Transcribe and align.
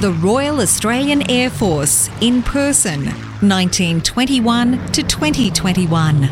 The 0.00 0.12
Royal 0.12 0.60
Australian 0.62 1.30
Air 1.30 1.50
Force 1.50 2.08
in 2.22 2.42
person, 2.42 3.04
1921 3.42 4.92
to 4.92 5.02
2021. 5.02 6.24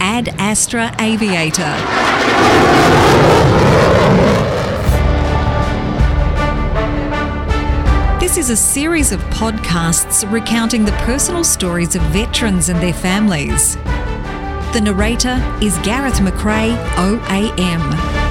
Ad 0.00 0.30
Astra 0.40 0.92
Aviator. 0.98 1.62
This 8.18 8.36
is 8.36 8.50
a 8.50 8.56
series 8.56 9.12
of 9.12 9.20
podcasts 9.30 10.28
recounting 10.32 10.84
the 10.84 10.90
personal 11.04 11.44
stories 11.44 11.94
of 11.94 12.02
veterans 12.02 12.68
and 12.68 12.80
their 12.80 12.92
families. 12.92 13.76
The 14.72 14.80
narrator 14.82 15.40
is 15.62 15.78
Gareth 15.84 16.18
McRae, 16.18 16.76
OAM. 16.96 18.27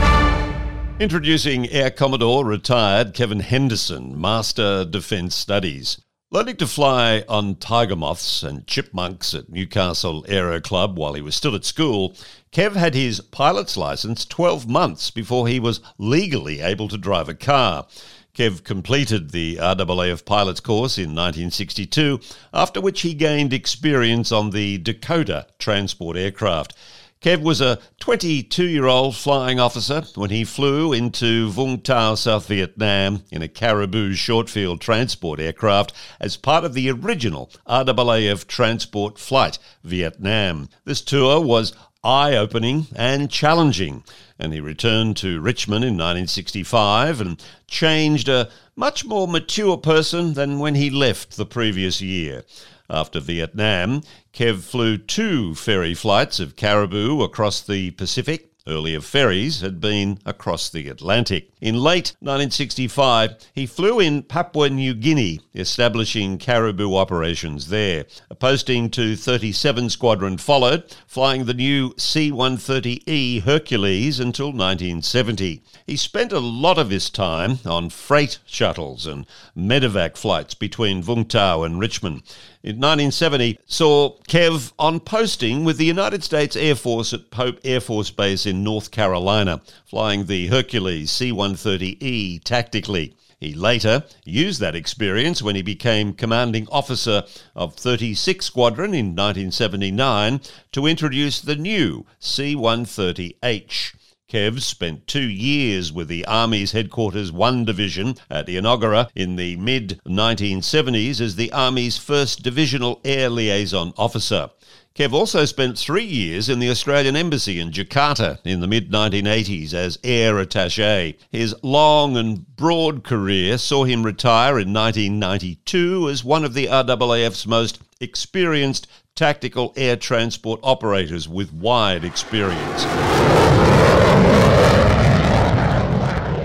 Introducing 1.00 1.70
Air 1.70 1.92
Commodore 1.92 2.44
retired 2.44 3.14
Kevin 3.14 3.42
Henderson, 3.42 4.20
Master 4.20 4.84
Defence 4.84 5.36
Studies. 5.36 6.02
Learning 6.32 6.58
to 6.58 6.66
fly 6.66 7.24
on 7.30 7.54
tiger 7.58 7.96
moths 7.96 8.42
and 8.42 8.66
chipmunks 8.66 9.36
at 9.36 9.48
Newcastle 9.48 10.26
Aero 10.28 10.60
Club 10.60 10.98
while 10.98 11.14
he 11.14 11.22
was 11.22 11.36
still 11.36 11.54
at 11.54 11.66
school, 11.66 12.16
Kev 12.52 12.74
had 12.74 12.96
his 12.96 13.22
pilot's 13.22 13.78
license 13.78 14.26
12 14.26 14.68
months 14.68 15.12
before 15.12 15.48
he 15.48 15.60
was 15.60 15.82
legally 16.00 16.62
able 16.62 16.88
to 16.88 16.98
drive 16.98 17.30
a 17.30 17.36
car. 17.36 17.86
Kev 18.34 18.64
completed 18.64 19.30
the 19.30 19.58
RAAF 19.58 20.26
pilot's 20.26 20.60
course 20.60 20.98
in 20.98 21.10
1962, 21.12 22.20
after 22.56 22.82
which 22.82 23.02
he 23.02 23.14
gained 23.14 23.54
experience 23.54 24.32
on 24.32 24.50
the 24.50 24.80
Dakota 24.80 25.46
transport 25.60 26.18
aircraft. 26.18 26.74
Kev 27.20 27.42
was 27.42 27.62
a 27.62 27.80
22 28.00 28.68
year 28.68 28.86
old 28.86 29.16
flying 29.16 29.60
officer 29.60 30.04
when 30.14 30.30
he 30.30 30.44
flew 30.44 30.94
into 30.94 31.50
Vung 31.50 31.82
Tau, 31.82 32.14
South 32.14 32.48
Vietnam, 32.48 33.24
in 33.32 33.42
a 33.42 33.48
Caribou 33.48 34.14
short-field 34.14 34.80
transport 34.82 35.40
aircraft 35.40 35.94
as 36.20 36.38
part 36.38 36.64
of 36.64 36.76
the 36.76 36.92
original 36.92 37.50
RAAF 37.68 38.46
Transport 38.46 39.18
Flight 39.18 39.58
Vietnam. 39.84 40.70
This 40.86 41.02
tour 41.02 41.42
was 41.42 41.74
eye 42.04 42.36
opening 42.36 42.86
and 42.96 43.32
challenging, 43.32 44.04
and 44.38 44.54
he 44.54 44.62
returned 44.62 45.18
to 45.18 45.42
Richmond 45.42 45.84
in 45.84 45.96
1965 45.96 47.20
and 47.20 47.44
changed 47.66 48.30
a 48.30 48.50
much 48.76 49.04
more 49.04 49.28
mature 49.28 49.78
person 49.78 50.36
than 50.36 50.60
when 50.60 50.76
he 50.76 50.92
left 50.92 51.36
the 51.36 51.48
previous 51.48 52.00
year. 52.00 52.44
After 52.90 53.20
Vietnam, 53.20 54.02
Kev 54.34 54.62
flew 54.62 54.98
two 54.98 55.56
ferry 55.56 55.94
flights 55.94 56.40
of 56.40 56.56
Caribou 56.56 57.22
across 57.22 57.62
the 57.62 57.92
Pacific. 57.92 58.52
Earlier 58.68 59.00
ferries 59.00 59.62
had 59.62 59.80
been 59.80 60.20
across 60.26 60.70
the 60.70 60.90
Atlantic. 60.90 61.52
In 61.62 61.76
late 61.76 62.14
1965, 62.20 63.38
he 63.54 63.66
flew 63.66 64.02
in 64.02 64.24
Papua 64.24 64.70
New 64.70 64.94
Guinea, 64.94 65.40
establishing 65.56 66.38
caribou 66.38 66.94
operations 66.96 67.70
there. 67.70 68.06
A 68.30 68.36
posting 68.36 68.90
to 68.90 69.16
37 69.16 69.90
Squadron 69.90 70.38
followed, 70.38 70.94
flying 71.08 71.46
the 71.46 71.54
new 71.54 71.94
C 71.98 72.30
130E 72.30 73.44
Hercules 73.44 74.20
until 74.20 74.48
1970. 74.48 75.64
He 75.86 75.96
spent 75.96 76.34
a 76.34 76.40
lot 76.40 76.78
of 76.78 76.90
his 76.90 77.10
time 77.10 77.60
on 77.66 77.90
freight 77.90 78.40
shuttles 78.46 79.08
and 79.08 79.26
medevac 79.58 80.18
flights 80.18 80.56
between 80.56 81.02
Vung 81.02 81.26
Tau 81.26 81.64
and 81.64 81.80
Richmond. 81.80 82.22
In 82.68 82.82
1970, 82.82 83.60
saw 83.66 84.18
Kev 84.28 84.74
on 84.78 85.00
posting 85.00 85.64
with 85.64 85.78
the 85.78 85.86
United 85.86 86.22
States 86.22 86.54
Air 86.58 86.76
Force 86.76 87.14
at 87.14 87.32
Pope 87.32 87.62
Air 87.64 87.80
Force 87.80 88.12
Base 88.12 88.46
in 88.46 88.62
North 88.62 88.92
Carolina, 88.92 89.62
flying 89.86 90.26
the 90.26 90.48
Hercules 90.48 91.10
C 91.10 91.32
130 91.32 91.96
130E 91.96 92.44
tactically. 92.44 93.16
He 93.40 93.54
later 93.54 94.04
used 94.26 94.60
that 94.60 94.76
experience 94.76 95.42
when 95.42 95.56
he 95.56 95.62
became 95.62 96.12
commanding 96.12 96.68
officer 96.70 97.24
of 97.56 97.74
36 97.76 98.46
Squadron 98.46 98.94
in 98.94 99.16
1979 99.16 100.42
to 100.74 100.88
introduce 100.88 101.40
the 101.40 101.56
new 101.56 102.06
C 102.20 102.54
130H. 102.54 103.94
Kev 104.30 104.60
spent 104.62 105.08
two 105.08 105.30
years 105.30 105.94
with 105.94 106.10
the 106.10 106.26
Army's 106.26 106.74
Headquarters 106.74 107.32
1 107.32 107.64
Division 107.64 108.16
at 108.30 108.46
the 108.46 108.58
Enoggera 108.58 109.08
in 109.16 109.38
the 109.38 109.56
mid 109.56 110.02
1970s 110.06 111.22
as 111.22 111.38
the 111.38 111.50
Army's 111.54 111.98
first 111.98 112.44
Divisional 112.44 113.00
Air 113.06 113.30
Liaison 113.30 113.94
Officer. 113.96 114.50
Kev 114.96 115.14
also 115.14 115.46
spent 115.46 115.78
three 115.78 116.04
years 116.04 116.50
in 116.50 116.60
the 116.60 116.70
Australian 116.70 117.16
Embassy 117.16 117.58
in 117.58 117.72
Jakarta 117.72 118.40
in 118.44 118.60
the 118.60 118.68
mid 118.68 118.92
1980s 118.92 119.74
as 119.74 119.98
air 120.04 120.38
attache. 120.40 121.18
His 121.30 121.56
long 121.64 122.18
and 122.18 122.54
broad 122.58 123.06
career 123.06 123.58
saw 123.58 123.86
him 123.86 124.04
retire 124.04 124.60
in 124.60 124.74
1992 124.74 126.10
as 126.10 126.26
one 126.26 126.44
of 126.44 126.54
the 126.54 126.66
RAAF's 126.66 127.48
most 127.48 127.80
experienced 128.02 128.88
tactical 129.16 129.72
air 129.78 129.96
transport 129.96 130.60
operators 130.64 131.30
with 131.30 131.54
wide 131.54 132.04
experience. 132.04 133.77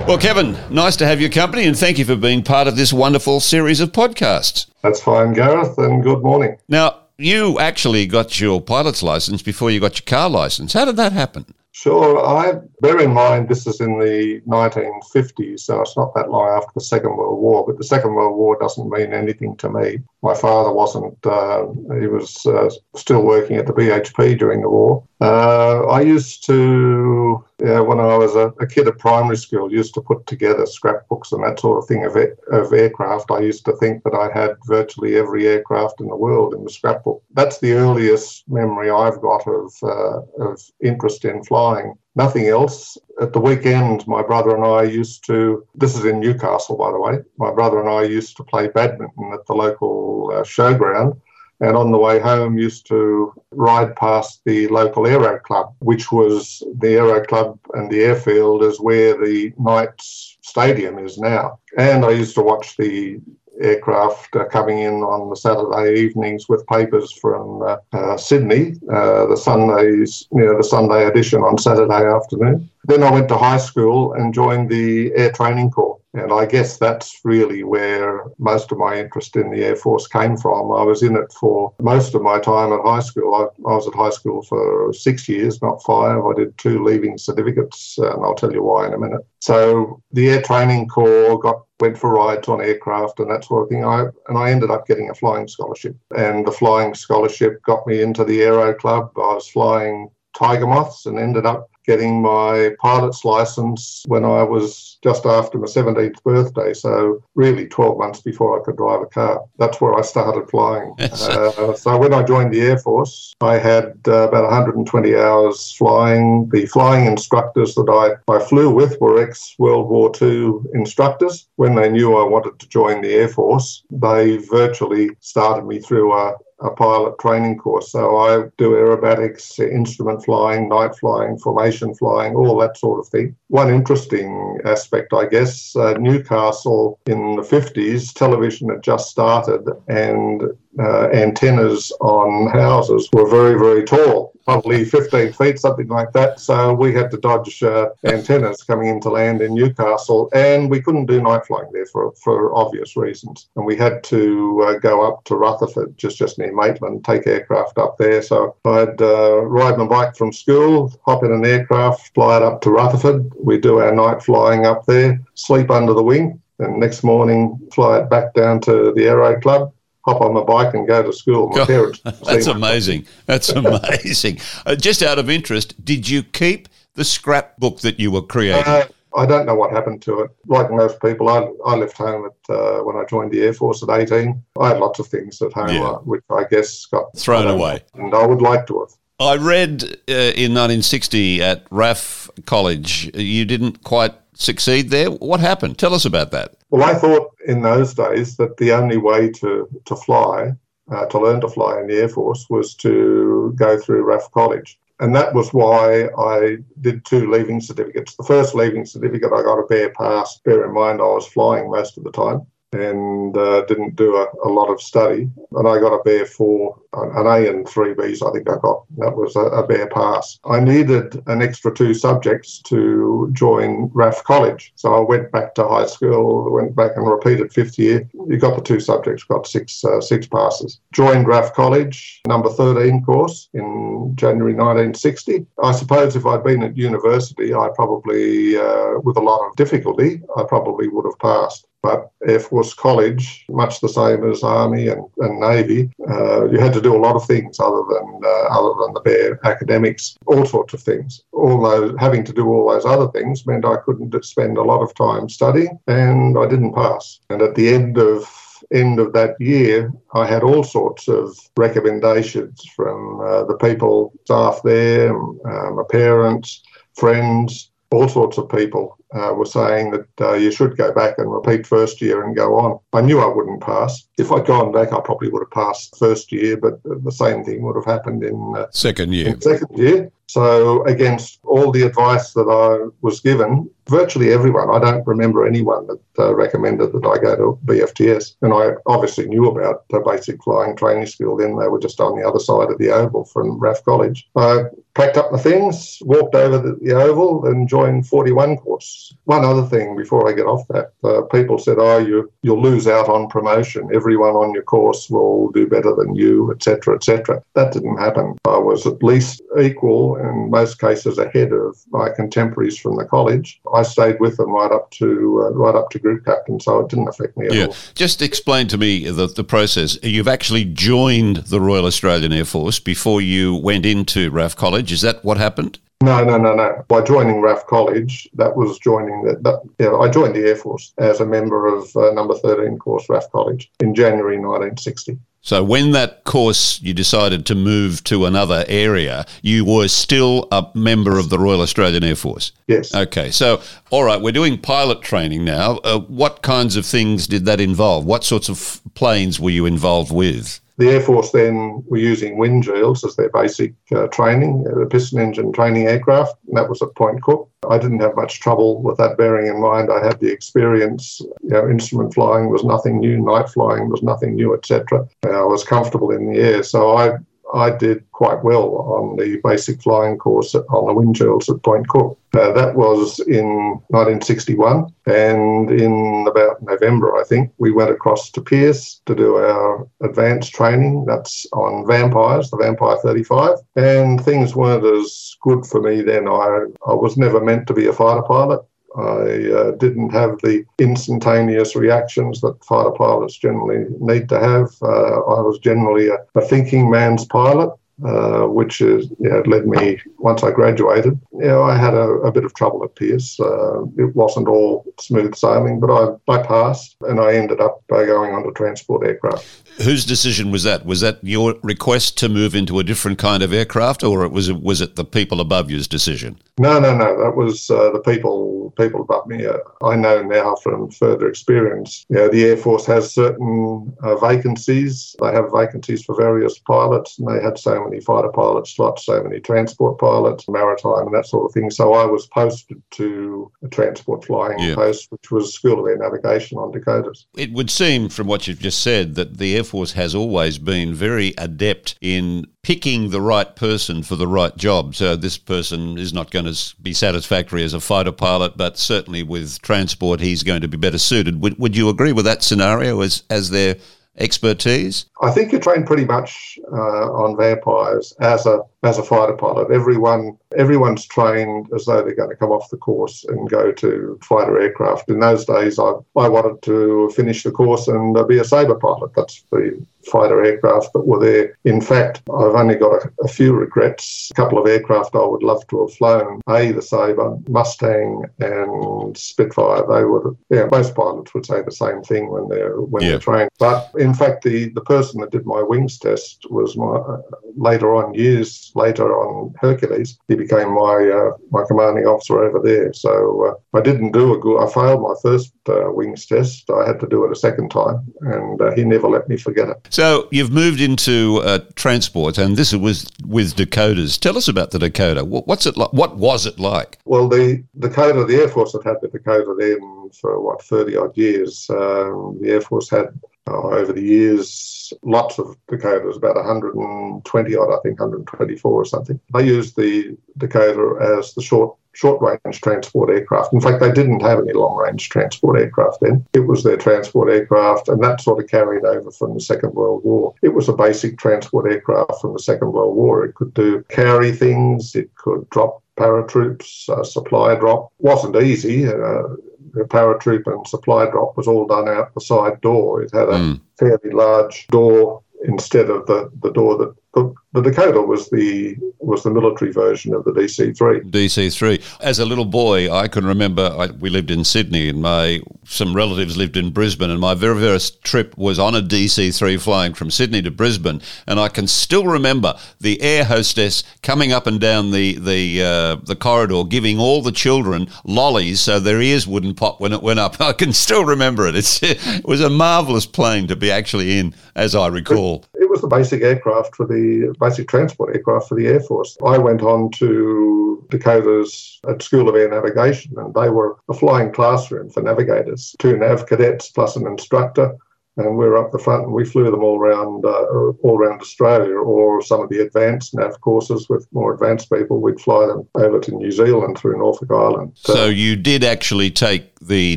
Well, 0.07 0.19
Kevin, 0.19 0.59
nice 0.69 0.97
to 0.97 1.07
have 1.07 1.21
your 1.21 1.31
company 1.31 1.65
and 1.65 1.79
thank 1.79 1.97
you 1.97 2.05
for 2.05 2.17
being 2.17 2.43
part 2.43 2.67
of 2.67 2.77
this 2.77 2.93
wonderful 2.93 3.39
series 3.39 3.81
of 3.81 3.93
podcasts. 3.93 4.67
That's 4.83 5.01
fine, 5.01 5.33
Gareth, 5.33 5.79
and 5.79 6.03
good 6.03 6.23
morning. 6.23 6.59
Now, 6.69 7.03
you 7.19 7.59
actually 7.61 8.07
got 8.07 8.41
your 8.41 8.61
pilot's 8.61 9.03
license 9.03 9.43
before 9.43 9.71
you 9.71 9.79
got 9.79 9.99
your 9.99 10.05
car 10.05 10.29
license. 10.29 10.73
How 10.73 10.85
did 10.85 10.97
that 10.97 11.13
happen? 11.13 11.55
Sure. 11.71 12.19
I 12.25 12.55
bear 12.81 13.01
in 13.01 13.13
mind 13.13 13.49
this 13.49 13.67
is 13.67 13.81
in 13.81 13.99
the 14.01 14.43
1950s, 14.47 15.61
so 15.61 15.81
it's 15.81 15.97
not 15.97 16.15
that 16.15 16.31
long 16.31 16.49
after 16.49 16.73
the 16.75 16.81
Second 16.81 17.17
World 17.17 17.41
War. 17.41 17.65
But 17.65 17.79
the 17.79 17.85
Second 17.85 18.15
World 18.15 18.37
War 18.37 18.59
doesn't 18.61 18.91
mean 18.91 19.13
anything 19.15 19.57
to 19.57 19.71
me. 19.71 19.99
My 20.23 20.35
father 20.35 20.73
wasn't. 20.73 21.19
Uh, 21.27 21.67
he 22.01 22.07
was 22.07 22.47
uh, 22.47 22.71
still 22.95 23.23
working 23.23 23.57
at 23.57 23.67
the 23.67 23.73
BHP 23.73 24.39
during 24.39 24.63
the 24.63 24.71
war. 24.71 25.05
Uh, 25.21 25.85
I 25.87 26.01
used 26.01 26.45
to, 26.47 27.45
yeah, 27.59 27.81
when 27.81 28.01
I 28.01 28.17
was 28.17 28.35
a, 28.35 28.49
a, 28.61 28.67
kid 28.67 28.89
at 28.89 28.99
primary 28.99 29.37
school, 29.37 29.73
used 29.73 29.95
to 29.95 30.01
put 30.01 30.27
together 30.27 30.67
scrapbooks 30.67 31.31
and 31.31 31.45
that 31.45 31.61
sort 31.61 31.79
of 31.79 31.87
thing 31.87 32.05
of, 32.05 32.17
of 32.17 32.73
aircraft. 32.73 33.31
I 33.31 33.41
used 33.41 33.65
to 33.67 33.77
think 33.77 34.03
that 34.03 34.15
I 34.15 34.37
had 34.37 34.57
virtually 34.67 35.17
every 35.17 35.47
aircraft 35.47 36.01
in 36.01 36.09
the 36.09 36.17
world 36.17 36.55
in 36.55 36.65
the 36.65 36.71
scrapbook. 36.71 37.23
That's 37.35 37.59
the 37.59 37.73
earliest 37.73 38.49
memory 38.49 38.91
I've 38.91 39.21
got 39.21 39.47
of 39.47 39.73
uh, 39.83 40.21
of 40.45 40.61
interest 40.81 41.25
in 41.25 41.45
flying 41.45 41.73
flying, 41.73 41.95
nothing 42.15 42.47
else. 42.47 42.99
At 43.21 43.33
the 43.33 43.41
weekend, 43.41 44.07
my 44.07 44.23
brother 44.23 44.55
and 44.57 44.65
I 44.65 44.83
used 44.83 45.25
to, 45.27 45.67
this 45.75 45.97
is 45.97 46.05
in 46.05 46.21
Newcastle, 46.21 46.77
by 46.77 46.91
the 46.91 47.01
way, 47.01 47.19
my 47.39 47.53
brother 47.53 47.81
and 47.81 47.89
I 47.89 48.03
used 48.03 48.37
to 48.39 48.45
play 48.45 48.69
badminton 48.69 49.33
at 49.33 49.47
the 49.47 49.55
local 49.55 50.33
uh, 50.35 50.43
showground. 50.43 51.21
And 51.61 51.77
on 51.77 51.93
the 51.93 51.99
way 51.99 52.19
home, 52.19 52.59
used 52.59 52.89
to 52.89 53.33
ride 53.53 53.95
past 53.95 54.41
the 54.45 54.67
local 54.67 55.07
aero 55.07 55.39
club, 55.39 55.75
which 55.79 56.11
was 56.11 56.61
the 56.81 56.95
aero 56.95 57.25
club 57.25 57.57
and 57.75 57.89
the 57.89 58.03
airfield 58.03 58.65
is 58.65 58.81
where 58.81 59.15
the 59.17 59.53
Knights 59.59 60.39
Stadium 60.41 60.99
is 60.99 61.19
now. 61.19 61.61
And 61.79 62.05
I 62.05 62.11
used 62.11 62.35
to 62.35 62.43
watch 62.43 62.77
the 62.77 63.21
aircraft 63.63 64.35
uh, 64.37 64.45
coming 64.47 64.79
in 64.79 65.03
on 65.03 65.31
the 65.31 65.37
Saturday 65.37 66.01
evenings 66.01 66.49
with 66.49 66.67
papers 66.67 67.13
from 67.13 67.63
uh, 67.63 67.77
uh, 67.93 68.17
Sydney, 68.17 68.75
uh, 68.93 69.27
the 69.27 69.37
Sundays, 69.37 70.27
you 70.33 70.45
know, 70.45 70.57
the 70.57 70.65
Sunday 70.65 71.07
edition 71.07 71.43
on 71.43 71.59
Saturday 71.59 72.05
afternoon. 72.05 72.69
Then 72.85 73.03
I 73.03 73.11
went 73.11 73.29
to 73.29 73.39
high 73.39 73.59
school 73.59 74.15
and 74.15 74.35
joined 74.35 74.69
the 74.69 75.13
Air 75.15 75.33
Training 75.33 75.71
Corps. 75.71 76.02
And 76.15 76.33
I 76.33 76.45
guess 76.45 76.77
that's 76.77 77.21
really 77.25 77.65
where 77.65 78.25
most 78.39 78.71
of 78.71 78.79
my 78.79 78.99
interest 78.99 79.35
in 79.37 79.51
the 79.51 79.65
Air 79.65 79.77
Force 79.77 80.07
came 80.07 80.37
from. 80.37 80.71
I 80.71 80.83
was 80.83 81.03
in 81.03 81.17
it 81.17 81.33
for 81.33 81.73
most 81.81 82.15
of 82.15 82.21
my 82.21 82.39
time 82.39 82.73
at 82.73 82.85
high 82.85 83.01
school. 83.01 83.35
I, 83.35 83.45
I 83.69 83.75
was 83.75 83.89
at 83.89 83.95
high 83.95 84.11
school 84.11 84.43
for 84.43 84.93
six 84.93 85.27
years, 85.29 85.63
not 85.63 85.83
five. 85.83 86.23
I 86.23 86.35
did 86.35 86.57
two 86.59 86.85
leaving 86.85 87.17
certificates, 87.17 87.97
and 87.97 88.23
I'll 88.23 88.35
tell 88.35 88.53
you 88.53 88.63
why 88.63 88.87
in 88.87 88.95
a 88.95 88.99
minute. 88.99 89.23
So 89.41 90.03
the 90.13 90.29
Air 90.31 90.43
Training 90.43 90.89
Corps 90.89 91.39
got 91.39 91.63
went 91.81 91.99
for 91.99 92.13
rides 92.13 92.47
on 92.47 92.61
aircraft 92.61 93.19
and 93.19 93.29
that 93.31 93.45
sort 93.45 93.65
of 93.65 93.69
thing. 93.69 93.85
I 93.85 94.05
and 94.29 94.39
I 94.39 94.51
ended 94.51 94.71
up 94.71 94.87
getting 94.87 95.11
a 95.11 95.15
flying 95.15 95.49
scholarship, 95.49 95.97
and 96.17 96.47
the 96.47 96.53
flying 96.53 96.95
scholarship 96.95 97.63
got 97.63 97.87
me 97.87 98.03
into 98.03 98.25
the 98.25 98.43
Aero 98.43 98.75
Club. 98.75 99.11
I 99.17 99.35
was 99.35 99.49
flying 99.49 100.11
Tiger 100.35 100.67
Moths 100.67 101.07
and 101.07 101.19
ended 101.19 101.47
up 101.47 101.71
getting 101.87 102.23
my 102.23 102.75
pilot's 102.81 103.25
license 103.25 104.03
when 104.07 104.25
I 104.25 104.43
was 104.43 104.99
just 105.03 105.27
after 105.27 105.59
my 105.59 105.67
17th 105.67 106.23
birthday. 106.23 106.73
So, 106.73 107.23
really, 107.35 107.67
12 107.67 107.99
months 107.99 108.21
before 108.21 108.61
I 108.61 108.65
could 108.65 108.77
drive 108.77 109.03
a 109.03 109.07
car. 109.07 109.43
That's 109.59 109.81
where 109.81 109.95
I 109.95 110.03
started 110.03 110.49
flying. 110.49 110.95
uh, 110.99 111.75
so, 111.75 111.99
when 111.99 112.15
I 112.15 112.23
joined 112.23 112.53
the 112.53 112.61
Air 112.61 112.79
Force, 112.79 113.35
I 113.41 113.59
had 113.59 113.97
uh, 114.07 114.29
about 114.29 114.45
120 114.45 115.17
hours 115.17 115.73
flying. 115.73 116.49
The 116.53 116.67
flying 116.67 117.07
instructors 117.07 117.75
that 117.75 117.89
I, 117.89 118.33
I 118.33 118.39
flew 118.39 118.71
with 118.71 119.01
were 119.01 119.23
ex 119.23 119.55
World 119.59 119.89
War 119.89 120.13
II 120.21 120.61
instructors. 120.75 121.49
When 121.57 121.75
they 121.75 121.91
knew 121.91 122.17
I 122.17 122.25
wanted 122.25 122.59
to 122.61 122.69
join 122.69 123.03
the 123.03 123.13
Air 123.15 123.29
Force, 123.29 123.83
they 123.91 124.37
virtually 124.37 125.11
started 125.21 125.67
me 125.67 125.81
through 125.81 126.13
a, 126.13 126.35
a 126.63 126.71
pilot 126.71 127.19
training 127.19 127.59
course. 127.59 127.93
So 127.93 128.17
I 128.17 128.45
do 128.59 128.71
aerobatics, 128.71 129.59
instrument 129.59 130.25
flying, 130.25 130.69
night 130.69 130.95
flying, 130.97 131.39
formation 131.39 131.95
flying, 131.95 132.35
all 132.35 132.59
that 132.59 132.77
sort 132.77 133.01
of 133.01 133.09
thing. 133.09 133.37
One 133.49 133.71
interesting 133.71 134.59
aspect, 134.65 135.13
I 135.13 135.27
guess, 135.27 135.75
uh, 135.77 135.95
Newcastle 135.95 136.99
in 137.07 137.37
the 137.37 137.43
50s, 137.43 138.13
television 138.15 138.69
had 138.69 138.83
just 138.83 139.11
started 139.11 139.69
and 139.89 140.43
uh, 140.79 141.09
antennas 141.09 141.93
on 142.01 142.51
houses 142.51 143.09
were 143.13 143.29
very, 143.29 143.59
very 143.59 143.85
tall, 143.85 144.32
probably 144.45 144.85
15 144.85 145.33
feet, 145.33 145.59
something 145.59 145.89
like 145.89 146.13
that. 146.13 146.41
So 146.41 146.75
we 146.75 146.93
had 146.93 147.11
to 147.13 147.19
dodge 147.19 147.63
uh, 147.63 147.91
antennas 148.05 148.63
coming 148.63 148.89
into 148.89 149.11
land 149.11 149.43
in 149.43 149.55
Newcastle, 149.55 150.29
and 150.35 150.71
we 150.71 150.81
couldn't 150.81 151.07
do 151.07 151.21
night 151.21 151.47
flying 151.47 151.71
there 151.73 151.87
for, 151.87 152.13
for 152.23 152.55
obvious 152.55 152.97
reasons. 152.97 153.49
And 153.57 153.65
we 153.65 153.77
had 153.77 154.03
to 154.05 154.63
uh, 154.67 154.79
go 154.79 155.07
up 155.07 155.25
to 155.25 155.37
Rutherford, 155.37 155.97
just, 155.97 156.19
just 156.19 156.39
near 156.39 156.55
Maitland, 156.55 157.05
take 157.05 157.27
aircraft 157.27 157.79
up 157.79 157.97
there. 157.99 158.23
So 158.23 158.57
I'd 158.65 159.01
uh, 159.01 159.43
ride 159.43 159.79
my 159.79 159.87
bike 159.87 160.17
from 160.17 160.33
school, 160.33 160.93
hop 161.05 161.25
in 161.25 161.33
an 161.33 161.45
aircraft, 161.45 162.15
fly 162.15 162.37
it 162.37 162.43
up 162.43 162.61
to 162.63 162.71
Rutherford. 162.71 163.33
We 163.39 163.59
do 163.59 163.79
our 163.79 163.95
night 163.95 164.23
flying 164.23 164.67
up 164.67 164.87
there, 164.87 165.21
sleep 165.35 165.71
under 165.71 165.95
the 165.95 166.03
wing, 166.03 166.41
and 166.59 166.79
next 166.79 167.03
morning 167.03 167.59
fly 167.73 168.01
it 168.01 168.11
back 168.11 168.35
down 168.35 168.61
to 168.63 168.93
the 168.95 169.05
Aero 169.05 169.41
Club 169.41 169.73
hop 170.05 170.21
on 170.21 170.35
my 170.35 170.43
bike 170.43 170.75
and 170.75 170.87
go 170.87 171.03
to 171.03 171.13
school. 171.13 171.49
My 171.51 171.65
parents. 171.67 172.01
That's 172.01 172.47
amazing. 172.47 173.07
That's 173.27 173.49
amazing. 173.51 174.41
uh, 174.67 174.77
just 174.77 175.03
out 175.03 175.19
of 175.19 175.31
interest, 175.31 175.85
did 175.85 176.09
you 176.09 176.23
keep 176.23 176.69
the 176.95 177.05
scrapbook 177.05 177.81
that 177.81 177.99
you 177.99 178.11
were 178.11 178.23
creating? 178.23 178.65
Uh, 178.67 178.87
I 179.15 179.27
don't 179.27 179.47
know 179.47 179.55
what 179.55 179.71
happened 179.71 180.03
to 180.03 180.21
it. 180.21 180.31
Like 180.47 180.71
most 180.71 181.01
people, 181.01 181.29
I, 181.29 181.47
I 181.67 181.77
left 181.77 181.97
home 181.97 182.27
at 182.27 182.55
uh, 182.55 182.79
when 182.81 182.97
I 182.97 183.05
joined 183.05 183.31
the 183.31 183.43
Air 183.43 183.53
Force 183.53 183.83
at 183.83 183.91
18. 183.91 184.43
I 184.59 184.69
had 184.69 184.79
lots 184.79 184.99
of 184.99 185.07
things 185.07 185.41
at 185.43 185.53
home, 185.53 185.69
yeah. 185.69 185.83
Uh, 185.83 185.99
which 185.99 186.25
I 186.31 186.45
guess 186.51 186.87
got 186.87 187.17
thrown 187.17 187.47
away. 187.47 187.83
And 187.95 188.15
I 188.15 188.27
would 188.27 188.41
like 188.41 188.67
to 188.69 188.81
have. 188.81 188.89
I 189.29 189.37
read 189.37 189.85
uh, 190.09 190.33
in 190.35 190.53
1960 190.55 191.43
at 191.43 191.69
RAAF 191.71 192.31
College, 192.47 193.11
you 193.15 193.45
didn't 193.45 193.85
quite 193.85 194.15
succeed 194.35 194.91
there. 194.91 195.11
What 195.11 195.41
happened? 195.41 195.79
Tell 195.79 195.95
us 195.95 196.05
about 196.05 196.31
that. 196.33 196.55
Well, 196.71 196.83
I 196.83 196.95
thought 196.95 197.35
in 197.47 197.63
those 197.63 197.95
days 197.95 198.37
that 198.37 198.57
the 198.57 198.73
only 198.73 198.97
way 198.97 199.31
to, 199.31 199.69
to 199.85 199.97
fly, 199.97 200.53
uh, 200.91 201.07
to 201.07 201.19
learn 201.19 201.41
to 201.43 201.49
fly 201.49 201.81
in 201.81 201.87
the 201.87 201.99
Air 201.99 202.09
Force, 202.09 202.47
was 202.49 202.75
to 202.77 203.53
go 203.57 203.79
through 203.79 204.05
RAAF 204.05 204.31
College. 204.33 204.79
And 205.01 205.15
that 205.17 205.35
was 205.35 205.53
why 205.53 206.09
I 206.17 206.59
did 206.81 207.05
two 207.05 207.31
leaving 207.31 207.61
certificates. 207.61 208.15
The 208.15 208.23
first 208.23 208.55
leaving 208.55 208.87
certificate, 208.87 209.33
I 209.33 209.43
got 209.43 209.59
a 209.59 209.67
bare 209.67 209.91
pass. 209.91 210.39
Bear 210.45 210.65
in 210.65 210.73
mind, 210.73 211.01
I 211.01 211.05
was 211.05 211.27
flying 211.27 211.71
most 211.71 211.99
of 211.99 212.05
the 212.05 212.13
time 212.13 212.47
and 212.73 213.37
uh, 213.37 213.65
didn't 213.67 213.97
do 213.97 214.17
a, 214.17 214.27
a, 214.45 214.49
lot 214.49 214.71
of 214.71 214.81
study. 214.81 215.31
And 215.53 215.69
I 215.69 215.79
got 215.79 215.95
a 215.95 216.03
bare 216.05 216.27
four, 216.27 216.79
an 216.95 217.27
A 217.27 217.49
and 217.49 217.69
three 217.69 217.95
Bs, 217.95 218.27
I 218.27 218.33
think 218.33 218.49
I 218.49 218.57
got. 218.61 218.85
That 218.99 219.17
was 219.17 219.37
a, 219.37 219.41
a 219.41 219.67
bare 219.67 219.89
pass. 219.89 220.39
I 220.45 220.61
needed 220.61 221.23
an 221.27 221.43
extra 221.43 221.75
two 221.75 221.95
subjects 221.95 222.61
to 222.63 223.31
join 223.33 223.91
RAAF 223.91 224.25
College. 224.25 224.73
So 224.77 224.95
I 224.95 225.01
went 225.01 225.31
back 225.33 225.55
to 225.57 225.69
high 225.69 225.87
school, 225.87 226.51
went 226.51 226.75
back 226.75 226.93
and 226.97 227.07
repeated 227.07 227.53
fifth 227.53 227.79
year. 227.79 228.09
You 228.29 228.39
got 228.39 228.57
the 228.57 228.63
two 228.63 228.81
subjects, 228.81 229.25
got 229.25 229.47
six, 229.47 229.85
uh, 229.85 230.01
six 230.01 230.27
passes. 230.27 230.81
Joined 230.93 231.27
RAAF 231.27 231.53
College, 231.53 232.21
number 232.27 232.51
13 232.51 233.05
course 233.05 233.49
in 233.53 234.13
January 234.15 234.55
1960. 234.55 235.47
I 235.63 235.73
suppose 235.73 236.17
if 236.17 236.25
I'd 236.25 236.45
been 236.45 236.63
at 236.63 236.77
university, 236.77 237.55
I 237.55 237.69
probably, 237.75 238.57
uh, 238.57 238.99
with 239.03 239.17
a 239.17 239.21
lot 239.21 239.47
of 239.47 239.57
difficulty, 239.57 240.23
I 240.37 240.45
probably 240.45 240.89
would 240.89 241.05
have 241.05 241.19
passed. 241.19 241.67
But 241.83 242.11
Air 242.27 242.41
Force 242.41 242.75
College, 242.75 243.45
much 243.49 243.81
the 243.81 243.89
same 243.89 244.29
as 244.31 244.43
Army 244.43 244.89
and, 244.89 245.05
and 245.19 245.41
Navy, 245.41 245.91
uh, 246.09 246.49
you 246.49 246.59
had 246.59 246.73
to 246.75 246.81
do 246.81 246.95
a 246.95 247.05
lot 247.05 247.17
of 247.17 247.27
things 247.27 247.59
other 247.59 247.83
than 247.91 248.21
uh, 248.25 248.45
other 248.51 248.73
than 248.81 248.95
the 248.95 249.01
bare 249.01 249.45
academics, 249.47 250.17
all 250.27 250.47
sorts 250.47 250.75
of 250.75 250.83
things. 250.83 251.23
Although 251.33 251.97
having 251.97 252.25
to 252.25 252.33
do 252.33 252.47
all 252.47 252.71
those 252.71 252.87
other 252.87 253.09
things 253.09 253.47
meant 253.47 253.65
I 253.65 253.77
couldn't 253.77 254.25
spend 254.25 254.59
a 254.59 254.63
lot 254.63 254.83
of 254.83 254.95
time 254.95 255.29
studying, 255.29 255.79
and 255.89 256.39
I 256.39 256.47
didn't 256.47 256.75
pass. 256.75 257.19
And 257.31 257.43
at 257.43 257.57
the 257.57 257.69
end 257.69 257.99
of 257.99 258.29
end 258.73 259.01
of 259.01 259.13
that 259.13 259.35
year, 259.41 259.93
I 260.15 260.27
had 260.27 260.43
all 260.43 260.63
sorts 260.63 261.09
of 261.09 261.37
recommendations 261.57 262.63
from 262.77 263.21
uh, 263.21 263.45
the 263.45 263.57
people, 263.57 264.13
staff 264.25 264.61
there, 264.65 265.15
uh, 265.15 265.71
my 265.73 265.83
parents, 265.91 266.63
friends, 266.95 267.72
all 267.93 268.09
sorts 268.09 268.39
of 268.39 268.49
people 268.49 268.97
uh, 269.15 269.33
were 269.35 269.47
saying 269.47 269.91
that 269.91 270.09
uh, 270.21 270.35
you 270.35 270.51
should 270.51 270.77
go 270.77 270.93
back 270.93 271.15
and 271.19 271.31
repeat 271.31 271.67
first 271.67 272.01
year 272.01 272.25
and 272.25 272.35
go 272.35 272.59
on. 272.59 272.79
I 272.93 273.03
knew 273.03 273.21
I 273.21 273.27
wouldn't 273.27 273.61
pass. 273.61 274.05
If 274.19 274.33
I'd 274.33 274.47
gone 274.47 274.73
back, 274.73 274.93
I 274.93 275.01
probably 275.01 275.29
would 275.29 275.43
have 275.43 275.51
passed 275.51 275.97
first 275.99 276.33
year, 276.33 276.57
but 276.57 276.83
the 276.85 277.13
same 277.13 277.45
thing 277.45 277.63
would 277.63 277.77
have 277.77 277.85
happened 277.85 278.25
in 278.25 278.55
uh, 278.57 278.67
second 278.71 279.13
year. 279.13 279.29
In 279.29 279.41
second 279.41 279.77
year. 279.77 280.11
So, 280.27 280.83
against 280.85 281.41
all 281.43 281.71
the 281.71 281.83
advice 281.83 282.33
that 282.33 282.49
I 282.49 282.89
was 283.03 283.21
given, 283.21 283.69
virtually 283.93 284.33
everyone, 284.33 284.75
I 284.75 284.79
don't 284.79 285.07
remember 285.07 285.47
anyone 285.47 285.87
that 285.87 286.01
uh, 286.19 286.35
recommended 286.35 286.93
that 286.93 287.07
I 287.07 287.23
go 287.23 287.37
to 287.37 287.59
BFTS. 287.67 288.37
And 288.41 288.53
I 288.55 288.73
obviously 288.87 289.27
knew 289.27 289.47
about 289.49 289.87
the 289.91 290.01
basic 290.01 290.43
flying 290.43 290.75
training 290.75 291.07
school 291.07 291.37
then. 291.37 291.59
They 291.59 291.69
were 291.69 291.79
just 291.79 292.01
on 292.01 292.19
the 292.19 292.27
other 292.27 292.39
side 292.39 292.71
of 292.71 292.79
the 292.79 292.91
Oval 292.91 293.25
from 293.27 293.61
RAAF 293.61 293.85
College. 293.85 294.29
I 294.35 294.65
packed 294.95 295.17
up 295.17 295.31
my 295.33 295.39
things, 295.39 295.99
walked 296.03 296.35
over 296.35 296.59
the, 296.59 296.79
the 296.83 296.95
Oval, 296.95 297.47
and 297.47 297.69
joined 297.69 298.07
41 298.09 298.57
course. 298.59 299.15
One 299.25 299.45
other 299.45 299.67
thing 299.67 299.97
before 299.97 300.29
I 300.29 300.33
get 300.33 300.47
off 300.47 300.67
that, 300.69 300.93
uh, 301.05 301.23
people 301.23 301.59
said, 301.59 301.77
oh, 301.79 301.99
you, 301.99 302.33
you'll 302.43 302.63
lose 302.63 302.87
out 302.87 303.09
on 303.09 303.29
promotion. 303.29 303.91
Everyone 303.95 304.35
on 304.35 304.53
your 304.55 304.63
course 304.63 305.11
will 305.11 305.51
do 305.51 305.67
better 305.67 305.95
than 305.95 306.15
you, 306.15 306.51
etc., 306.53 306.97
etc. 306.97 307.43
That 307.55 307.73
didn't 307.73 307.99
happen. 307.99 308.39
I 308.47 308.59
was 308.59 308.87
at 308.87 309.03
least 309.03 309.43
equal 309.61 310.17
in 310.17 310.51
most 310.51 310.81
cases 310.81 311.19
ahead 311.19 311.53
of 311.53 311.77
my 311.91 312.09
contemporaries 312.11 312.79
from 312.79 312.97
the 312.97 313.05
college. 313.05 313.61
I 313.73 313.82
stayed 313.83 314.21
with 314.21 314.37
them 314.37 314.51
right 314.51 314.71
up 314.71 314.91
to 314.93 315.45
uh, 315.45 315.51
right 315.53 315.75
up 315.75 315.91
to 315.91 315.99
group 315.99 316.25
captain, 316.25 316.61
so 316.61 316.81
it 316.81 316.89
didn't 316.89 317.09
affect 317.09 317.37
me 317.37 317.47
at 317.47 317.53
yeah. 317.53 317.67
all. 317.67 317.77
Just 317.95 318.23
explain 318.23 318.69
to 318.69 318.79
me 318.79 319.11
the, 319.11 319.27
the 319.27 319.45
process. 319.45 319.99
You've 320.03 320.29
actually 320.29 320.65
joined 320.65 321.37
the 321.37 321.61
Royal 321.61 321.87
Australian 321.87 322.33
Air 322.33 322.45
Force 322.45 322.79
before 322.79 323.21
you 323.21 323.55
went 323.55 323.87
into 323.87 324.31
RAAF 324.31 324.57
College. 324.57 324.93
Is 324.93 325.03
that 325.03 325.25
what 325.25 325.37
happened? 325.37 325.79
No, 326.03 326.25
no, 326.25 326.37
no, 326.37 326.55
no. 326.55 326.85
By 326.89 327.01
joining 327.03 327.37
RAAF 327.37 327.67
College, 327.67 328.29
that 328.35 328.57
was 328.57 328.79
joining 328.81 329.23
the, 329.23 329.35
that. 329.43 329.61
Yeah, 329.79 329.95
I 329.95 330.11
joined 330.11 330.35
the 330.35 330.49
Air 330.49 330.57
Force 330.57 330.93
as 330.99 331.21
a 331.21 331.27
member 331.27 331.67
of 331.67 331.95
uh, 331.97 332.13
Number 332.13 332.35
Thirteen 332.35 332.77
course 332.79 333.07
RAAF 333.07 333.31
College 333.31 333.71
in 333.81 333.95
January 333.95 334.37
1960. 334.37 335.19
So 335.43 335.65
when 335.65 335.91
that 335.91 336.23
course 336.23 336.81
you 336.83 336.95
decided 336.95 337.45
to 337.47 337.57
move 337.57 338.05
to 338.05 338.27
another 338.27 338.65
area, 338.69 339.27
you 339.43 339.65
were 339.65 339.89
still 339.89 340.47
a 340.53 340.69
member 340.75 341.19
of 341.19 341.31
the 341.31 341.39
Royal 341.39 341.61
Australian 341.61 342.05
Air 342.05 342.15
Force. 342.15 342.53
Yes. 342.69 342.95
Okay. 342.95 343.31
So 343.33 343.61
all 343.91 344.05
right, 344.05 344.21
we're 344.21 344.33
doing 344.33 344.57
pilot 344.57 345.03
training 345.03 345.45
now. 345.45 345.79
Uh, 345.79 345.99
what 345.99 346.43
kinds 346.43 346.77
of 346.77 346.87
things 346.87 347.27
did 347.27 347.45
that 347.47 347.61
involve? 347.61 348.05
What 348.07 348.23
sorts 348.23 348.49
of 348.49 348.81
planes 348.95 349.41
were 349.41 349.51
you 349.51 349.67
involved 349.67 350.13
with? 350.13 350.61
The 350.79 350.89
Air 350.89 351.01
Force 351.01 351.33
then 351.33 351.85
were 351.87 351.99
using 351.99 352.39
Winjeels 352.39 353.05
as 353.05 353.15
their 353.17 353.29
basic 353.29 353.75
uh, 353.95 354.07
training, 354.09 354.65
uh, 354.67 354.79
the 354.79 354.87
piston 354.87 355.21
engine 355.21 355.53
training 355.53 355.87
aircraft, 355.87 356.35
and 356.49 356.57
that 356.57 356.69
was 356.69 356.81
at 356.81 356.95
Point 356.95 357.23
Cook. 357.23 357.51
I 357.69 357.79
didn't 357.79 358.01
have 358.01 358.17
much 358.17 358.41
trouble 358.41 358.83
with 358.83 358.97
that, 358.99 359.17
bearing 359.19 359.47
in 359.47 359.61
mind 359.61 359.91
I 359.93 360.05
had 360.05 360.19
the 360.19 360.33
experience. 360.33 361.21
You 361.43 361.51
know, 361.51 361.69
instrument 361.69 362.15
flying 362.15 362.49
was 362.49 362.65
nothing 362.65 362.99
new, 362.99 363.19
night 363.19 363.49
flying 363.51 363.91
was 363.91 364.03
nothing 364.03 364.35
new, 364.35 364.55
etc. 364.55 365.07
I 365.25 365.43
was 365.43 365.63
comfortable 365.63 366.11
in 366.11 366.33
the 366.33 366.39
air, 366.39 366.63
so 366.63 366.97
I 366.97 367.19
I 367.53 367.71
did 367.71 368.11
quite 368.13 368.43
well 368.43 368.77
on 368.77 369.17
the 369.17 369.41
basic 369.45 369.83
flying 369.83 370.17
course 370.17 370.55
on 370.55 370.87
the 370.87 370.95
Winjeels 370.95 371.55
at 371.55 371.63
Point 371.63 371.89
Cook. 371.89 372.19
Uh, 372.35 372.51
that 372.53 372.75
was 372.75 373.21
in 373.21 373.45
1961, 373.89 374.87
and 375.05 375.71
in 375.71 376.27
about 376.27 376.63
November, 376.63 377.15
I 377.19 377.25
think, 377.25 377.53
we 377.59 377.71
went 377.71 377.91
across 377.91 378.31
to 378.31 378.41
Pearce 378.41 379.03
to 379.05 379.15
do 379.15 379.37
our 379.37 379.87
advanced 380.03 380.55
training. 380.55 381.05
That's 381.07 381.47
on 381.53 381.87
Vampires, 381.87 382.51
the 382.51 382.57
Vampire 382.57 382.97
35, 382.97 383.59
and 383.77 384.25
things 384.25 384.57
weren't 384.57 384.85
as 384.85 385.37
good 385.43 385.67
for 385.67 385.83
me 385.83 386.01
then. 386.01 386.27
I, 386.27 386.67
I 386.87 386.95
was 386.95 387.19
never 387.19 387.41
meant 387.45 387.67
to 387.67 387.75
be 387.75 387.87
a 387.87 387.93
fighter 387.93 388.23
pilot. 388.23 388.61
I 388.97 389.51
uh, 389.51 389.71
didn't 389.73 390.11
have 390.11 390.39
the 390.43 390.65
instantaneous 390.79 391.75
reactions 391.75 392.41
that 392.41 392.63
fighter 392.65 392.91
pilots 392.91 393.39
generally 393.39 393.87
need 394.01 394.29
to 394.29 394.39
have. 394.39 394.69
Uh, 394.83 395.21
I 395.37 395.41
was 395.41 395.59
generally 395.59 396.09
a, 396.09 396.19
a, 396.35 396.41
thinking 396.41 396.91
man's 396.91 397.25
pilot. 397.25 397.71
uh, 398.05 398.47
which 398.47 398.81
is, 398.81 399.09
led 399.47 399.67
me, 399.67 400.01
once 400.19 400.43
I 400.43 400.51
graduated, 400.51 401.21
I 401.45 401.77
had 401.77 401.95
a, 401.95 402.09
a 402.23 402.33
bit 402.33 402.45
of 402.45 402.53
trouble 402.55 402.83
at 402.85 402.97
Pearce. 402.97 403.39
Uh, 403.39 403.85
it 403.97 404.17
wasn't 404.17 404.49
all 404.49 404.85
smooth 404.99 405.35
sailing, 405.37 405.79
but 405.79 405.91
I, 405.91 406.33
I 406.33 406.43
passed 406.43 406.97
and 407.03 407.21
I 407.21 407.35
ended 407.35 407.61
up 407.61 407.83
uh, 407.93 408.05
going 408.05 408.35
on 408.35 408.43
to 408.45 408.53
transport 408.53 409.07
aircraft. 409.07 409.62
Whose 409.83 410.05
decision 410.05 410.51
was 410.51 410.63
that? 410.65 410.85
Was 410.85 411.01
that 411.01 411.19
your 411.23 411.55
request 411.63 412.19
to 412.19 412.29
move 412.29 412.55
into 412.55 412.79
a 412.79 412.85
different 412.85 413.19
kind 413.19 413.43
of 413.43 413.53
aircraft, 413.53 414.05
or 414.05 414.27
was 414.29 414.49
it, 414.49 414.63
was 414.63 414.81
it 414.81 414.97
the 414.97 415.05
people 415.05 415.41
above 415.41 415.71
you's 415.71 415.89
decision? 415.89 416.39
No, 416.59 416.79
no, 416.79 416.95
no. 416.95 417.19
That 417.23 417.35
was 417.35 417.71
uh, 417.71 417.91
the 417.91 418.01
people 418.01 418.53
people 418.77 419.03
above 419.03 419.27
me. 419.27 419.47
Uh, 419.47 419.59
I 419.83 419.97
know 419.97 420.23
now 420.23 420.55
from 420.57 420.91
further 420.91 421.29
experience. 421.29 422.07
You 422.09 422.17
know, 422.17 422.29
the 422.29 422.45
Air 422.45 422.57
Force 422.57 422.87
has 422.87 423.13
certain 423.13 423.95
uh, 424.03 424.17
vacancies. 424.17 425.17
They 425.21 425.33
have 425.33 425.51
vacancies 425.53 426.05
for 426.05 426.15
various 426.15 426.59
pilots, 426.59 427.19
and 427.19 427.29
they 427.29 427.43
had 427.43 427.59
so 427.59 427.83
many 427.85 428.01
fighter 428.01 428.29
pilot 428.29 428.67
slots, 428.67 429.07
so 429.07 429.23
many 429.23 429.41
transport 429.41 429.99
pilots, 429.99 430.49
maritime, 430.49 431.07
and 431.07 431.15
that 431.15 431.27
sort 431.27 431.47
of 431.47 431.53
thing. 431.53 431.71
So 431.71 431.95
I 431.95 432.05
was 432.05 432.27
posted 432.27 432.83
to 432.93 433.51
a 433.63 433.69
transport 433.69 434.25
flying 434.25 434.59
yeah. 434.59 434.75
post, 434.75 435.11
which 435.11 435.31
was 435.31 435.55
School 435.55 435.81
of 435.81 435.87
Air 435.87 435.99
Navigation 435.99 436.59
on 436.59 436.71
Dakotas. 436.73 437.27
It 437.37 437.53
would 437.53 437.71
seem, 437.71 438.09
from 438.09 438.27
what 438.27 438.47
you've 438.47 438.61
just 438.61 438.83
said, 438.83 439.15
that 439.15 439.39
the 439.39 439.57
Air 439.57 439.62
Force 439.63 439.93
has 439.93 440.15
always 440.15 440.59
been 440.59 440.95
very 440.95 441.35
adept 441.39 441.97
in 442.01 442.47
picking 442.63 443.11
the 443.11 443.21
right 443.21 443.55
person 443.57 444.03
for 444.03 444.17
the 444.17 444.27
right 444.27 444.57
job. 444.57 444.95
So 444.95 445.17
this 445.17 445.39
person 445.39 445.99
is 445.99 446.13
not 446.13 446.31
going 446.31 446.45
to 446.47 446.75
be 446.81 446.93
satisfactory 446.93 447.65
as 447.65 447.75
a 447.75 447.81
fighter 447.81 448.13
pilot, 448.13 448.57
but 448.57 448.79
certainly 448.79 449.23
with 449.23 449.61
transport, 449.63 450.21
he's 450.21 450.43
going 450.43 450.61
to 450.63 450.69
be 450.69 450.77
better 450.77 450.99
suited. 450.99 451.41
Would, 451.41 451.59
would 451.59 451.77
you 451.77 451.89
agree 451.89 452.13
with 452.13 452.25
that 452.25 452.43
scenario 452.43 453.01
as, 453.01 453.23
as 453.31 453.51
their 453.51 453.77
expertise? 454.19 455.07
I 455.21 455.31
think 455.31 455.53
you 455.53 455.59
train 455.59 455.85
pretty 455.85 456.05
much 456.05 456.59
uh, 456.73 457.13
on 457.13 457.37
vampires 457.37 458.13
as 458.21 458.47
a 458.47 458.61
as 458.83 458.99
a 458.99 459.03
fighter 459.03 459.35
pilot. 459.35 459.71
Everyone 459.71 460.37
everyone's 460.57 461.07
trained 461.07 461.69
as 461.75 461.85
though 461.87 462.03
they're 462.03 462.15
going 462.15 462.31
to 462.31 462.37
come 462.37 462.51
off 462.51 462.71
the 462.71 462.77
course 462.77 463.25
and 463.25 463.49
go 463.49 463.73
to 463.73 464.19
fighter 464.23 464.61
aircraft. 464.61 465.09
In 465.09 465.21
those 465.21 465.45
days, 465.45 465.79
I, 465.79 465.93
I 466.17 466.29
wanted 466.29 466.61
to 466.63 467.11
finish 467.15 467.43
the 467.43 467.51
course 467.51 467.89
and 467.89 468.17
uh, 468.17 468.25
be 468.25 468.39
a 468.39 468.45
sabre 468.45 468.75
pilot. 468.75 469.13
That's 469.15 469.45
the 469.51 469.85
fighter 470.11 470.45
aircraft 470.45 470.93
that 470.93 471.07
were 471.07 471.21
there. 471.21 471.57
In 471.65 471.81
fact, 471.81 472.23
I've 472.29 472.55
only 472.55 472.75
got 472.75 473.05
a, 473.05 473.11
a, 473.23 473.29
few 473.29 473.53
regrets. 473.53 474.31
A 474.31 474.35
couple 474.35 474.59
of 474.59 474.67
aircraft 474.67 475.15
I 475.15 475.25
would 475.25 475.43
love 475.43 475.67
to 475.69 475.83
have 475.83 475.95
flown. 475.95 476.41
A, 476.49 476.73
the 476.73 476.83
Sabre, 476.83 477.39
Mustang, 477.49 478.25
and 478.41 479.17
Spitfire. 479.17 479.87
They 479.87 480.05
would, 480.05 480.37
yeah, 480.51 480.67
most 480.71 480.95
pilots 480.95 481.33
would 481.35 481.47
say 481.47 481.63
the 481.63 481.71
same 481.71 482.03
thing 482.03 482.31
when 482.31 482.49
they're 482.49 482.81
when 482.81 483.03
yeah. 483.03 483.11
they're 483.11 483.19
trained. 483.19 483.51
But 483.59 483.91
in 483.97 484.15
fact, 484.15 484.45
the 484.45 484.71
the 484.71 484.81
person 484.81 485.21
that 485.21 485.31
did 485.31 485.47
my 485.47 485.63
wings 485.63 485.99
test 485.99 486.47
was 486.51 486.77
my 486.77 486.97
uh, 486.97 487.23
later 487.57 487.95
on 487.95 488.15
years 488.15 488.72
later 488.77 489.13
on 489.13 489.55
Hercules. 489.61 490.19
He 490.29 490.35
became 490.35 490.75
my 490.75 491.11
uh, 491.15 491.37
my 491.51 491.65
commanding 491.67 492.07
officer 492.07 492.43
over 492.43 492.61
there. 492.63 492.93
So 492.93 493.47
uh, 493.47 493.79
I 493.79 493.81
didn't 493.83 494.13
do 494.13 494.35
a 494.35 494.39
good. 494.39 494.59
I 494.59 494.71
failed 494.71 495.03
my 495.03 495.15
first 495.23 495.53
uh, 495.69 495.91
wings 495.91 496.27
test. 496.27 496.71
I 496.71 496.87
had 496.87 497.01
to 497.01 497.07
do 497.07 497.25
it 497.25 497.33
a 497.33 497.37
second 497.37 497.71
time, 497.71 498.01
and 498.21 498.61
uh, 498.61 498.73
he 498.75 498.85
never 498.85 499.09
let 499.09 499.29
me 499.29 499.37
forget 499.37 499.69
it. 499.69 499.87
So 499.91 500.29
you've 500.31 500.53
moved 500.53 500.81
into 500.81 501.41
uh, 501.45 501.61
transport, 501.75 502.39
and 502.39 502.57
this 502.57 502.73
was 502.73 503.11
with 503.25 503.57
Dakotas. 503.57 504.19
Tell 504.19 504.37
us 504.37 504.49
about 504.49 504.71
the 504.71 504.79
Dakota. 504.79 505.25
What's 505.25 505.67
it 505.67 505.77
like? 505.77 505.93
What 505.93 506.17
was 506.17 506.47
it 506.47 506.59
like? 506.59 506.99
Well, 507.05 507.29
the 507.29 507.65
Dakota, 507.79 508.25
the 508.25 508.37
Air 508.37 508.49
Force 508.49 508.73
had 508.73 508.85
had 508.85 508.97
the 509.03 509.09
Dakota 509.09 509.55
then 509.59 510.11
for 510.21 510.41
what 510.41 510.63
thirty 510.63 510.97
odd 510.97 511.17
years. 511.17 511.67
Um, 511.71 512.39
the 512.41 512.51
Air 512.51 512.61
Force 512.61 512.91
had 512.91 513.09
uh, 513.47 513.63
over 513.63 513.93
the 513.93 514.03
years 514.03 514.93
lots 515.03 515.39
of 515.39 515.57
Dakotas, 515.69 516.17
about 516.17 516.37
120 516.37 517.57
odd, 517.57 517.73
I 517.73 517.81
think 517.83 517.99
124 517.99 518.73
or 518.73 518.85
something. 518.85 519.19
They 519.33 519.47
used 519.47 519.77
the 519.77 520.17
Dakota 520.39 521.19
as 521.19 521.35
the 521.35 521.43
short 521.43 521.77
short 521.95 522.21
range 522.23 522.61
transport 522.63 523.11
aircraft. 523.11 523.53
In 523.53 523.61
fact, 523.61 523.81
they 523.81 523.93
didn't 523.93 524.21
have 524.21 524.39
any 524.39 524.53
long 524.53 524.77
range 524.77 525.11
transport 525.11 525.61
aircraft 525.61 525.99
then. 526.01 526.25
It 526.33 526.41
was 526.41 526.65
their 526.65 526.79
transport 526.79 527.31
aircraft, 527.31 527.89
and 527.89 528.03
that 528.03 528.21
sort 528.21 528.43
of 528.43 528.49
carried 528.51 528.85
over 528.85 529.11
from 529.11 529.35
the 529.35 529.41
Second 529.41 529.75
World 529.75 530.03
War. 530.05 530.35
It 530.43 530.51
was 530.51 530.69
a 530.69 530.73
basic 530.73 531.19
transport 531.19 531.71
aircraft 531.71 532.21
from 532.21 532.33
the 532.33 532.39
Second 532.39 532.73
World 532.73 532.97
War. 532.97 533.25
It 533.25 533.35
could 533.35 533.53
do 533.53 533.85
carry 533.89 534.33
things, 534.33 534.95
it 534.95 535.15
could 535.17 535.49
drop 535.51 535.83
paratroops, 535.99 536.89
uh, 536.89 537.05
supply 537.05 537.55
drop. 537.57 537.93
wasn't 537.99 538.37
easy. 538.37 538.89
Uh, 538.89 539.25
the 539.75 539.85
paratroop 539.85 540.47
and 540.47 540.67
supply 540.67 541.09
drop 541.11 541.37
was 541.37 541.49
all 541.49 541.67
done 541.67 541.89
out 541.89 542.15
the 542.15 542.21
side 542.21 542.61
door. 542.61 543.03
It 543.03 543.13
had 543.13 543.29
a 543.29 543.33
mm. 543.33 543.61
fairly 543.79 544.11
large 544.11 544.67
door 544.69 545.23
instead 545.45 545.91
of 545.91 546.07
the, 546.07 546.31
the 546.43 546.53
door 546.53 546.77
that 546.79 547.35
the, 547.53 547.61
the 547.61 547.71
Dakota 547.71 548.01
was 548.01 548.29
the 548.31 548.77
was 548.99 549.23
the 549.25 549.31
military 549.31 549.73
version 549.73 550.15
of 550.15 550.25
the 550.25 550.31
DC-3. 550.31 551.11
DC-3. 551.11 551.83
As 552.01 552.19
a 552.19 552.25
little 552.25 552.45
boy, 552.45 552.93
I 552.93 553.09
can 553.09 553.27
remember 553.27 553.75
I, 553.77 553.87
we 553.87 554.11
lived 554.11 554.31
in 554.31 554.45
Sydney, 554.45 554.89
and 554.89 555.03
my 555.03 555.41
some 555.65 555.95
relatives 555.95 556.37
lived 556.37 556.57
in 556.57 556.71
Brisbane, 556.71 557.11
and 557.11 557.21
my 557.21 557.35
very 557.35 557.59
first 557.59 558.03
trip 558.05 558.37
was 558.39 558.59
on 558.59 558.75
a 558.75 558.81
DC-3 558.81 559.61
flying 559.61 559.95
from 559.95 560.11
Sydney 560.11 560.43
to 560.43 560.51
Brisbane, 560.51 561.03
and 561.27 561.41
I 561.41 561.49
can 561.49 561.67
still 561.67 562.07
remember 562.07 562.57
the 562.81 563.01
air 563.03 563.25
hostess 563.25 563.83
coming 564.03 564.33
up 564.33 564.47
and 564.47 564.61
down 564.61 564.91
the 564.91 565.19
the 565.19 565.63
uh, 565.63 565.97
the 566.05 566.17
corridor, 566.17 566.65
giving 566.65 566.99
all 566.99 567.23
the 567.23 567.33
children 567.33 567.89
lollies 568.05 568.61
so 568.61 568.79
their 568.79 569.01
ears 569.01 569.27
wouldn't 569.27 569.57
pop 569.57 569.81
when 569.81 569.93
it 569.93 570.03
went 570.03 570.21
up. 570.21 570.41
I 570.41 570.53
can 570.53 570.73
still 570.73 571.05
remember 571.05 571.47
it. 571.47 571.57
It's, 571.57 571.83
it 571.83 572.25
was 572.25 572.41
a 572.41 572.51
marvelous 572.51 573.07
plane 573.07 573.47
to 573.49 573.57
be 573.57 573.71
actually 573.71 574.19
in, 574.19 574.35
as 574.55 574.75
I 574.75 574.89
recall. 574.89 575.45
It 575.55 575.69
was 575.69 575.81
the 575.81 575.89
basic 575.89 576.23
aircraft 576.23 576.77
for 576.77 576.87
the 576.87 577.35
basic 577.43 577.69
transport 577.69 578.15
aircraft 578.15 578.49
for 578.49 578.55
the 578.55 578.67
Air 578.67 578.81
Force. 578.81 579.17
I 579.25 579.39
went 579.39 579.63
on 579.63 579.91
to 579.93 580.87
Dakotas 580.91 581.81
at 581.89 582.03
School 582.03 582.29
of 582.29 582.37
Air 582.37 582.49
Navigation, 582.49 583.15
and 583.19 583.35
they 583.35 583.49
were 583.49 583.77
a 583.89 583.95
flying 583.95 584.33
classroom 584.33 584.91
for 584.91 585.03
navigators, 585.03 585.75
two 585.79 585.97
nav 585.97 586.27
cadets 586.27 586.71
plus 586.71 586.97
an 586.97 587.07
instructor 587.07 587.77
and 588.17 588.37
we 588.37 588.45
were 588.47 588.59
up 588.59 588.73
the 588.73 588.79
front 588.79 589.05
and 589.05 589.13
we 589.13 589.25
flew 589.25 589.51
them 589.51 589.63
all 589.63 589.79
around 589.79 590.25
uh, 590.25 590.45
all 590.83 590.99
around 590.99 591.21
Australia 591.21 591.77
or 591.77 592.23
some 592.23 592.41
of 592.41 592.49
the 592.51 592.61
advanced 592.61 593.15
nav 593.15 593.41
courses 593.41 593.89
with 593.89 594.07
more 594.13 594.35
advanced 594.35 594.71
people. 594.71 595.01
We'd 595.01 595.21
fly 595.21 595.47
them 595.47 595.67
over 595.75 595.99
to 596.01 596.13
New 596.13 596.31
Zealand 596.31 596.79
through 596.79 596.99
Norfolk 596.99 597.31
Island. 597.31 597.73
So 597.75 598.07
you 598.07 598.37
did 598.37 598.65
actually 598.65 599.11
take 599.11 599.59
the 599.61 599.97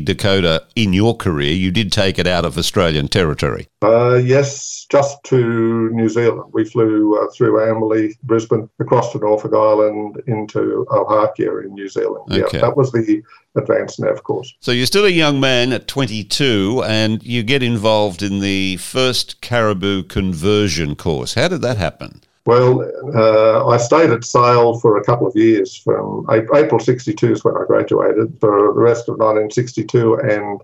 Dakota 0.00 0.64
in 0.76 0.92
your 0.92 1.16
career. 1.16 1.52
You 1.52 1.70
did 1.70 1.92
take 1.92 2.18
it 2.18 2.26
out 2.26 2.44
of 2.44 2.56
Australian 2.56 3.08
territory. 3.08 3.68
Uh, 3.82 4.14
yes 4.14 4.86
just 4.88 5.22
to 5.24 5.90
New 5.90 6.08
Zealand. 6.08 6.52
We 6.52 6.64
flew 6.64 7.18
uh, 7.20 7.30
through 7.32 7.58
Amberley 7.58 8.14
Brisbane 8.22 8.68
across 8.78 9.12
to 9.12 9.18
Norfolk 9.18 9.52
Island 9.52 10.22
into 10.26 10.86
Ohakea 10.90 11.64
in 11.64 11.74
New 11.74 11.88
Zealand. 11.88 12.24
Okay. 12.30 12.44
yeah 12.52 12.60
that 12.60 12.76
was 12.76 12.92
the 12.92 13.22
advanced 13.56 14.00
nav 14.00 14.22
course. 14.22 14.54
So 14.60 14.72
you're 14.72 14.86
still 14.86 15.04
a 15.04 15.10
young 15.10 15.40
man 15.40 15.72
at 15.72 15.88
22 15.88 16.82
and 16.86 17.22
you 17.22 17.42
get 17.42 17.62
involved 17.62 18.22
in 18.22 18.40
the 18.40 18.76
first 18.76 19.40
Caribou 19.40 20.02
conversion 20.04 20.96
course. 20.96 21.34
How 21.34 21.48
did 21.48 21.62
that 21.62 21.76
happen? 21.76 22.22
Well, 22.46 22.88
uh, 23.12 23.66
I 23.66 23.76
stayed 23.76 24.10
at 24.10 24.24
Sale 24.24 24.78
for 24.78 24.96
a 24.96 25.04
couple 25.04 25.26
of 25.26 25.34
years. 25.34 25.76
From 25.76 26.24
April 26.30 26.78
62 26.78 27.32
is 27.32 27.44
when 27.44 27.56
I 27.56 27.64
graduated. 27.66 28.38
For 28.38 28.72
the 28.72 28.80
rest 28.80 29.08
of 29.08 29.18
1962 29.18 30.14
and 30.20 30.60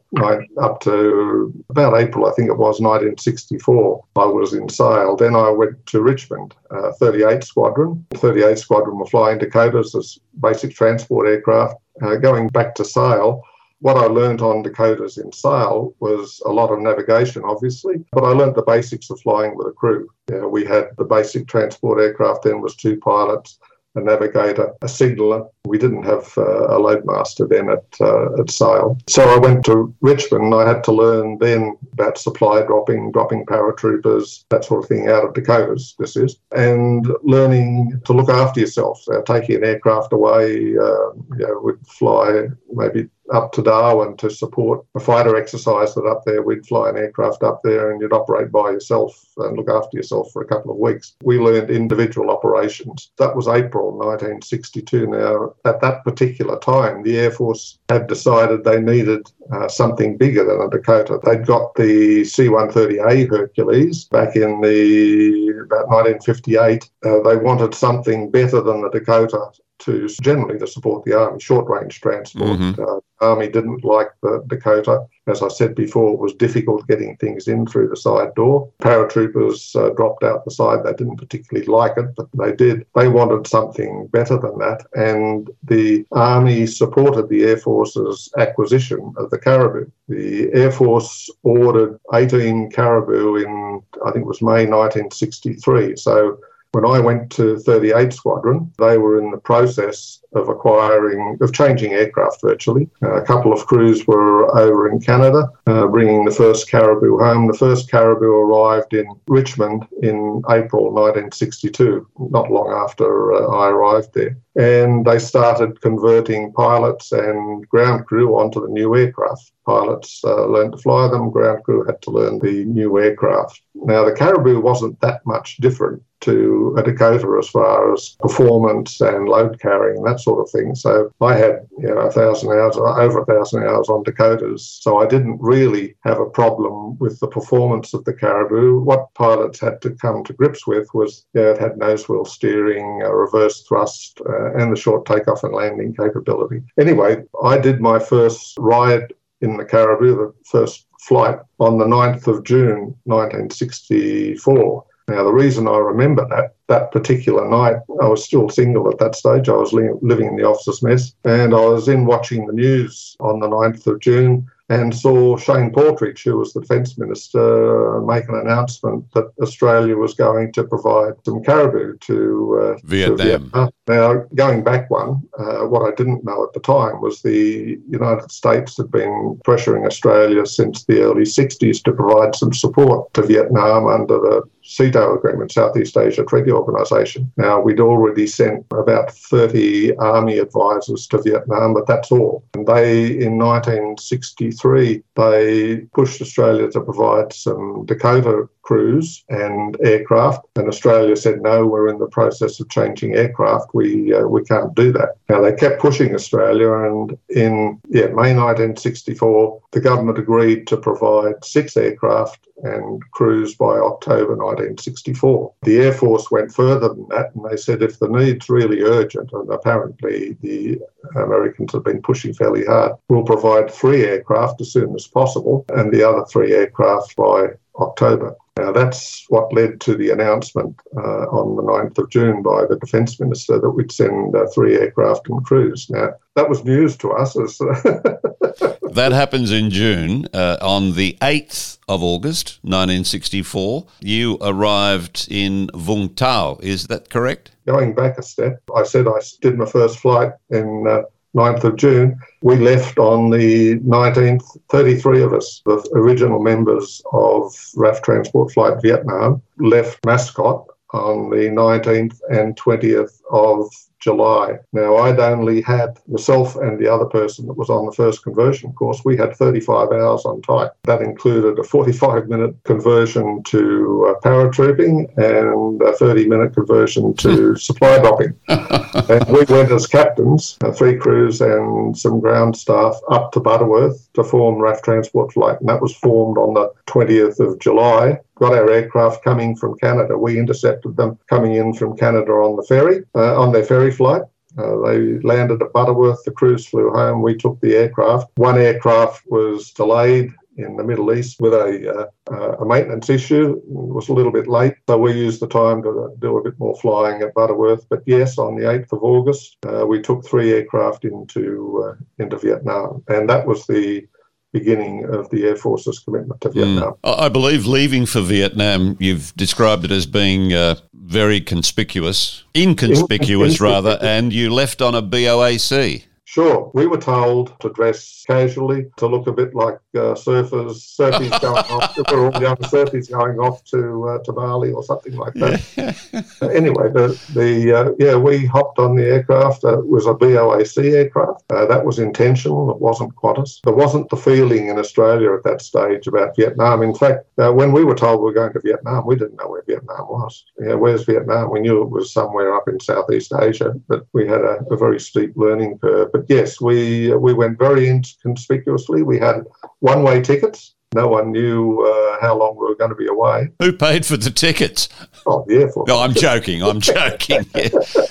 up 0.62 0.80
to 0.82 1.52
about 1.70 1.98
April, 1.98 2.26
I 2.26 2.32
think 2.32 2.48
it 2.48 2.56
was 2.56 2.80
1964, 2.80 4.04
I 4.14 4.24
was 4.24 4.54
in 4.54 4.68
Sale. 4.68 5.16
Then 5.16 5.34
I 5.34 5.50
went 5.50 5.84
to 5.86 6.00
Richmond, 6.00 6.54
uh, 6.70 6.92
38 6.92 7.42
Squadron. 7.42 8.06
38 8.14 8.58
Squadron 8.60 8.98
were 8.98 9.06
flying 9.06 9.38
Dakotas 9.38 9.96
as 9.96 10.20
basic 10.40 10.76
transport 10.76 11.26
aircraft. 11.26 11.81
Uh, 12.00 12.16
going 12.16 12.48
back 12.48 12.74
to 12.76 12.84
Sale, 12.84 13.42
what 13.80 13.96
I 13.96 14.06
learned 14.06 14.42
on 14.42 14.62
Dakotas 14.62 15.18
in 15.18 15.32
Sale 15.32 15.92
was 15.98 16.40
a 16.46 16.52
lot 16.52 16.70
of 16.70 16.78
navigation, 16.78 17.42
obviously, 17.44 18.04
but 18.12 18.22
I 18.22 18.28
learned 18.28 18.54
the 18.54 18.62
basics 18.62 19.10
of 19.10 19.20
flying 19.20 19.56
with 19.56 19.66
a 19.66 19.72
crew. 19.72 20.08
You 20.30 20.42
know, 20.42 20.48
we 20.48 20.64
had 20.64 20.90
the 20.96 21.04
basic 21.04 21.48
transport 21.48 22.00
aircraft 22.00 22.44
then 22.44 22.60
was 22.60 22.76
two 22.76 22.96
pilots, 22.98 23.58
a 23.94 24.00
navigator, 24.00 24.72
a 24.82 24.88
signaller. 24.88 25.46
We 25.64 25.78
didn't 25.78 26.04
have 26.04 26.32
uh, 26.36 26.66
a 26.68 26.78
loadmaster 26.78 27.48
then 27.48 27.70
at 27.70 27.84
uh, 28.00 28.40
at 28.40 28.50
Sale. 28.50 28.98
So 29.08 29.22
I 29.28 29.38
went 29.38 29.64
to 29.66 29.94
Richmond. 30.00 30.54
I 30.54 30.66
had 30.66 30.82
to 30.84 30.92
learn 30.92 31.38
then 31.38 31.76
about 31.92 32.18
supply 32.18 32.62
dropping, 32.62 33.12
dropping 33.12 33.46
paratroopers, 33.46 34.44
that 34.48 34.64
sort 34.64 34.82
of 34.82 34.88
thing 34.88 35.08
out 35.08 35.24
of 35.24 35.34
Dakotas, 35.34 35.94
this 35.98 36.16
is, 36.16 36.38
and 36.56 37.06
learning 37.22 38.00
to 38.04 38.12
look 38.12 38.28
after 38.28 38.60
yourself. 38.60 39.02
Uh, 39.08 39.22
taking 39.22 39.56
an 39.56 39.64
aircraft 39.64 40.12
away, 40.12 40.76
uh, 40.76 41.12
you 41.36 41.46
know, 41.46 41.60
would 41.62 41.86
fly 41.86 42.48
maybe 42.72 43.08
up 43.32 43.52
to 43.52 43.62
Darwin 43.62 44.16
to 44.18 44.30
support 44.30 44.84
a 44.94 45.00
fighter 45.00 45.36
exercise 45.36 45.94
that 45.94 46.06
up 46.06 46.22
there 46.24 46.42
we'd 46.42 46.66
fly 46.66 46.90
an 46.90 46.96
aircraft 46.96 47.42
up 47.42 47.60
there 47.62 47.90
and 47.90 48.00
you'd 48.00 48.12
operate 48.12 48.52
by 48.52 48.70
yourself 48.70 49.24
and 49.38 49.56
look 49.56 49.70
after 49.70 49.96
yourself 49.96 50.30
for 50.32 50.42
a 50.42 50.46
couple 50.46 50.70
of 50.70 50.76
weeks. 50.76 51.16
We 51.22 51.38
learned 51.38 51.70
individual 51.70 52.30
operations. 52.30 53.10
That 53.18 53.34
was 53.34 53.48
April 53.48 53.92
1962. 53.92 55.06
Now, 55.06 55.54
at 55.64 55.80
that 55.80 56.04
particular 56.04 56.58
time, 56.58 57.02
the 57.02 57.18
Air 57.18 57.30
Force 57.30 57.78
had 57.88 58.06
decided 58.06 58.64
they 58.64 58.80
needed 58.80 59.30
uh, 59.52 59.68
something 59.68 60.16
bigger 60.16 60.44
than 60.44 60.60
a 60.60 60.70
Dakota. 60.70 61.18
They'd 61.24 61.46
got 61.46 61.74
the 61.74 62.24
C-130A 62.24 63.28
Hercules 63.28 64.04
back 64.04 64.36
in 64.36 64.60
the 64.60 65.62
about 65.64 65.88
1958. 65.88 66.90
Uh, 67.04 67.20
they 67.20 67.36
wanted 67.36 67.74
something 67.74 68.30
better 68.30 68.60
than 68.60 68.82
the 68.82 68.90
Dakota 68.90 69.50
to 69.82 70.08
generally 70.22 70.58
to 70.58 70.66
support 70.66 71.04
the 71.04 71.12
army, 71.12 71.40
short 71.40 71.68
range 71.68 72.00
transport. 72.00 72.58
Mm-hmm. 72.58 72.82
Uh, 72.82 73.00
army 73.20 73.48
didn't 73.48 73.84
like 73.84 74.10
the 74.22 74.44
Dakota. 74.48 75.06
As 75.26 75.42
I 75.42 75.48
said 75.48 75.74
before, 75.74 76.14
it 76.14 76.18
was 76.18 76.34
difficult 76.34 76.86
getting 76.88 77.16
things 77.16 77.46
in 77.46 77.66
through 77.66 77.88
the 77.88 77.96
side 77.96 78.34
door. 78.34 78.70
Paratroopers 78.80 79.76
uh, 79.76 79.90
dropped 79.94 80.24
out 80.24 80.44
the 80.44 80.50
side. 80.50 80.84
They 80.84 80.92
didn't 80.92 81.18
particularly 81.18 81.66
like 81.66 81.96
it, 81.96 82.14
but 82.16 82.28
they 82.34 82.52
did. 82.52 82.84
They 82.94 83.08
wanted 83.08 83.46
something 83.46 84.08
better 84.08 84.36
than 84.36 84.58
that, 84.58 84.84
and 84.94 85.50
the 85.62 86.04
army 86.12 86.66
supported 86.66 87.28
the 87.28 87.44
Air 87.44 87.58
Force's 87.58 88.28
acquisition 88.38 89.14
of 89.16 89.30
the 89.30 89.38
Caribou. 89.38 89.90
The 90.08 90.52
Air 90.52 90.72
Force 90.72 91.30
ordered 91.44 91.98
18 92.12 92.70
Caribou 92.70 93.36
in, 93.36 93.82
I 94.04 94.10
think 94.10 94.24
it 94.24 94.28
was 94.28 94.42
May 94.42 94.66
1963. 94.66 95.96
So 95.96 96.38
when 96.72 96.86
I 96.86 96.98
went 96.98 97.30
to 97.32 97.58
38 97.58 98.12
Squadron, 98.12 98.72
they 98.78 98.96
were 98.96 99.18
in 99.18 99.30
the 99.30 99.36
process 99.36 100.20
of 100.34 100.48
acquiring, 100.48 101.36
of 101.42 101.52
changing 101.52 101.92
aircraft 101.92 102.40
virtually. 102.40 102.88
Uh, 103.02 103.22
a 103.22 103.26
couple 103.26 103.52
of 103.52 103.66
crews 103.66 104.06
were 104.06 104.58
over 104.58 104.90
in 104.90 104.98
Canada, 104.98 105.50
uh, 105.66 105.86
bringing 105.86 106.24
the 106.24 106.30
first 106.30 106.70
Caribou 106.70 107.18
home. 107.18 107.46
The 107.46 107.58
first 107.58 107.90
Caribou 107.90 108.32
arrived 108.32 108.94
in 108.94 109.06
Richmond 109.28 109.86
in 110.02 110.42
April 110.48 110.84
1962, 110.84 112.08
not 112.30 112.50
long 112.50 112.72
after 112.72 113.34
uh, 113.34 113.48
I 113.48 113.68
arrived 113.68 114.14
there. 114.14 114.38
And 114.54 115.04
they 115.06 115.18
started 115.18 115.80
converting 115.80 116.52
pilots 116.52 117.12
and 117.12 117.66
ground 117.68 118.06
crew 118.06 118.38
onto 118.38 118.60
the 118.60 118.68
new 118.68 118.94
aircraft. 118.94 119.52
Pilots 119.64 120.22
uh, 120.24 120.46
learned 120.46 120.72
to 120.72 120.78
fly 120.78 121.08
them, 121.08 121.30
ground 121.30 121.62
crew 121.64 121.84
had 121.84 122.02
to 122.02 122.10
learn 122.10 122.38
the 122.40 122.64
new 122.64 122.98
aircraft. 122.98 123.62
Now, 123.74 124.04
the 124.04 124.12
Caribou 124.12 124.60
wasn't 124.60 125.00
that 125.00 125.24
much 125.24 125.56
different 125.58 126.02
to 126.22 126.74
a 126.78 126.82
Dakota 126.82 127.36
as 127.38 127.48
far 127.48 127.92
as 127.92 128.16
performance 128.20 129.00
and 129.00 129.28
load 129.28 129.60
carrying, 129.60 129.98
and 129.98 130.06
that 130.06 130.20
sort 130.20 130.40
of 130.40 130.50
thing. 130.50 130.74
So 130.74 131.12
I 131.20 131.34
had, 131.34 131.66
you 131.78 131.88
know, 131.88 131.98
a 131.98 132.10
thousand 132.10 132.50
hours, 132.50 132.76
over 132.76 133.22
a 133.22 133.26
thousand 133.26 133.64
hours 133.64 133.88
on 133.88 134.04
Dakotas. 134.04 134.78
So 134.80 134.98
I 134.98 135.06
didn't 135.06 135.38
really 135.40 135.96
have 136.04 136.20
a 136.20 136.30
problem 136.30 136.96
with 136.98 137.18
the 137.20 137.26
performance 137.26 137.92
of 137.92 138.04
the 138.04 138.14
Caribou. 138.14 138.80
What 138.80 139.12
pilots 139.14 139.60
had 139.60 139.80
to 139.82 139.90
come 139.90 140.22
to 140.24 140.32
grips 140.32 140.66
with 140.66 140.88
was, 140.94 141.24
yeah, 141.34 141.50
it 141.50 141.58
had 141.58 141.76
nose 141.76 142.08
wheel 142.08 142.24
steering, 142.24 142.98
reverse 142.98 143.62
thrust, 143.62 144.20
uh, 144.28 144.41
Uh, 144.42 144.52
and 144.54 144.72
the 144.72 144.76
short 144.80 145.06
takeoff 145.06 145.44
and 145.44 145.54
landing 145.54 145.94
capability. 145.94 146.62
Anyway, 146.78 147.22
I 147.42 147.58
did 147.58 147.80
my 147.80 147.98
first 147.98 148.54
ride 148.58 149.12
in 149.40 149.56
the 149.56 149.64
Caribou, 149.64 150.16
the 150.16 150.34
first 150.44 150.86
flight 151.00 151.38
on 151.60 151.78
the 151.78 151.84
9th 151.84 152.26
of 152.26 152.44
June 152.44 152.96
1964. 153.04 154.84
Now, 155.08 155.24
the 155.24 155.32
reason 155.32 155.66
I 155.68 155.76
remember 155.76 156.26
that, 156.28 156.54
that 156.68 156.92
particular 156.92 157.48
night, 157.48 157.76
I 158.00 158.06
was 158.06 158.24
still 158.24 158.48
single 158.48 158.88
at 158.88 158.98
that 158.98 159.16
stage. 159.16 159.48
I 159.48 159.52
was 159.52 159.72
li- 159.72 159.90
living 160.00 160.28
in 160.28 160.36
the 160.36 160.44
officers' 160.44 160.82
mess, 160.82 161.12
and 161.24 161.54
I 161.54 161.60
was 161.60 161.88
in 161.88 162.06
watching 162.06 162.46
the 162.46 162.52
news 162.52 163.16
on 163.20 163.40
the 163.40 163.48
9th 163.48 163.86
of 163.86 164.00
June 164.00 164.48
and 164.68 164.94
saw 164.94 165.36
Shane 165.36 165.70
Paltridge, 165.72 166.24
who 166.24 166.38
was 166.38 166.52
the 166.52 166.60
Defence 166.60 166.96
Minister, 166.96 168.00
make 168.02 168.28
an 168.28 168.36
announcement 168.36 169.04
that 169.12 169.30
Australia 169.40 169.96
was 169.96 170.14
going 170.14 170.52
to 170.52 170.64
provide 170.64 171.14
some 171.24 171.42
caribou 171.42 171.96
to, 171.98 172.60
uh, 172.62 172.78
Vietnam. 172.84 173.16
To 173.16 173.24
Vietnam. 173.24 173.70
Now, 173.88 174.24
going 174.34 174.62
back 174.62 174.90
one, 174.90 175.22
uh, 175.38 175.66
what 175.66 175.82
I 175.82 175.94
didn't 175.94 176.24
know 176.24 176.44
at 176.44 176.52
the 176.52 176.60
time 176.60 177.00
was 177.00 177.20
the 177.20 177.78
United 177.88 178.30
States 178.30 178.76
had 178.76 178.90
been 178.90 179.40
pressuring 179.44 179.86
Australia 179.86 180.46
since 180.46 180.84
the 180.84 181.02
early 181.02 181.24
60s 181.24 181.82
to 181.82 181.92
provide 181.92 182.34
some 182.34 182.52
support 182.52 183.12
to 183.14 183.22
Vietnam 183.22 183.86
under 183.86 184.18
the 184.18 184.42
SEATO 184.64 185.16
agreement, 185.16 185.52
Southeast 185.52 185.96
Asia 185.96 186.24
Treaty 186.24 186.50
Organisation. 186.50 187.30
Now, 187.36 187.60
we'd 187.60 187.80
already 187.80 188.26
sent 188.26 188.64
about 188.72 189.12
30 189.12 189.96
army 189.96 190.38
advisors 190.38 191.06
to 191.08 191.22
Vietnam, 191.22 191.74
but 191.74 191.86
that's 191.86 192.12
all. 192.12 192.44
And 192.54 192.66
they, 192.66 193.06
in 193.18 193.38
1963, 193.38 195.02
they 195.16 195.76
pushed 195.94 196.20
Australia 196.22 196.70
to 196.70 196.80
provide 196.80 197.32
some 197.32 197.84
Dakota 197.86 198.48
crews 198.62 199.24
and 199.28 199.76
aircraft. 199.84 200.46
And 200.56 200.68
Australia 200.68 201.16
said, 201.16 201.42
no, 201.42 201.66
we're 201.66 201.88
in 201.88 201.98
the 201.98 202.06
process 202.06 202.60
of 202.60 202.68
changing 202.68 203.14
aircraft. 203.14 203.74
We 203.74 204.14
uh, 204.14 204.26
we 204.26 204.44
can't 204.44 204.74
do 204.74 204.92
that. 204.92 205.16
Now 205.28 205.40
they 205.40 205.52
kept 205.52 205.80
pushing 205.80 206.14
Australia, 206.14 206.72
and 206.72 207.16
in 207.28 207.80
yeah 207.88 208.06
May 208.06 208.34
1964, 208.34 209.60
the 209.72 209.80
government 209.80 210.18
agreed 210.18 210.66
to 210.68 210.76
provide 210.76 211.44
six 211.44 211.76
aircraft 211.76 212.48
and 212.62 213.02
crews 213.10 213.54
by 213.56 213.78
October 213.78 214.36
1964. 214.36 215.52
The 215.62 215.78
Air 215.78 215.92
Force 215.92 216.30
went 216.30 216.52
further 216.52 216.88
than 216.88 217.08
that, 217.08 217.34
and 217.34 217.44
they 217.50 217.56
said 217.56 217.82
if 217.82 217.98
the 217.98 218.08
need's 218.08 218.48
really 218.48 218.82
urgent, 218.82 219.32
and 219.32 219.50
apparently 219.50 220.36
the 220.40 220.78
Americans 221.16 221.72
have 221.72 221.84
been 221.84 222.02
pushing 222.02 222.32
fairly 222.32 222.64
hard, 222.64 222.92
we'll 223.08 223.24
provide 223.24 223.70
three 223.70 224.04
aircraft 224.04 224.60
as 224.60 224.72
soon 224.72 224.94
as 224.94 225.06
possible, 225.06 225.64
and 225.70 225.92
the 225.92 226.08
other 226.08 226.24
three 226.26 226.52
aircraft 226.52 227.16
by 227.16 227.48
October. 227.76 228.36
Now, 228.58 228.70
that's 228.70 229.24
what 229.28 229.52
led 229.54 229.80
to 229.82 229.96
the 229.96 230.10
announcement 230.10 230.78
uh, 230.94 231.26
on 231.30 231.56
the 231.56 231.62
9th 231.62 231.96
of 231.96 232.10
June 232.10 232.42
by 232.42 232.66
the 232.66 232.76
Defence 232.76 233.18
Minister 233.18 233.58
that 233.58 233.70
we'd 233.70 233.90
send 233.90 234.36
uh, 234.36 234.46
three 234.54 234.76
aircraft 234.76 235.28
and 235.30 235.42
crews. 235.42 235.88
Now, 235.88 236.10
that 236.36 236.50
was 236.50 236.62
news 236.62 236.96
to 236.98 237.12
us. 237.12 237.38
As 237.38 237.56
that 238.92 239.12
happens 239.12 239.50
in 239.50 239.70
June. 239.70 240.28
Uh, 240.34 240.58
on 240.60 240.96
the 240.96 241.16
8th 241.22 241.78
of 241.88 242.02
August, 242.02 242.58
1964, 242.62 243.86
you 244.00 244.36
arrived 244.42 245.28
in 245.30 245.68
Vung 245.68 246.14
Tau. 246.14 246.58
Is 246.62 246.88
that 246.88 247.08
correct? 247.08 247.52
Going 247.66 247.94
back 247.94 248.18
a 248.18 248.22
step, 248.22 248.62
I 248.76 248.82
said 248.82 249.08
I 249.08 249.20
did 249.40 249.56
my 249.56 249.66
first 249.66 249.98
flight 249.98 250.32
in 250.50 250.84
uh, 250.86 251.02
9th 251.34 251.64
of 251.64 251.76
June. 251.76 252.18
We 252.42 252.56
left 252.56 252.98
on 252.98 253.30
the 253.30 253.78
19th, 253.80 254.44
33 254.68 255.22
of 255.22 255.32
us, 255.32 255.62
the 255.64 255.88
original 255.94 256.42
members 256.42 257.02
of 257.12 257.52
RAAF 257.76 258.02
Transport 258.02 258.52
Flight 258.52 258.82
Vietnam, 258.82 259.42
left 259.58 260.04
Mascot 260.04 260.66
on 260.92 261.30
the 261.30 261.48
19th 261.48 262.18
and 262.30 262.56
20th 262.56 263.20
of 263.30 263.70
July. 264.02 264.58
Now, 264.72 264.96
I'd 264.96 265.20
only 265.20 265.62
had 265.62 265.98
myself 266.08 266.56
and 266.56 266.78
the 266.78 266.92
other 266.92 267.06
person 267.06 267.46
that 267.46 267.56
was 267.56 267.70
on 267.70 267.86
the 267.86 267.92
first 267.92 268.22
conversion 268.22 268.72
course, 268.72 269.02
we 269.04 269.16
had 269.16 269.36
35 269.36 269.92
hours 269.92 270.24
on 270.24 270.42
type. 270.42 270.72
That 270.84 271.02
included 271.02 271.58
a 271.58 271.62
45 271.62 272.28
minute 272.28 272.56
conversion 272.64 273.42
to 273.44 274.08
uh, 274.08 274.20
paratrooping 274.20 275.16
and 275.16 275.80
a 275.82 275.92
30 275.92 276.26
minute 276.26 276.54
conversion 276.54 277.14
to 277.14 277.56
supply 277.68 277.98
dropping. 277.98 278.34
and 278.48 279.24
we 279.28 279.44
went 279.44 279.70
as 279.70 279.86
captains, 279.86 280.58
uh, 280.64 280.72
three 280.72 280.96
crews 280.96 281.40
and 281.40 281.96
some 281.96 282.20
ground 282.20 282.56
staff, 282.56 282.96
up 283.10 283.30
to 283.32 283.40
Butterworth 283.40 284.12
to 284.14 284.24
form 284.24 284.56
RAAF 284.56 284.82
Transport 284.82 285.32
Flight. 285.32 285.60
And 285.60 285.68
that 285.68 285.80
was 285.80 285.94
formed 285.94 286.38
on 286.38 286.54
the 286.54 286.72
20th 286.88 287.38
of 287.38 287.58
July 287.60 288.18
got 288.42 288.54
our 288.54 288.70
aircraft 288.70 289.22
coming 289.22 289.54
from 289.54 289.78
Canada. 289.78 290.18
We 290.18 290.36
intercepted 290.36 290.96
them 290.96 291.16
coming 291.30 291.54
in 291.54 291.72
from 291.74 291.96
Canada 291.96 292.32
on 292.32 292.56
the 292.56 292.64
ferry, 292.64 293.04
uh, 293.14 293.40
on 293.40 293.52
their 293.52 293.64
ferry 293.64 293.91
flight. 293.92 294.22
Uh, 294.58 294.76
they 294.86 295.18
landed 295.20 295.62
at 295.62 295.72
Butterworth. 295.72 296.22
The 296.24 296.30
crews 296.30 296.66
flew 296.66 296.90
home. 296.90 297.22
We 297.22 297.36
took 297.36 297.60
the 297.60 297.74
aircraft. 297.74 298.30
One 298.36 298.58
aircraft 298.58 299.22
was 299.26 299.70
delayed 299.70 300.32
in 300.58 300.76
the 300.76 300.84
Middle 300.84 301.12
East 301.14 301.40
with 301.40 301.54
a, 301.54 302.10
uh, 302.30 302.56
a 302.58 302.66
maintenance 302.66 303.08
issue. 303.08 303.56
It 303.56 303.62
was 303.66 304.08
a 304.08 304.12
little 304.12 304.32
bit 304.32 304.46
late, 304.46 304.74
so 304.86 304.98
we 304.98 305.12
used 305.12 305.40
the 305.40 305.48
time 305.48 305.82
to 305.82 306.14
do 306.18 306.36
a 306.36 306.42
bit 306.42 306.58
more 306.58 306.76
flying 306.76 307.22
at 307.22 307.34
Butterworth. 307.34 307.88
But 307.88 308.02
yes, 308.06 308.38
on 308.38 308.56
the 308.56 308.64
8th 308.64 308.92
of 308.92 309.02
August, 309.02 309.56
uh, 309.66 309.86
we 309.86 310.02
took 310.02 310.24
three 310.24 310.52
aircraft 310.52 311.04
into 311.04 311.82
uh, 311.84 312.22
into 312.22 312.36
Vietnam, 312.36 313.02
and 313.08 313.28
that 313.30 313.46
was 313.46 313.66
the 313.66 314.06
beginning 314.52 315.04
of 315.04 315.30
the 315.30 315.44
Air 315.44 315.56
Force's 315.56 315.98
commitment 315.98 316.40
to 316.42 316.50
Vietnam. 316.50 316.94
Mm. 317.04 317.18
I 317.18 317.28
believe 317.28 317.66
leaving 317.66 318.06
for 318.06 318.20
Vietnam, 318.20 318.96
you've 319.00 319.34
described 319.34 319.84
it 319.84 319.90
as 319.90 320.06
being 320.06 320.52
uh, 320.52 320.76
very 320.92 321.40
conspicuous, 321.40 322.44
inconspicuous 322.54 323.60
rather, 323.60 323.98
and 324.00 324.32
you 324.32 324.50
left 324.50 324.82
on 324.82 324.94
a 324.94 325.02
BOAC. 325.02 326.04
Sure. 326.32 326.70
We 326.72 326.86
were 326.86 326.96
told 326.96 327.60
to 327.60 327.68
dress 327.68 328.24
casually, 328.26 328.86
to 328.96 329.06
look 329.06 329.26
a 329.26 329.32
bit 329.32 329.54
like 329.54 329.74
uh, 329.94 330.14
surfers, 330.14 330.76
surfies 330.76 331.38
going 331.42 331.56
off. 331.58 331.94
We 331.94 332.04
were 332.10 332.30
all 332.30 332.42
young 332.42 332.56
surfies 332.56 333.10
going 333.10 333.38
off 333.38 333.62
to 333.64 334.08
uh, 334.08 334.18
to 334.24 334.32
Bali 334.32 334.72
or 334.72 334.82
something 334.82 335.14
like 335.14 335.34
that. 335.34 336.24
uh, 336.40 336.46
anyway, 336.46 336.90
the 336.90 337.20
the 337.34 337.72
uh, 337.74 337.92
yeah, 337.98 338.16
we 338.16 338.46
hopped 338.46 338.78
on 338.78 338.96
the 338.96 339.04
aircraft. 339.04 339.62
Uh, 339.62 339.80
it 339.80 339.86
was 339.86 340.06
a 340.06 340.14
BOAC 340.14 340.94
aircraft. 340.94 341.44
Uh, 341.52 341.66
that 341.66 341.84
was 341.84 341.98
intentional. 341.98 342.70
It 342.70 342.80
wasn't 342.80 343.14
Qantas. 343.14 343.60
There 343.62 343.74
wasn't 343.74 344.08
the 344.08 344.16
feeling 344.16 344.68
in 344.68 344.78
Australia 344.78 345.34
at 345.34 345.44
that 345.44 345.60
stage 345.60 346.06
about 346.06 346.34
Vietnam. 346.34 346.82
In 346.82 346.94
fact, 346.94 347.26
when 347.36 347.72
we 347.72 347.84
were 347.84 347.94
told 347.94 348.20
we 348.20 348.24
were 348.24 348.32
going 348.32 348.54
to 348.54 348.60
Vietnam, 348.60 349.06
we 349.06 349.16
didn't 349.16 349.36
know 349.36 349.48
where 349.48 349.64
Vietnam 349.66 350.06
was. 350.08 350.46
Yeah, 350.58 350.76
where's 350.76 351.04
Vietnam? 351.04 351.50
We 351.50 351.60
knew 351.60 351.82
it 351.82 351.90
was 351.90 352.10
somewhere 352.10 352.54
up 352.54 352.68
in 352.68 352.80
Southeast 352.80 353.34
Asia, 353.38 353.74
but 353.86 354.06
we 354.14 354.26
had 354.26 354.40
a, 354.40 354.64
a 354.70 354.78
very 354.78 354.98
steep 354.98 355.32
learning 355.36 355.76
curve. 355.76 356.10
But 356.10 356.21
yes, 356.28 356.60
we 356.60 357.14
we 357.14 357.32
went 357.34 357.58
very 357.58 357.88
inconspicuously. 357.88 359.02
We 359.02 359.18
had 359.18 359.44
one 359.80 360.02
way 360.02 360.20
tickets. 360.20 360.74
No 360.94 361.08
one 361.08 361.32
knew 361.32 361.80
uh, 361.80 362.20
how 362.20 362.36
long 362.36 362.54
we 362.54 362.66
were 362.66 362.74
going 362.74 362.90
to 362.90 362.96
be 362.96 363.06
away. 363.06 363.48
Who 363.60 363.72
paid 363.72 364.04
for 364.04 364.16
the 364.16 364.30
tickets? 364.30 364.90
Oh, 365.26 365.44
the 365.48 365.62
Air 365.62 365.68
Force. 365.70 365.88
No, 365.88 366.00
I'm 366.00 366.12
joking. 366.12 366.62
I'm 366.62 366.80
joking. 366.80 367.46
Yeah. 367.54 367.68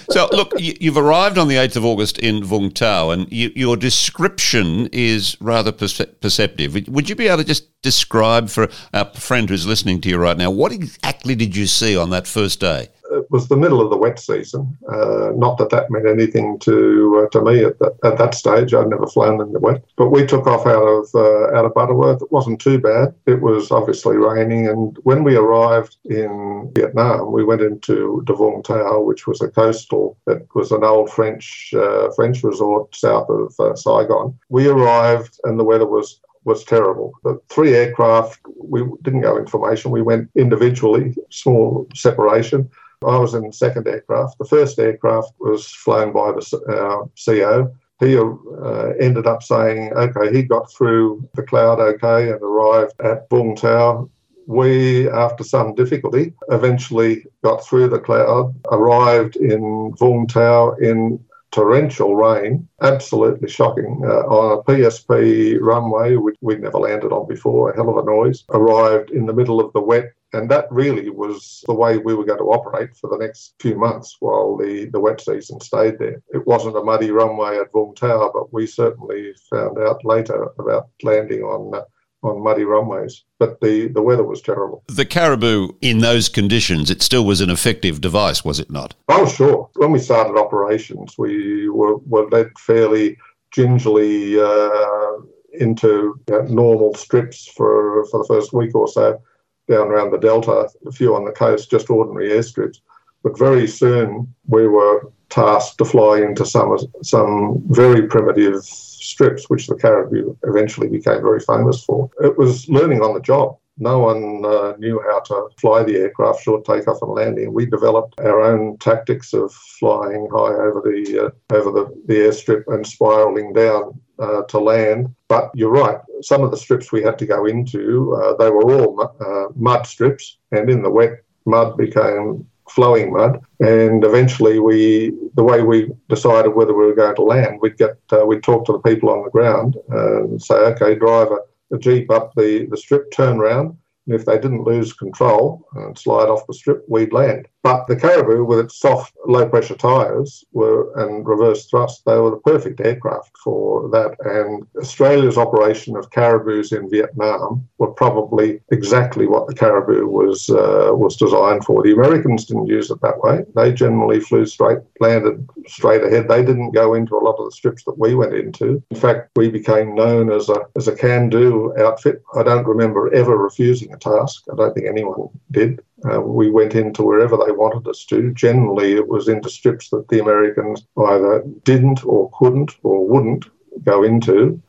So, 0.09 0.27
look, 0.31 0.53
you, 0.59 0.91
have 0.91 0.97
arrived 0.97 1.37
on 1.37 1.47
the 1.47 1.55
8th 1.55 1.75
of 1.75 1.85
August 1.85 2.17
in 2.17 2.43
Vung 2.43 2.73
Tau, 2.73 3.11
and 3.11 3.31
you, 3.31 3.51
your 3.55 3.77
description 3.77 4.87
is 4.91 5.37
rather 5.39 5.71
perceptive. 5.71 6.73
Would 6.87 7.07
you 7.07 7.15
be 7.15 7.27
able 7.27 7.37
to 7.37 7.43
just 7.43 7.81
describe 7.81 8.49
for 8.49 8.67
our 8.93 9.05
friend 9.13 9.49
who's 9.49 9.67
listening 9.67 10.01
to 10.01 10.09
you 10.09 10.17
right 10.17 10.37
now, 10.37 10.49
what 10.49 10.71
exactly 10.71 11.35
did 11.35 11.55
you 11.55 11.67
see 11.67 11.95
on 11.95 12.09
that 12.11 12.27
first 12.27 12.59
day? 12.59 12.89
It 13.11 13.29
was 13.29 13.47
the 13.47 13.57
middle 13.57 13.81
of 13.81 13.89
the 13.89 13.97
wet 13.97 14.19
season. 14.19 14.77
Uh, 14.91 15.31
not 15.35 15.57
that 15.57 15.69
that 15.69 15.91
meant 15.91 16.07
anything 16.07 16.59
to 16.59 17.23
uh, 17.23 17.29
to 17.29 17.41
me 17.43 17.63
at 17.63 17.77
that, 17.79 17.97
at 18.03 18.17
that 18.17 18.33
stage. 18.33 18.73
I'd 18.73 18.89
never 18.89 19.07
flown 19.07 19.41
in 19.41 19.51
the 19.51 19.59
wet, 19.59 19.83
but 19.97 20.09
we 20.09 20.25
took 20.25 20.47
off 20.47 20.65
out 20.65 20.83
of 20.83 21.09
uh, 21.13 21.55
out 21.55 21.65
of 21.65 21.73
Butterworth. 21.73 22.21
It 22.21 22.31
wasn't 22.31 22.61
too 22.61 22.79
bad. 22.79 23.13
It 23.25 23.41
was 23.41 23.71
obviously 23.71 24.17
raining, 24.17 24.67
and 24.67 24.97
when 25.03 25.23
we 25.23 25.35
arrived 25.35 25.97
in 26.05 26.71
Vietnam, 26.75 27.31
we 27.31 27.43
went 27.43 27.61
into 27.61 28.23
Davung 28.25 28.63
Tao, 28.63 29.01
which 29.01 29.27
was 29.27 29.41
a 29.41 29.49
coastal. 29.49 30.17
It 30.27 30.47
was 30.55 30.71
an 30.71 30.83
old 30.83 31.09
French 31.11 31.73
uh, 31.75 32.09
French 32.15 32.43
resort 32.43 32.95
south 32.95 33.29
of 33.29 33.53
uh, 33.59 33.75
Saigon. 33.75 34.37
We 34.49 34.67
arrived, 34.67 35.39
and 35.43 35.59
the 35.59 35.63
weather 35.63 35.87
was 35.87 36.19
was 36.43 36.63
terrible. 36.63 37.13
The 37.23 37.39
three 37.49 37.75
aircraft, 37.75 38.39
we 38.57 38.83
didn't 39.03 39.21
go 39.21 39.37
in 39.37 39.45
formation. 39.45 39.91
We 39.91 40.01
went 40.01 40.29
individually, 40.35 41.15
small 41.29 41.87
separation. 41.93 42.69
I 43.03 43.17
was 43.17 43.33
in 43.33 43.47
the 43.47 43.53
second 43.53 43.87
aircraft. 43.87 44.37
The 44.37 44.45
first 44.45 44.77
aircraft 44.77 45.33
was 45.39 45.67
flown 45.67 46.13
by 46.13 46.31
the 46.31 46.61
uh, 46.67 47.05
CO. 47.23 47.73
He 47.99 48.17
uh, 48.17 48.93
ended 48.99 49.27
up 49.27 49.43
saying, 49.43 49.93
okay, 49.93 50.33
he 50.33 50.43
got 50.43 50.71
through 50.71 51.27
the 51.35 51.43
cloud 51.43 51.79
okay 51.79 52.31
and 52.31 52.41
arrived 52.41 52.93
at 53.03 53.29
Vung 53.29 53.55
Tau. 53.55 54.09
We, 54.47 55.09
after 55.09 55.43
some 55.43 55.75
difficulty, 55.75 56.33
eventually 56.49 57.25
got 57.43 57.65
through 57.65 57.89
the 57.89 57.99
cloud, 57.99 58.55
arrived 58.71 59.35
in 59.35 59.93
Vung 59.99 60.27
Tau 60.27 60.71
in 60.81 61.23
torrential 61.51 62.15
rain, 62.15 62.67
absolutely 62.81 63.49
shocking, 63.49 64.01
uh, 64.03 64.25
on 64.27 64.57
a 64.57 64.63
PSP 64.63 65.59
runway, 65.59 66.15
which 66.15 66.37
we'd 66.41 66.61
never 66.61 66.79
landed 66.79 67.11
on 67.11 67.27
before, 67.27 67.71
a 67.71 67.75
hell 67.75 67.89
of 67.89 67.97
a 67.97 68.09
noise, 68.09 68.43
arrived 68.49 69.11
in 69.11 69.25
the 69.25 69.33
middle 69.33 69.59
of 69.59 69.71
the 69.73 69.81
wet. 69.81 70.11
And 70.33 70.49
that 70.49 70.71
really 70.71 71.09
was 71.09 71.63
the 71.67 71.73
way 71.73 71.97
we 71.97 72.13
were 72.13 72.25
going 72.25 72.39
to 72.39 72.45
operate 72.45 72.95
for 72.95 73.09
the 73.09 73.17
next 73.17 73.55
few 73.59 73.75
months 73.75 74.15
while 74.19 74.55
the, 74.55 74.85
the 74.85 74.99
wet 74.99 75.19
season 75.19 75.59
stayed 75.59 75.99
there. 75.99 76.21
It 76.29 76.47
wasn't 76.47 76.77
a 76.77 76.83
muddy 76.83 77.11
runway 77.11 77.57
at 77.57 77.71
Vung 77.73 77.95
Tau, 77.95 78.31
but 78.33 78.53
we 78.53 78.65
certainly 78.65 79.33
found 79.49 79.77
out 79.77 80.05
later 80.05 80.49
about 80.57 80.87
landing 81.03 81.41
on 81.41 81.75
uh, 81.75 81.83
on 82.23 82.43
muddy 82.43 82.63
runways, 82.63 83.23
but 83.39 83.59
the, 83.61 83.87
the 83.87 84.01
weather 84.01 84.23
was 84.23 84.43
terrible. 84.43 84.83
The 84.87 85.05
Caribou, 85.05 85.69
in 85.81 85.99
those 85.99 86.29
conditions, 86.29 86.91
it 86.91 87.01
still 87.01 87.25
was 87.25 87.41
an 87.41 87.49
effective 87.49 87.99
device, 87.99 88.45
was 88.45 88.59
it 88.59 88.69
not? 88.69 88.93
Oh, 89.09 89.25
sure. 89.25 89.69
When 89.75 89.91
we 89.91 89.97
started 89.97 90.39
operations, 90.39 91.17
we 91.17 91.67
were, 91.69 91.97
were 91.97 92.29
led 92.29 92.51
fairly 92.59 93.17
gingerly 93.49 94.39
uh, 94.39 95.13
into 95.53 96.13
you 96.27 96.35
know, 96.35 96.41
normal 96.43 96.93
strips 96.93 97.47
for, 97.47 98.05
for 98.11 98.19
the 98.19 98.27
first 98.27 98.53
week 98.53 98.75
or 98.75 98.87
so 98.87 99.19
down 99.69 99.87
around 99.87 100.11
the 100.11 100.17
Delta, 100.17 100.69
a 100.85 100.91
few 100.91 101.15
on 101.15 101.25
the 101.25 101.31
coast, 101.31 101.71
just 101.71 101.89
ordinary 101.89 102.29
airstrips. 102.29 102.79
But 103.23 103.37
very 103.37 103.67
soon 103.67 104.33
we 104.47 104.67
were 104.67 105.11
tasked 105.29 105.77
to 105.77 105.85
fly 105.85 106.19
into 106.19 106.45
some 106.45 106.77
some 107.03 107.63
very 107.67 108.07
primitive 108.07 108.63
strips, 108.63 109.49
which 109.49 109.67
the 109.67 109.75
Caribou 109.75 110.35
eventually 110.43 110.87
became 110.87 111.21
very 111.21 111.39
famous 111.39 111.83
for. 111.83 112.09
It 112.19 112.37
was 112.37 112.67
learning 112.69 113.01
on 113.01 113.13
the 113.13 113.21
job. 113.21 113.57
No 113.81 113.97
one 113.97 114.45
uh, 114.45 114.75
knew 114.77 115.01
how 115.09 115.21
to 115.21 115.49
fly 115.59 115.81
the 115.81 115.95
aircraft, 115.95 116.43
short 116.43 116.65
takeoff 116.65 117.01
and 117.01 117.11
landing. 117.11 117.51
We 117.51 117.65
developed 117.65 118.19
our 118.19 118.39
own 118.39 118.77
tactics 118.77 119.33
of 119.33 119.51
flying 119.51 120.29
high 120.31 120.53
over 120.53 120.83
the 120.85 121.25
uh, 121.25 121.55
over 121.55 121.71
the, 121.71 122.03
the 122.05 122.13
airstrip 122.13 122.63
and 122.67 122.85
spiraling 122.85 123.53
down 123.53 123.99
uh, 124.19 124.43
to 124.43 124.59
land. 124.59 125.15
But 125.27 125.49
you're 125.55 125.71
right, 125.71 125.97
some 126.21 126.43
of 126.43 126.51
the 126.51 126.57
strips 126.57 126.91
we 126.91 127.01
had 127.01 127.17
to 127.17 127.25
go 127.25 127.45
into, 127.47 128.13
uh, 128.21 128.35
they 128.37 128.51
were 128.51 128.71
all 128.71 129.01
uh, 129.01 129.51
mud 129.55 129.87
strips, 129.87 130.37
and 130.51 130.69
in 130.69 130.83
the 130.83 130.91
wet, 130.91 131.23
mud 131.45 131.75
became 131.75 132.45
flowing 132.69 133.11
mud. 133.11 133.41
And 133.61 134.05
eventually, 134.05 134.59
we 134.59 135.11
the 135.33 135.43
way 135.43 135.63
we 135.63 135.89
decided 136.07 136.49
whether 136.49 136.75
we 136.75 136.85
were 136.85 136.93
going 136.93 137.15
to 137.15 137.23
land, 137.23 137.57
we'd 137.61 137.79
get 137.79 137.97
uh, 138.13 138.27
we'd 138.27 138.43
talk 138.43 138.63
to 138.65 138.73
the 138.73 138.79
people 138.89 139.09
on 139.09 139.23
the 139.23 139.31
ground 139.31 139.75
and 139.89 140.39
say, 140.39 140.53
okay, 140.53 140.93
drive 140.93 141.29
a 141.71 141.77
jeep 141.77 142.11
up 142.11 142.33
the 142.35 142.67
the 142.69 142.77
strip, 142.77 143.11
turn 143.11 143.37
around, 143.37 143.77
and 144.05 144.15
if 144.15 144.25
they 144.25 144.35
didn't 144.37 144.63
lose 144.63 144.93
control 144.93 145.65
and 145.73 145.97
slide 145.97 146.29
off 146.29 146.47
the 146.47 146.53
strip, 146.53 146.83
we'd 146.87 147.13
land. 147.13 147.47
But 147.63 147.85
the 147.87 147.95
Caribou, 147.95 148.43
with 148.43 148.59
its 148.59 148.79
soft, 148.79 149.15
low 149.27 149.47
pressure 149.47 149.75
tyres 149.75 150.43
were 150.51 150.91
and 150.95 151.25
reverse 151.25 151.67
thrust, 151.67 152.03
they 152.05 152.17
were 152.17 152.31
the 152.31 152.37
perfect 152.37 152.81
aircraft 152.81 153.37
for 153.37 153.87
that. 153.89 154.15
And 154.25 154.65
Australia's 154.77 155.37
operation 155.37 155.95
of 155.95 156.09
Caribous 156.09 156.71
in 156.71 156.89
Vietnam 156.89 157.67
were 157.77 157.91
probably 157.91 158.61
exactly 158.71 159.27
what 159.27 159.47
the 159.47 159.53
Caribou 159.53 160.07
was 160.07 160.49
uh, 160.49 160.91
was 160.93 161.17
designed 161.17 161.63
for. 161.63 161.83
The 161.83 161.93
Americans 161.93 162.45
didn't 162.45 162.67
use 162.67 162.89
it 162.89 163.01
that 163.01 163.19
way. 163.19 163.45
They 163.55 163.71
generally 163.71 164.19
flew 164.19 164.45
straight, 164.45 164.79
landed 164.99 165.47
straight 165.67 166.03
ahead. 166.03 166.27
They 166.27 166.43
didn't 166.43 166.71
go 166.71 166.95
into 166.95 167.15
a 167.15 167.23
lot 167.23 167.37
of 167.37 167.45
the 167.45 167.51
strips 167.51 167.83
that 167.83 167.99
we 167.99 168.15
went 168.15 168.33
into. 168.33 168.81
In 168.89 168.97
fact, 168.97 169.29
we 169.35 169.49
became 169.49 169.93
known 169.93 170.31
as 170.31 170.49
a 170.49 170.61
as 170.75 170.87
a 170.87 170.95
can-do 170.95 171.75
outfit. 171.77 172.23
I 172.35 172.41
don't 172.41 172.65
remember 172.65 173.13
ever 173.13 173.37
refusing 173.37 173.93
a 173.93 173.97
task. 173.97 174.45
I 174.51 174.55
don't 174.55 174.73
think 174.73 174.87
anyone 174.87 175.29
did. 175.51 175.81
Uh, 176.09 176.19
we 176.19 176.49
went 176.49 176.73
into 176.73 177.03
wherever 177.03 177.37
they 177.37 177.51
wanted 177.51 177.87
us 177.87 178.05
to. 178.05 178.33
Generally, 178.33 178.93
it 178.93 179.07
was 179.07 179.27
into 179.27 179.49
strips 179.49 179.89
that 179.89 180.07
the 180.07 180.19
Americans 180.19 180.85
either 180.97 181.43
didn't 181.63 182.03
or 182.05 182.29
couldn't 182.37 182.75
or 182.83 183.07
wouldn't 183.07 183.45
go 183.83 184.03
into 184.03 184.61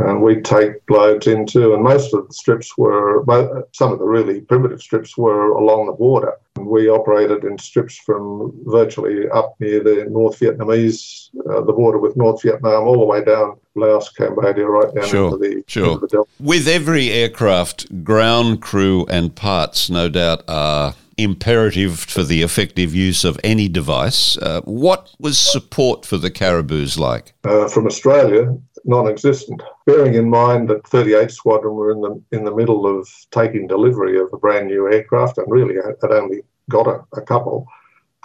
and 0.00 0.22
we'd 0.22 0.44
take 0.44 0.72
loads 0.88 1.26
into. 1.26 1.74
And 1.74 1.82
most 1.82 2.14
of 2.14 2.26
the 2.26 2.34
strips 2.34 2.76
were, 2.76 3.24
some 3.72 3.92
of 3.92 3.98
the 3.98 4.04
really 4.04 4.40
primitive 4.40 4.80
strips 4.80 5.16
were 5.16 5.52
along 5.52 5.86
the 5.86 5.92
border. 5.92 6.34
And 6.56 6.66
we 6.66 6.88
operated 6.88 7.44
in 7.44 7.58
strips 7.58 7.96
from 7.98 8.52
virtually 8.66 9.28
up 9.30 9.54
near 9.60 9.82
the 9.82 10.06
North 10.10 10.40
Vietnamese, 10.40 11.30
uh, 11.48 11.62
the 11.62 11.72
border 11.72 11.98
with 11.98 12.16
North 12.16 12.42
Vietnam, 12.42 12.84
all 12.84 12.98
the 12.98 13.04
way 13.04 13.24
down 13.24 13.56
Laos, 13.76 14.08
Cambodia, 14.10 14.66
right 14.66 14.94
down 14.94 15.08
sure, 15.08 15.24
into 15.26 15.38
the, 15.38 15.64
sure. 15.66 15.92
Into 15.94 16.06
the 16.06 16.24
With 16.38 16.66
every 16.66 17.10
aircraft, 17.10 18.04
ground 18.04 18.60
crew 18.60 19.06
and 19.08 19.34
parts, 19.34 19.88
no 19.88 20.08
doubt, 20.08 20.42
are 20.48 20.94
imperative 21.16 21.98
for 21.98 22.22
the 22.22 22.42
effective 22.42 22.94
use 22.94 23.24
of 23.24 23.38
any 23.44 23.68
device. 23.68 24.36
Uh, 24.38 24.60
what 24.62 25.14
was 25.18 25.38
support 25.38 26.06
for 26.06 26.16
the 26.16 26.30
Caribous 26.30 26.98
like? 26.98 27.34
Uh, 27.44 27.68
from 27.68 27.86
Australia, 27.86 28.56
non-existent. 28.84 29.62
Bearing 29.86 30.14
in 30.14 30.28
mind 30.28 30.68
that 30.68 30.86
38 30.86 31.30
Squadron 31.30 31.74
were 31.74 31.90
in 31.92 32.00
the 32.00 32.22
in 32.32 32.44
the 32.44 32.54
middle 32.54 32.86
of 32.86 33.08
taking 33.30 33.66
delivery 33.66 34.18
of 34.18 34.28
a 34.32 34.38
brand 34.38 34.68
new 34.68 34.92
aircraft, 34.92 35.38
and 35.38 35.50
really 35.50 35.76
had 35.76 36.10
only 36.10 36.42
got 36.68 36.86
a, 36.86 37.04
a 37.14 37.22
couple. 37.22 37.66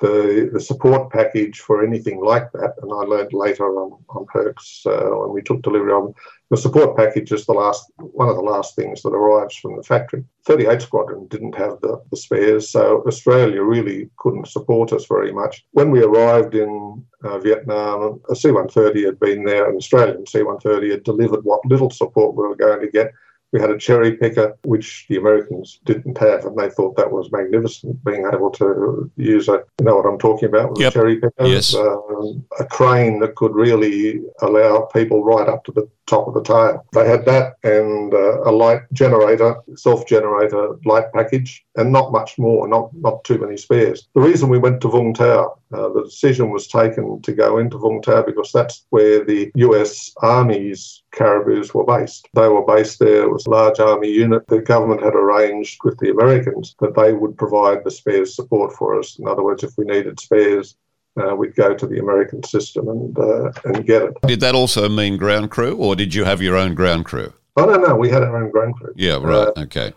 The, 0.01 0.49
the 0.51 0.60
support 0.60 1.10
package 1.10 1.60
for 1.60 1.86
anything 1.86 2.19
like 2.19 2.51
that, 2.51 2.73
and 2.81 2.91
I 2.91 3.05
learned 3.05 3.31
later 3.31 3.65
on, 3.79 3.97
on 4.10 4.25
Hercs 4.31 4.86
uh, 4.86 5.10
when 5.12 5.31
we 5.31 5.41
took 5.41 5.62
delivery 5.62 5.93
of 5.93 6.13
the 6.51 6.58
support 6.58 6.95
package 6.95 7.31
is 7.31 7.45
the 7.45 7.53
last 7.53 7.91
one 7.97 8.29
of 8.29 8.36
the 8.36 8.41
last 8.41 8.75
things 8.75 9.01
that 9.01 9.10
arrives 9.10 9.55
from 9.55 9.77
the 9.77 9.84
factory. 9.84 10.23
38 10.45 10.81
Squadron 10.81 11.27
didn't 11.27 11.55
have 11.55 11.81
the, 11.81 11.99
the 12.12 12.17
spares, 12.17 12.69
so 12.69 13.03
Australia 13.08 13.63
really 13.63 14.10
couldn't 14.17 14.47
support 14.47 14.93
us 14.93 15.05
very 15.08 15.31
much. 15.31 15.65
When 15.71 15.89
we 15.89 16.03
arrived 16.03 16.53
in 16.53 17.03
uh, 17.23 17.39
Vietnam, 17.39 18.21
a 18.29 18.36
C 18.36 18.51
130 18.51 19.05
had 19.05 19.19
been 19.19 19.43
there, 19.43 19.69
an 19.69 19.77
Australian 19.77 20.27
C 20.27 20.43
130 20.43 20.91
had 20.91 21.03
delivered 21.03 21.43
what 21.43 21.65
little 21.65 21.89
support 21.89 22.36
we 22.36 22.47
were 22.47 22.55
going 22.55 22.81
to 22.81 22.91
get 22.91 23.12
We 23.53 23.62
had 23.62 23.69
a 23.69 23.77
cherry 23.77 24.17
picker, 24.17 24.58
which 24.63 25.05
the 25.08 25.17
Americans 25.17 25.79
didn't 25.86 26.17
have, 26.17 26.45
and 26.45 26.58
they 26.58 26.69
thought 26.69 26.97
that 26.97 27.12
was 27.12 27.31
magnificent, 27.31 28.03
being 28.03 28.25
able 28.34 28.49
to 28.51 29.10
use 29.15 29.47
a, 29.47 29.63
you 29.79 29.86
know 29.86 29.95
what 29.95 30.05
I'm 30.05 30.17
talking 30.19 30.49
about, 30.49 30.71
with 30.71 30.79
Yep. 30.81 30.91
a 30.91 30.93
cherry 30.93 31.15
picker. 31.17 31.45
Yes. 31.45 31.73
Um, 31.73 32.43
a 32.60 32.65
crane 32.65 33.19
that 33.19 33.36
could 33.36 33.55
really 33.55 34.21
allow 34.41 34.81
people 34.93 35.23
right 35.23 35.47
up 35.47 35.63
to 35.65 35.71
the 35.71 35.88
top 36.05 36.27
of 36.27 36.33
the 36.33 36.43
tail. 36.43 36.85
They 36.93 37.07
had 37.07 37.25
that 37.25 37.53
and 37.63 38.13
uh, 38.13 38.41
a 38.43 38.51
light 38.51 38.81
generator, 38.93 39.55
self-generator 39.75 40.77
light 40.85 41.11
package, 41.13 41.65
and 41.75 41.91
not 41.91 42.11
much 42.11 42.37
more, 42.37 42.67
not 42.67 42.89
not 42.95 43.23
too 43.23 43.37
many 43.37 43.57
spares. 43.57 44.07
The 44.13 44.21
reason 44.21 44.49
we 44.49 44.59
went 44.59 44.81
to 44.81 44.87
Vung 44.87 45.13
Tau, 45.13 45.57
uh, 45.73 45.89
the 45.89 46.03
decision 46.03 46.51
was 46.51 46.67
taken 46.67 47.21
to 47.21 47.33
go 47.33 47.57
into 47.57 47.77
Vung 47.77 48.01
Tau 48.01 48.23
because 48.23 48.51
that's 48.51 48.85
where 48.89 49.23
the 49.23 49.51
U.S. 49.55 50.13
Army's 50.21 51.03
caribous 51.11 51.73
were 51.73 51.85
based. 51.85 52.27
They 52.33 52.47
were 52.47 52.65
based 52.65 52.99
there. 52.99 53.23
It 53.23 53.31
was 53.31 53.45
a 53.45 53.49
large 53.49 53.79
army 53.79 54.11
unit. 54.11 54.47
The 54.47 54.61
government 54.61 55.03
had 55.03 55.15
arranged 55.15 55.79
with 55.83 55.97
the 55.99 56.11
Americans 56.11 56.75
that 56.79 56.95
they 56.95 57.13
would 57.13 57.37
provide 57.37 57.83
the 57.83 57.91
spares 57.91 58.35
support 58.35 58.73
for 58.73 58.99
us. 58.99 59.17
In 59.19 59.27
other 59.27 59.43
words, 59.43 59.63
if 59.63 59.71
we 59.77 59.85
needed 59.85 60.19
spares, 60.19 60.75
uh, 61.21 61.36
we'd 61.36 61.56
go 61.56 61.73
to 61.73 61.88
the 61.88 61.99
American 61.99 62.43
system 62.43 62.88
and 62.88 63.17
uh, 63.17 63.51
and 63.65 63.86
get 63.86 64.01
it. 64.01 64.17
Did 64.28 64.39
that 64.41 64.56
also 64.56 64.89
mean 64.89 65.17
ground 65.17 65.51
crew, 65.51 65.75
or 65.75 65.95
did 65.95 66.13
you 66.13 66.23
have 66.25 66.41
your 66.41 66.56
own 66.56 66.75
ground 66.75 67.06
crew? 67.06 67.34
I 67.58 67.65
don't 67.65 67.82
know. 67.82 67.95
We 67.95 68.10
had 68.10 68.23
our 68.23 68.43
own 68.43 68.51
ground 68.51 68.75
crew. 68.75 68.93
Yeah, 68.95 69.17
right. 69.21 69.47
okay. 69.58 69.93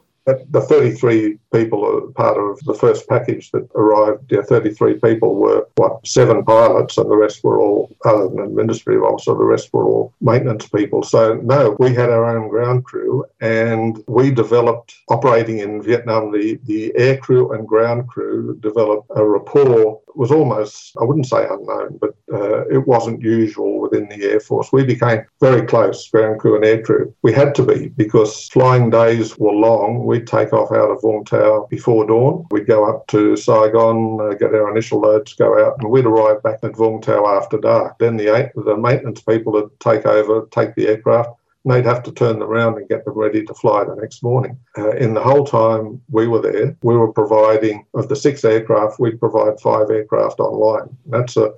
The 0.50 0.60
33 0.60 1.38
people 1.54 1.84
are 1.86 2.12
part 2.12 2.36
of 2.36 2.58
the 2.64 2.74
first 2.74 3.08
package 3.08 3.50
that 3.52 3.68
arrived. 3.74 4.30
Yeah, 4.30 4.42
33 4.42 4.94
people 4.94 5.36
were, 5.36 5.66
what, 5.76 6.06
seven 6.06 6.44
pilots, 6.44 6.98
and 6.98 7.10
the 7.10 7.16
rest 7.16 7.42
were 7.42 7.60
all, 7.60 7.94
other 8.04 8.28
than 8.28 8.40
administrative 8.40 9.02
officer, 9.02 9.34
the 9.34 9.44
rest 9.44 9.72
were 9.72 9.84
all 9.84 10.12
maintenance 10.20 10.68
people. 10.68 11.02
So, 11.02 11.34
no, 11.36 11.76
we 11.78 11.94
had 11.94 12.10
our 12.10 12.24
own 12.24 12.48
ground 12.48 12.84
crew, 12.84 13.24
and 13.40 14.02
we 14.06 14.30
developed, 14.30 14.94
operating 15.08 15.58
in 15.60 15.82
Vietnam, 15.82 16.32
the, 16.32 16.60
the 16.64 16.92
air 16.96 17.16
crew 17.16 17.52
and 17.52 17.66
ground 17.66 18.08
crew 18.08 18.58
developed 18.60 19.10
a 19.16 19.24
rapport. 19.24 20.00
It 20.08 20.16
was 20.16 20.30
almost, 20.30 20.96
I 21.00 21.04
wouldn't 21.04 21.26
say 21.26 21.46
unknown, 21.48 21.98
but 22.00 22.14
uh, 22.32 22.66
it 22.68 22.86
wasn't 22.86 23.22
usual 23.22 23.80
within 23.80 24.08
the 24.08 24.24
Air 24.24 24.40
Force. 24.40 24.72
We 24.72 24.84
became 24.84 25.24
very 25.40 25.66
close, 25.66 26.08
ground 26.10 26.40
crew 26.40 26.56
and 26.56 26.64
air 26.64 26.82
crew. 26.82 27.14
We 27.22 27.32
had 27.32 27.54
to 27.56 27.62
be 27.62 27.88
because 27.88 28.48
flying 28.48 28.90
days 28.90 29.38
were 29.38 29.52
long. 29.52 30.04
We'd 30.18 30.26
take 30.26 30.52
off 30.52 30.72
out 30.72 30.90
of 30.90 31.00
Vung 31.00 31.68
before 31.68 32.04
dawn. 32.04 32.44
We'd 32.50 32.66
go 32.66 32.90
up 32.90 33.06
to 33.08 33.36
Saigon, 33.36 34.18
uh, 34.20 34.34
get 34.34 34.52
our 34.52 34.68
initial 34.68 35.00
loads, 35.00 35.32
go 35.34 35.64
out, 35.64 35.76
and 35.78 35.88
we'd 35.88 36.06
arrive 36.06 36.42
back 36.42 36.58
at 36.64 36.72
Vung 36.72 37.00
after 37.08 37.56
dark. 37.56 37.98
Then 38.00 38.16
the, 38.16 38.50
the 38.56 38.76
maintenance 38.76 39.20
people 39.20 39.52
would 39.52 39.70
take 39.78 40.06
over, 40.06 40.48
take 40.50 40.74
the 40.74 40.88
aircraft, 40.88 41.30
and 41.64 41.72
they'd 41.72 41.84
have 41.84 42.02
to 42.02 42.10
turn 42.10 42.40
them 42.40 42.48
around 42.48 42.78
and 42.78 42.88
get 42.88 43.04
them 43.04 43.14
ready 43.14 43.44
to 43.44 43.54
fly 43.54 43.84
the 43.84 43.94
next 43.94 44.24
morning. 44.24 44.58
Uh, 44.76 44.90
in 44.96 45.14
the 45.14 45.22
whole 45.22 45.44
time 45.44 46.02
we 46.10 46.26
were 46.26 46.42
there, 46.42 46.76
we 46.82 46.96
were 46.96 47.12
providing, 47.12 47.86
of 47.94 48.08
the 48.08 48.16
six 48.16 48.44
aircraft, 48.44 48.98
we'd 48.98 49.20
provide 49.20 49.60
five 49.60 49.88
aircraft 49.88 50.40
online. 50.40 50.88
That's 51.06 51.36
a 51.36 51.52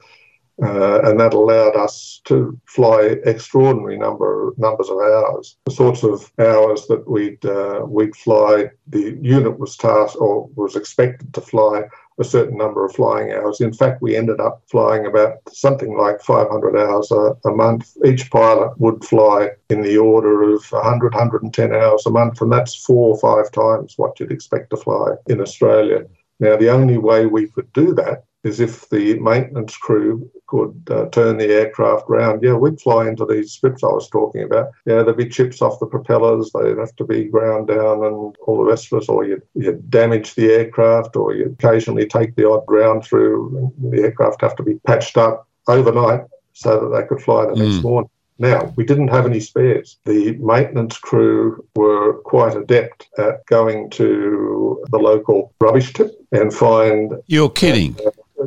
uh, 0.63 1.01
and 1.05 1.19
that 1.19 1.35
allowed 1.35 1.77
us 1.77 2.21
to 2.25 2.59
fly 2.67 3.17
extraordinary 3.25 3.97
number 3.97 4.53
numbers 4.59 4.91
of 4.91 4.99
hours. 4.99 5.57
The 5.65 5.73
sorts 5.73 6.03
of 6.03 6.31
hours 6.39 6.87
that 6.89 7.09
we'd 7.09 7.45
uh, 7.45 7.83
we'd 7.87 8.15
fly, 8.17 8.71
the 8.89 9.19
unit 9.23 9.59
was 9.59 9.77
tasked 9.77 10.17
or 10.21 10.49
was 10.55 10.77
expected 10.77 11.33
to 11.35 11.41
fly 11.41 11.85
a 12.19 12.25
certain 12.25 12.59
number 12.59 12.85
of 12.85 12.95
flying 12.95 13.33
hours. 13.33 13.63
In 13.63 13.73
fact, 13.73 14.03
we 14.03 14.15
ended 14.15 14.41
up 14.41 14.63
flying 14.71 15.07
about 15.07 15.39
something 15.51 15.97
like 15.97 16.21
500 16.21 16.77
hours 16.77 17.11
a, 17.11 17.35
a 17.49 17.53
month. 17.53 17.97
Each 18.05 18.31
pilot 18.31 18.79
would 18.79 19.03
fly 19.05 19.51
in 19.71 19.81
the 19.81 19.97
order 19.97 20.43
of 20.43 20.63
100, 20.71 21.15
110 21.15 21.75
hours 21.75 22.05
a 22.05 22.11
month, 22.11 22.43
and 22.43 22.53
that's 22.53 22.75
four 22.75 23.15
or 23.15 23.19
five 23.19 23.51
times 23.51 23.95
what 23.97 24.21
you'd 24.21 24.33
expect 24.33 24.69
to 24.71 24.77
fly 24.77 25.13
in 25.29 25.41
Australia. 25.41 26.05
Now, 26.41 26.57
the 26.57 26.71
only 26.71 26.99
way 26.99 27.25
we 27.25 27.49
could 27.49 27.73
do 27.73 27.95
that 27.95 28.25
is 28.43 28.61
if 28.61 28.89
the 28.89 29.19
maintenance 29.19 29.77
crew 29.77 30.31
could 30.47 30.75
uh, 30.91 31.07
turn 31.11 31.37
the 31.37 31.47
aircraft 31.53 32.05
round. 32.09 32.43
Yeah, 32.43 32.55
we'd 32.55 32.81
fly 32.81 33.07
into 33.07 33.25
these 33.25 33.53
strips 33.53 33.85
I 33.85 33.89
was 33.89 34.09
talking 34.09 34.43
about. 34.43 34.71
Yeah, 34.87 35.03
there'd 35.03 35.17
be 35.17 35.29
chips 35.29 35.63
off 35.63 35.79
the 35.79 35.87
propellers, 35.87 36.51
they'd 36.53 36.79
have 36.79 36.97
to 36.97 37.05
be 37.05 37.25
ground 37.25 37.69
down 37.69 38.05
and 38.05 38.35
all 38.47 38.59
the 38.59 38.65
rest 38.65 38.93
of 38.93 39.01
us, 39.01 39.09
or 39.09 39.25
you'd, 39.25 39.43
you'd 39.55 39.91
damage 39.91 40.35
the 40.35 40.51
aircraft, 40.51 41.17
or 41.17 41.35
you'd 41.35 41.53
occasionally 41.53 42.07
take 42.07 42.35
the 42.35 42.49
odd 42.49 42.67
ground 42.67 43.05
through, 43.05 43.73
and 43.79 43.93
the 43.93 44.03
aircraft 44.03 44.41
have 44.41 44.57
to 44.57 44.63
be 44.63 44.75
patched 44.87 45.17
up 45.17 45.47
overnight 45.69 46.23
so 46.53 46.81
that 46.81 46.97
they 46.97 47.07
could 47.07 47.23
fly 47.23 47.47
the 47.47 47.55
next 47.57 47.77
Mm. 47.77 47.83
morning. 47.83 48.11
Now, 48.41 48.73
we 48.75 48.85
didn't 48.85 49.09
have 49.09 49.27
any 49.27 49.39
spares. 49.39 49.99
The 50.07 50.33
maintenance 50.39 50.97
crew 50.97 51.63
were 51.77 52.15
quite 52.25 52.57
adept 52.57 53.07
at 53.19 53.45
going 53.45 53.91
to 53.91 54.83
the 54.91 54.99
local 54.99 55.53
rubbish 55.61 55.93
tip 55.93 56.11
and 56.33 56.53
find 56.53 57.13
You're 57.27 57.51
kidding. 57.51 57.97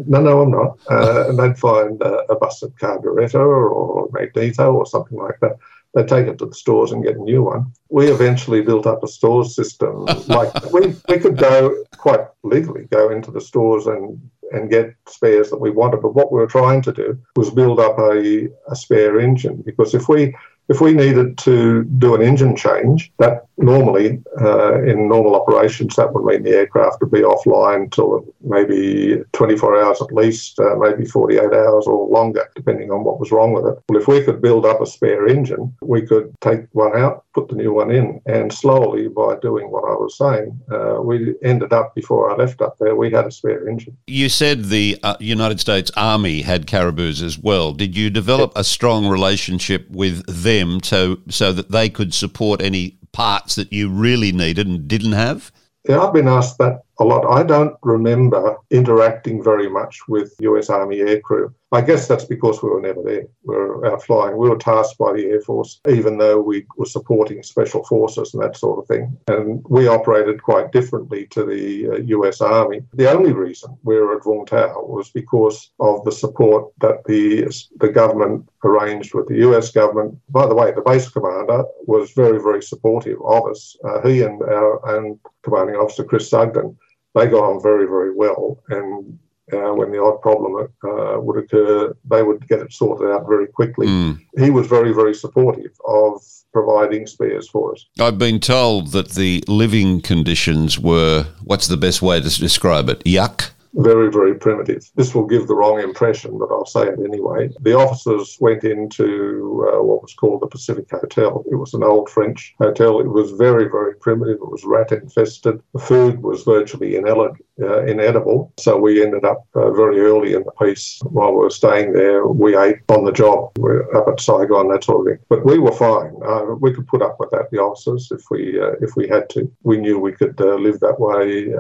No, 0.07 0.21
no, 0.21 0.41
I'm 0.41 0.51
not. 0.51 0.79
Uh, 0.89 1.29
and 1.29 1.39
they'd 1.39 1.57
find 1.57 2.01
uh, 2.01 2.23
a 2.29 2.35
busted 2.35 2.77
carburetor 2.77 3.41
or 3.41 4.07
a 4.07 4.11
magneto 4.11 4.73
or 4.73 4.85
something 4.85 5.17
like 5.17 5.39
that. 5.41 5.57
They'd 5.93 6.07
take 6.07 6.27
it 6.27 6.39
to 6.39 6.47
the 6.47 6.55
stores 6.55 6.91
and 6.91 7.03
get 7.03 7.17
a 7.17 7.21
new 7.21 7.43
one. 7.43 7.71
We 7.89 8.07
eventually 8.07 8.61
built 8.61 8.87
up 8.87 9.03
a 9.03 9.07
stores 9.07 9.55
system. 9.55 10.05
like 10.27 10.71
we, 10.71 10.95
we 11.07 11.19
could 11.19 11.37
go 11.37 11.75
quite 11.97 12.21
legally 12.43 12.85
go 12.85 13.09
into 13.09 13.31
the 13.31 13.41
stores 13.41 13.87
and 13.87 14.19
and 14.51 14.69
get 14.69 14.95
spares 15.07 15.49
that 15.49 15.59
we 15.59 15.71
wanted. 15.71 16.01
But 16.01 16.15
what 16.15 16.31
we 16.31 16.39
were 16.39 16.47
trying 16.47 16.81
to 16.83 16.91
do 16.91 17.19
was 17.35 17.49
build 17.49 17.79
up 17.79 17.97
a, 17.99 18.49
a 18.69 18.75
spare 18.75 19.19
engine 19.19 19.61
because 19.65 19.93
if 19.93 20.07
we 20.07 20.35
if 20.69 20.79
we 20.79 20.93
needed 20.93 21.37
to 21.39 21.83
do 21.83 22.15
an 22.15 22.21
engine 22.21 22.55
change, 22.55 23.11
that 23.19 23.47
normally 23.57 24.21
uh, 24.41 24.81
in 24.83 25.07
normal 25.07 25.35
operations 25.35 25.95
that 25.95 26.13
would 26.13 26.25
mean 26.25 26.43
the 26.43 26.51
aircraft 26.57 27.01
would 27.01 27.11
be 27.11 27.21
offline 27.21 27.91
till 27.91 28.25
maybe 28.41 29.21
24 29.33 29.83
hours 29.83 30.01
at 30.01 30.11
least, 30.11 30.59
uh, 30.59 30.75
maybe 30.75 31.05
48 31.05 31.41
hours 31.53 31.87
or 31.87 32.07
longer, 32.07 32.49
depending 32.55 32.91
on 32.91 33.03
what 33.03 33.19
was 33.19 33.31
wrong 33.31 33.53
with 33.53 33.65
it. 33.65 33.77
Well, 33.89 34.01
if 34.01 34.07
we 34.07 34.23
could 34.23 34.41
build 34.41 34.65
up 34.65 34.81
a 34.81 34.85
spare 34.85 35.27
engine, 35.27 35.75
we 35.81 36.05
could 36.05 36.33
take 36.41 36.61
one 36.71 36.97
out, 36.97 37.25
put 37.33 37.49
the 37.49 37.55
new 37.55 37.73
one 37.73 37.91
in, 37.91 38.21
and 38.25 38.51
slowly 38.51 39.07
by 39.07 39.35
doing 39.41 39.69
what 39.69 39.83
I 39.83 39.93
was 39.93 40.17
saying, 40.17 40.59
uh, 40.71 41.01
we 41.01 41.35
ended 41.43 41.73
up 41.73 41.95
before 41.95 42.31
I 42.31 42.35
left 42.35 42.61
up 42.61 42.77
there, 42.79 42.95
we 42.95 43.11
had 43.11 43.25
a 43.25 43.31
spare 43.31 43.67
engine. 43.67 43.95
You 44.07 44.29
said 44.29 44.65
the 44.65 44.97
uh, 45.03 45.15
United 45.19 45.59
States 45.59 45.91
Army 45.95 46.41
had 46.41 46.67
caribous 46.67 47.21
as 47.21 47.37
well. 47.37 47.73
Did 47.73 47.95
you 47.95 48.09
develop 48.09 48.51
a 48.55 48.63
strong 48.63 49.07
relationship 49.07 49.89
with 49.89 50.25
them 50.27 50.81
so 50.83 51.17
so 51.29 51.51
that 51.51 51.71
they 51.71 51.89
could 51.89 52.13
support 52.13 52.61
any 52.61 52.97
parts 53.13 53.55
that 53.55 53.71
you 53.71 53.89
really 53.89 54.31
needed 54.31 54.67
and 54.67 54.87
didn't 54.87 55.13
have? 55.13 55.51
Yeah, 55.87 56.01
I've 56.01 56.13
been 56.13 56.27
asked 56.27 56.57
that 56.59 56.81
a 56.99 57.03
lot. 57.03 57.25
I 57.25 57.43
don't 57.43 57.75
remember 57.81 58.57
interacting 58.71 59.43
very 59.43 59.69
much 59.69 59.99
with 60.07 60.33
US 60.39 60.69
Army 60.69 60.97
aircrew. 60.97 61.53
I 61.73 61.81
guess 61.81 62.07
that's 62.07 62.25
because 62.25 62.61
we 62.61 62.69
were 62.69 62.81
never 62.81 63.01
there. 63.01 63.25
We 63.43 63.55
were 63.55 63.91
out 63.91 64.03
flying. 64.03 64.37
We 64.37 64.47
were 64.47 64.57
tasked 64.57 64.99
by 64.99 65.13
the 65.13 65.25
Air 65.25 65.41
Force, 65.41 65.81
even 65.89 66.19
though 66.19 66.39
we 66.39 66.67
were 66.77 66.85
supporting 66.85 67.41
special 67.41 67.83
forces 67.85 68.31
and 68.33 68.43
that 68.43 68.55
sort 68.55 68.77
of 68.77 68.87
thing. 68.87 69.17
And 69.27 69.65
we 69.67 69.87
operated 69.87 70.43
quite 70.43 70.71
differently 70.71 71.25
to 71.31 71.43
the 71.43 71.89
uh, 71.89 71.95
US 72.19 72.41
Army. 72.41 72.83
The 72.93 73.11
only 73.11 73.33
reason 73.33 73.75
we 73.81 73.95
were 73.95 74.15
at 74.15 74.23
Vung 74.23 74.45
Tau 74.45 74.83
was 74.83 75.09
because 75.09 75.71
of 75.79 76.03
the 76.05 76.11
support 76.11 76.71
that 76.81 77.03
the, 77.05 77.51
the 77.77 77.89
government 77.89 78.47
arranged 78.63 79.15
with 79.15 79.27
the 79.27 79.37
US 79.49 79.71
government. 79.71 80.19
By 80.29 80.45
the 80.45 80.55
way, 80.55 80.71
the 80.71 80.83
base 80.83 81.09
commander 81.09 81.63
was 81.87 82.11
very, 82.11 82.39
very 82.39 82.61
supportive 82.61 83.17
of 83.25 83.47
us. 83.47 83.75
Uh, 83.83 84.07
he 84.07 84.21
and 84.21 84.39
our 84.43 84.95
and 84.95 85.19
commanding 85.41 85.77
officer 85.77 86.03
Chris 86.03 86.29
Sugden, 86.29 86.77
they 87.15 87.25
got 87.25 87.43
on 87.43 87.63
very, 87.63 87.87
very 87.87 88.13
well. 88.13 88.61
And 88.69 89.17
uh, 89.51 89.73
when 89.73 89.91
the 89.91 90.01
odd 90.01 90.21
problem 90.21 90.69
uh, 90.83 91.19
would 91.19 91.43
occur, 91.43 91.95
they 92.09 92.23
would 92.23 92.47
get 92.47 92.59
it 92.59 92.71
sorted 92.71 93.09
out 93.09 93.27
very 93.27 93.47
quickly. 93.47 93.87
Mm. 93.87 94.19
He 94.37 94.49
was 94.49 94.67
very, 94.67 94.93
very 94.93 95.13
supportive 95.13 95.71
of 95.85 96.21
providing 96.53 97.07
spares 97.07 97.49
for 97.49 97.73
us. 97.73 97.85
I've 97.99 98.17
been 98.17 98.39
told 98.39 98.91
that 98.91 99.11
the 99.11 99.43
living 99.47 100.01
conditions 100.01 100.79
were 100.79 101.27
what's 101.43 101.67
the 101.67 101.77
best 101.77 102.01
way 102.01 102.21
to 102.21 102.39
describe 102.39 102.89
it? 102.89 103.03
Yuck. 103.03 103.49
Very, 103.75 104.11
very 104.11 104.35
primitive. 104.35 104.89
This 104.95 105.15
will 105.15 105.25
give 105.25 105.47
the 105.47 105.55
wrong 105.55 105.79
impression, 105.79 106.37
but 106.37 106.51
I'll 106.51 106.65
say 106.65 106.83
it 106.83 106.99
anyway. 106.99 107.49
The 107.61 107.73
officers 107.73 108.37
went 108.39 108.63
into 108.63 109.67
uh, 109.67 109.81
what 109.81 110.03
was 110.03 110.13
called 110.13 110.41
the 110.41 110.47
Pacific 110.47 110.89
Hotel. 110.91 111.43
It 111.51 111.55
was 111.55 111.73
an 111.73 111.83
old 111.83 112.09
French 112.09 112.53
hotel. 112.59 112.99
It 112.99 113.07
was 113.07 113.31
very, 113.31 113.65
very 113.69 113.95
primitive. 113.95 114.35
It 114.35 114.51
was 114.51 114.63
rat 114.63 114.91
infested. 114.91 115.59
The 115.73 115.79
food 115.79 116.21
was 116.21 116.43
virtually 116.43 116.97
uh, 116.97 117.83
inedible. 117.85 118.53
So 118.57 118.77
we 118.77 119.03
ended 119.03 119.25
up 119.25 119.47
uh, 119.55 119.71
very 119.71 119.99
early 120.01 120.33
in 120.33 120.43
the 120.43 120.51
piece 120.51 120.99
while 121.05 121.31
we 121.31 121.39
were 121.39 121.49
staying 121.49 121.93
there. 121.93 122.27
We 122.27 122.55
ate 122.55 122.77
on 122.89 123.05
the 123.05 123.11
job. 123.11 123.57
We 123.57 123.63
were 123.63 123.97
up 123.97 124.07
at 124.07 124.19
Saigon, 124.19 124.69
that 124.69 124.83
sort 124.83 125.01
of 125.01 125.13
thing. 125.13 125.25
But 125.29 125.45
we 125.45 125.57
were 125.57 125.71
fine. 125.71 126.13
Uh, 126.23 126.55
we 126.59 126.73
could 126.73 126.87
put 126.87 127.01
up 127.01 127.19
with 127.19 127.31
that, 127.31 127.49
the 127.51 127.57
officers, 127.57 128.11
if 128.11 128.21
we 128.29 128.59
uh, 128.61 128.73
if 128.81 128.95
we 128.95 129.07
had 129.07 129.29
to. 129.31 129.51
We 129.63 129.77
knew 129.77 129.97
we 129.97 130.11
could 130.11 130.39
uh, 130.39 130.55
live 130.55 130.79
that 130.81 130.99
way. 130.99 131.53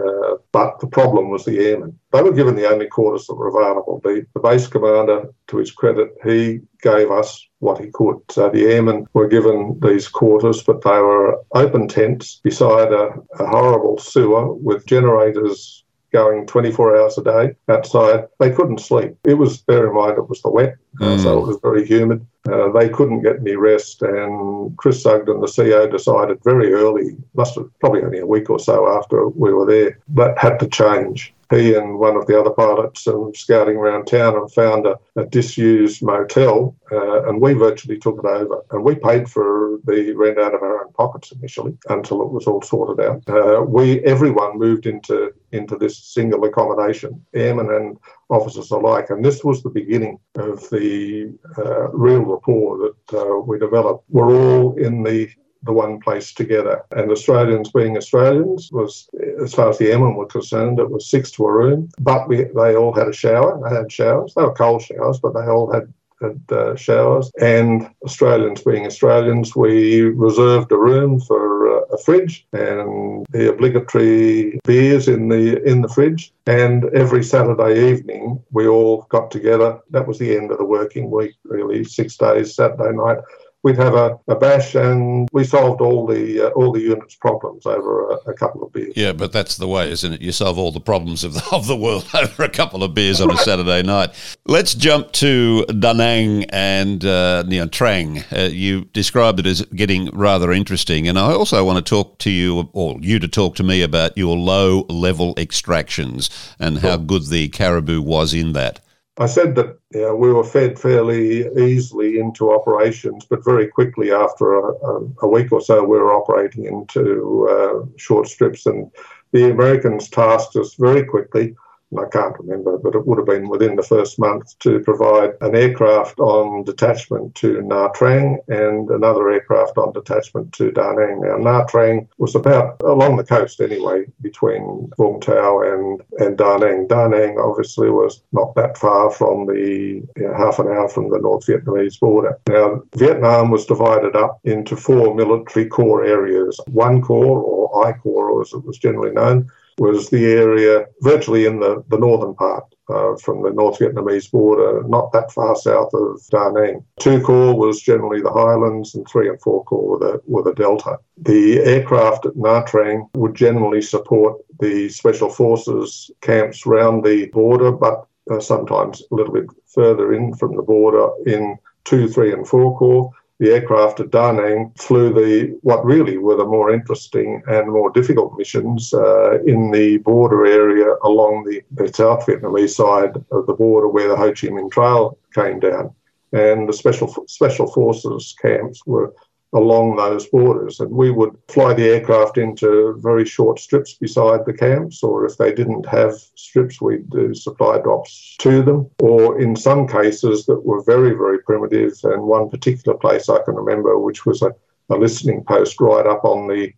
But 0.51 0.79
the 0.79 0.87
problem 0.87 1.31
was 1.31 1.45
the 1.45 1.57
airmen. 1.59 1.97
They 2.13 2.21
were 2.21 2.31
given 2.31 2.55
the 2.55 2.69
only 2.69 2.87
quarters 2.87 3.25
that 3.25 3.33
were 3.33 3.47
available. 3.47 3.99
The, 4.03 4.25
the 4.33 4.39
base 4.39 4.67
commander, 4.67 5.33
to 5.47 5.57
his 5.57 5.71
credit, 5.71 6.15
he 6.23 6.61
gave 6.81 7.09
us 7.09 7.45
what 7.59 7.81
he 7.81 7.89
could. 7.91 8.19
So 8.29 8.49
the 8.49 8.65
airmen 8.65 9.07
were 9.13 9.27
given 9.27 9.79
these 9.81 10.07
quarters, 10.07 10.61
but 10.61 10.83
they 10.83 10.91
were 10.91 11.43
open 11.55 11.87
tents 11.87 12.39
beside 12.43 12.93
a, 12.93 13.15
a 13.39 13.47
horrible 13.47 13.97
sewer 13.97 14.53
with 14.53 14.85
generators 14.85 15.83
going 16.11 16.45
24 16.45 17.01
hours 17.01 17.17
a 17.17 17.23
day 17.23 17.55
outside. 17.67 18.27
They 18.39 18.51
couldn't 18.51 18.79
sleep. 18.79 19.17
It 19.23 19.33
was, 19.33 19.57
bear 19.57 19.87
in 19.87 19.95
mind, 19.95 20.19
it 20.19 20.29
was 20.29 20.43
the 20.43 20.51
wet, 20.51 20.75
mm. 20.99 21.23
so 21.23 21.39
it 21.39 21.47
was 21.47 21.57
very 21.63 21.83
humid. 21.87 22.23
Uh, 22.47 22.71
they 22.71 22.89
couldn't 22.89 23.23
get 23.23 23.37
any 23.37 23.55
rest, 23.55 24.03
and 24.03 24.77
Chris 24.77 25.01
Sugden, 25.01 25.41
the 25.41 25.47
CEO, 25.47 25.91
decided 25.91 26.43
very 26.43 26.71
early, 26.73 27.17
must 27.33 27.55
have 27.55 27.67
probably 27.79 28.03
only 28.03 28.19
a 28.19 28.27
week 28.27 28.51
or 28.51 28.59
so 28.59 28.95
after 28.95 29.27
we 29.29 29.51
were 29.51 29.65
there, 29.65 29.97
but 30.09 30.37
had 30.37 30.59
to 30.59 30.67
change 30.67 31.33
he 31.53 31.75
and 31.75 31.99
one 31.99 32.15
of 32.15 32.25
the 32.27 32.39
other 32.39 32.49
pilots 32.49 33.07
and 33.07 33.35
scouting 33.35 33.77
around 33.77 34.05
town 34.05 34.35
and 34.35 34.51
found 34.51 34.85
a, 34.85 34.97
a 35.15 35.25
disused 35.25 36.01
motel, 36.01 36.75
uh, 36.91 37.27
and 37.27 37.41
we 37.41 37.53
virtually 37.53 37.97
took 37.97 38.19
it 38.19 38.25
over. 38.25 38.61
And 38.71 38.83
we 38.83 38.95
paid 38.95 39.29
for 39.29 39.79
the 39.85 40.13
rent 40.13 40.39
out 40.39 40.53
of 40.53 40.61
our 40.61 40.85
own 40.85 40.93
pockets 40.93 41.31
initially 41.31 41.77
until 41.89 42.21
it 42.21 42.31
was 42.31 42.47
all 42.47 42.61
sorted 42.61 43.05
out. 43.05 43.23
Uh, 43.27 43.61
we 43.61 43.99
everyone 44.03 44.57
moved 44.57 44.85
into 44.85 45.33
into 45.51 45.77
this 45.77 45.97
single 45.97 46.43
accommodation, 46.45 47.23
airmen 47.33 47.71
and 47.71 47.97
officers 48.29 48.71
alike, 48.71 49.09
and 49.09 49.23
this 49.23 49.43
was 49.43 49.61
the 49.61 49.69
beginning 49.69 50.19
of 50.35 50.67
the 50.69 51.31
uh, 51.57 51.89
real 51.89 52.21
rapport 52.21 52.77
that 52.77 53.19
uh, 53.19 53.39
we 53.39 53.59
developed. 53.59 54.03
We're 54.09 54.33
all 54.33 54.75
in 54.77 55.03
the 55.03 55.29
the 55.63 55.73
one 55.73 55.99
place 55.99 56.33
together. 56.33 56.83
And 56.91 57.11
Australians 57.11 57.71
being 57.71 57.97
Australians 57.97 58.69
was, 58.71 59.09
as 59.41 59.53
far 59.53 59.69
as 59.69 59.77
the 59.77 59.91
airmen 59.91 60.15
were 60.15 60.25
concerned, 60.25 60.79
it 60.79 60.89
was 60.89 61.09
six 61.09 61.31
to 61.31 61.45
a 61.45 61.51
room. 61.51 61.89
But 61.99 62.27
we, 62.27 62.43
they 62.43 62.75
all 62.75 62.93
had 62.93 63.07
a 63.07 63.13
shower. 63.13 63.59
They 63.63 63.75
had 63.75 63.91
showers. 63.91 64.33
They 64.35 64.43
were 64.43 64.53
cold 64.53 64.81
showers, 64.81 65.19
but 65.19 65.33
they 65.33 65.45
all 65.45 65.71
had 65.71 65.91
had 66.23 66.39
uh, 66.51 66.75
showers. 66.75 67.31
And 67.39 67.89
Australians 68.03 68.61
being 68.61 68.85
Australians, 68.85 69.55
we 69.55 70.01
reserved 70.01 70.71
a 70.71 70.77
room 70.77 71.19
for 71.19 71.77
uh, 71.77 71.81
a 71.91 71.97
fridge 71.97 72.47
and 72.53 73.25
the 73.31 73.49
obligatory 73.49 74.59
beers 74.63 75.07
in 75.07 75.27
the 75.27 75.61
in 75.63 75.81
the 75.81 75.89
fridge. 75.89 76.33
And 76.47 76.85
every 76.93 77.23
Saturday 77.23 77.91
evening, 77.91 78.41
we 78.51 78.67
all 78.67 79.05
got 79.09 79.31
together. 79.31 79.79
That 79.91 80.07
was 80.07 80.17
the 80.17 80.35
end 80.35 80.51
of 80.51 80.57
the 80.57 80.65
working 80.65 81.11
week, 81.11 81.35
really, 81.43 81.83
six 81.83 82.17
days, 82.17 82.55
Saturday 82.55 82.95
night 82.95 83.19
we'd 83.63 83.77
have 83.77 83.95
a, 83.95 84.19
a 84.27 84.35
bash 84.35 84.75
and 84.75 85.29
we 85.31 85.43
solved 85.43 85.81
all 85.81 86.05
the 86.05 86.47
uh, 86.47 86.49
all 86.49 86.71
the 86.71 86.81
unit's 86.81 87.15
problems 87.15 87.65
over 87.65 88.09
a, 88.09 88.15
a, 88.27 88.33
couple 88.33 88.61
of 88.61 88.71
beers. 88.73 88.93
Yeah, 88.95 89.13
but 89.13 89.31
that's 89.31 89.57
the 89.57 89.67
way, 89.67 89.89
isn't 89.89 90.13
it? 90.13 90.21
You 90.21 90.33
solve 90.33 90.57
all 90.57 90.71
the 90.71 90.81
problems 90.81 91.23
of 91.23 91.33
the, 91.33 91.43
of 91.51 91.67
the 91.67 91.75
world 91.75 92.07
over 92.13 92.43
a 92.43 92.49
couple 92.49 92.83
of 92.83 92.93
beers 92.93 93.21
on 93.21 93.31
a 93.31 93.37
Saturday 93.37 93.81
night. 93.81 94.11
Let's 94.45 94.75
jump 94.75 95.13
to 95.13 95.65
Da 95.65 95.93
Nang 95.93 96.43
and 96.49 97.03
uh, 97.03 97.43
Trang. 97.47 98.23
Uh, 98.31 98.49
you 98.49 98.85
described 98.85 99.39
it 99.39 99.45
as 99.45 99.61
getting 99.61 100.09
rather 100.11 100.51
interesting, 100.51 101.07
and 101.07 101.17
I 101.17 101.31
also 101.31 101.63
want 101.63 101.83
to 101.83 101.89
talk 101.89 102.19
to 102.19 102.29
you, 102.29 102.69
or 102.73 102.97
you 102.99 103.19
to 103.19 103.27
talk 103.27 103.55
to 103.55 103.63
me 103.63 103.81
about 103.81 104.17
your 104.17 104.35
low 104.37 104.85
level 104.89 105.33
extractions 105.37 106.29
and 106.59 106.79
how 106.79 106.97
good 106.97 107.29
the 107.29 107.47
caribou 107.49 108.01
was 108.01 108.33
in 108.33 108.53
that. 108.53 108.81
I 109.17 109.27
said 109.27 109.55
that 109.55 109.77
you 109.91 110.01
know, 110.01 110.15
we 110.15 110.33
were 110.33 110.43
fed 110.43 110.79
fairly 110.79 111.47
easily 111.55 112.17
into 112.17 112.51
operations, 112.51 113.25
but 113.29 113.45
very 113.45 113.67
quickly 113.67 114.11
after 114.11 114.55
a, 114.59 114.73
a, 114.73 115.07
a 115.21 115.27
week 115.27 115.51
or 115.51 115.61
so, 115.61 115.83
we 115.83 115.99
were 115.99 116.13
operating 116.13 116.65
into 116.65 117.47
uh, 117.49 117.85
short 117.97 118.27
strips. 118.27 118.65
And 118.65 118.91
the 119.31 119.51
Americans 119.51 120.09
tasked 120.09 120.55
us 120.55 120.73
very 120.75 121.05
quickly 121.05 121.55
I 121.97 122.05
can't 122.09 122.37
remember, 122.39 122.77
but 122.77 122.95
it 122.95 123.05
would 123.05 123.17
have 123.17 123.27
been 123.27 123.49
within 123.49 123.75
the 123.75 123.83
first 123.83 124.19
month 124.19 124.57
to 124.59 124.79
provide 124.79 125.33
an 125.41 125.55
aircraft 125.55 126.19
on 126.19 126.63
detachment 126.63 127.35
to 127.35 127.61
Nha 127.61 127.93
Trang 127.95 128.37
and 128.47 128.89
another 128.89 129.29
aircraft 129.29 129.77
on 129.77 129.93
detachment 129.93 130.53
to 130.53 130.71
Da 130.71 130.93
Nang. 130.93 131.21
Now, 131.21 131.37
Nha 131.37 131.69
Trang 131.69 132.07
was 132.17 132.35
about 132.35 132.81
along 132.81 133.17
the 133.17 133.23
coast 133.23 133.61
anyway, 133.61 134.05
between 134.21 134.89
Vung 134.97 135.21
Tau 135.21 135.61
and, 135.61 136.01
and 136.19 136.37
Da 136.37 136.57
Nang. 136.57 136.87
Da 136.87 137.07
Nang 137.07 137.37
obviously 137.39 137.89
was 137.89 138.21
not 138.31 138.55
that 138.55 138.77
far 138.77 139.11
from 139.11 139.45
the 139.45 140.03
you 140.15 140.27
know, 140.27 140.33
half 140.35 140.59
an 140.59 140.67
hour 140.67 140.89
from 140.89 141.09
the 141.09 141.19
North 141.19 141.45
Vietnamese 141.45 141.99
border. 141.99 142.39
Now, 142.47 142.83
Vietnam 142.95 143.51
was 143.51 143.65
divided 143.65 144.15
up 144.15 144.39
into 144.43 144.75
four 144.75 145.15
military 145.15 145.67
corps 145.67 146.05
areas. 146.05 146.59
One 146.67 147.01
corps, 147.01 147.41
or 147.41 147.85
I 147.87 147.93
Corps 147.93 148.41
as 148.41 148.53
it 148.53 148.65
was 148.65 148.77
generally 148.77 149.11
known, 149.11 149.49
was 149.77 150.09
the 150.09 150.25
area 150.25 150.85
virtually 151.01 151.45
in 151.45 151.59
the, 151.59 151.83
the 151.89 151.97
northern 151.97 152.35
part 152.35 152.63
uh, 152.89 153.15
from 153.15 153.41
the 153.43 153.51
North 153.51 153.79
Vietnamese 153.79 154.29
border, 154.31 154.83
not 154.87 155.11
that 155.11 155.31
far 155.31 155.55
south 155.55 155.93
of 155.93 156.21
Da 156.29 156.49
Nang. 156.51 156.83
Two 156.99 157.21
Corps 157.21 157.55
was 157.55 157.81
generally 157.81 158.21
the 158.21 158.31
highlands, 158.31 158.93
and 158.95 159.07
three 159.07 159.29
and 159.29 159.41
four 159.41 159.63
Corps 159.63 159.89
were 159.89 159.99
the, 159.99 160.21
were 160.25 160.43
the 160.43 160.53
delta. 160.53 160.97
The 161.17 161.59
aircraft 161.59 162.25
at 162.25 162.33
Nha 162.33 162.67
Trang 162.67 163.09
would 163.15 163.35
generally 163.35 163.81
support 163.81 164.41
the 164.59 164.89
special 164.89 165.29
forces 165.29 166.11
camps 166.21 166.65
round 166.65 167.03
the 167.03 167.27
border, 167.27 167.71
but 167.71 168.05
uh, 168.31 168.39
sometimes 168.39 169.01
a 169.11 169.15
little 169.15 169.33
bit 169.33 169.47
further 169.67 170.13
in 170.13 170.33
from 170.35 170.55
the 170.55 170.61
border 170.61 171.09
in 171.25 171.57
two, 171.83 172.07
three, 172.07 172.31
and 172.31 172.47
four 172.47 172.77
Corps 172.77 173.11
the 173.39 173.51
aircraft 173.51 173.99
at 173.99 174.11
Da 174.11 174.31
Nang 174.31 174.71
flew 174.77 175.13
the 175.13 175.57
what 175.61 175.83
really 175.83 176.17
were 176.17 176.35
the 176.35 176.45
more 176.45 176.71
interesting 176.71 177.41
and 177.47 177.71
more 177.71 177.89
difficult 177.91 178.37
missions 178.37 178.93
uh, 178.93 179.41
in 179.43 179.71
the 179.71 179.97
border 179.97 180.45
area 180.45 180.95
along 181.03 181.43
the, 181.43 181.61
the 181.71 181.91
South 181.93 182.25
Vietnamese 182.25 182.75
side 182.75 183.15
of 183.31 183.45
the 183.47 183.53
border 183.53 183.87
where 183.87 184.07
the 184.07 184.15
Ho 184.15 184.29
Chi 184.29 184.47
Minh 184.47 184.71
Trail 184.71 185.17
came 185.33 185.59
down. 185.59 185.93
And 186.31 186.67
the 186.67 186.73
special 186.73 187.13
special 187.27 187.71
forces 187.71 188.35
camps 188.41 188.85
were 188.85 189.13
along 189.53 189.95
those 189.95 190.27
borders. 190.27 190.79
And 190.79 190.91
we 190.91 191.11
would 191.11 191.37
fly 191.47 191.73
the 191.73 191.89
aircraft 191.89 192.37
into 192.37 192.97
very 192.99 193.25
short 193.25 193.59
strips 193.59 193.93
beside 193.93 194.45
the 194.45 194.53
camps, 194.53 195.03
or 195.03 195.25
if 195.25 195.37
they 195.37 195.53
didn't 195.53 195.85
have 195.87 196.15
strips, 196.35 196.81
we'd 196.81 197.09
do 197.09 197.33
supply 197.33 197.79
drops 197.79 198.35
to 198.39 198.63
them. 198.63 198.89
Or 198.99 199.39
in 199.39 199.55
some 199.55 199.87
cases 199.87 200.45
that 200.45 200.65
were 200.65 200.83
very, 200.83 201.11
very 201.11 201.39
primitive, 201.39 201.93
and 202.03 202.23
one 202.23 202.49
particular 202.49 202.97
place 202.97 203.29
I 203.29 203.41
can 203.43 203.55
remember, 203.55 203.99
which 203.99 204.25
was 204.25 204.41
a, 204.41 204.53
a 204.89 204.95
listening 204.95 205.43
post 205.43 205.79
right 205.79 206.05
up 206.05 206.25
on 206.25 206.47
the 206.47 206.73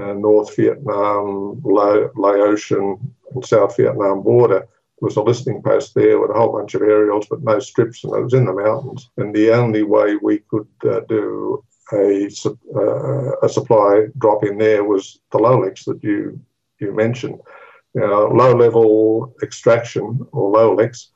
uh, 0.00 0.14
North 0.14 0.56
Vietnam, 0.56 1.60
Laotian, 1.64 3.14
and 3.34 3.44
South 3.44 3.76
Vietnam 3.76 4.22
border 4.22 4.66
was 5.02 5.16
a 5.16 5.22
listening 5.22 5.60
post 5.60 5.94
there 5.94 6.20
with 6.20 6.30
a 6.30 6.34
whole 6.34 6.52
bunch 6.52 6.74
of 6.74 6.82
aerials, 6.82 7.26
but 7.28 7.42
no 7.42 7.58
strips, 7.58 8.04
and 8.04 8.14
it 8.14 8.22
was 8.22 8.34
in 8.34 8.44
the 8.44 8.52
mountains. 8.52 9.10
And 9.16 9.34
the 9.34 9.50
only 9.50 9.82
way 9.82 10.16
we 10.16 10.38
could 10.38 10.68
uh, 10.88 11.00
do 11.08 11.64
a, 11.92 12.28
uh, 12.74 13.46
a 13.46 13.48
supply 13.48 14.06
drop 14.18 14.44
in 14.44 14.58
there 14.58 14.84
was 14.84 15.20
the 15.30 15.38
Lolex 15.38 15.84
that 15.84 16.02
you 16.02 16.40
you 16.78 16.92
mentioned. 16.92 17.40
Now, 17.94 18.28
low 18.28 18.54
level 18.56 19.34
extraction 19.42 20.26
or 20.32 20.52
Lolex 20.52 21.08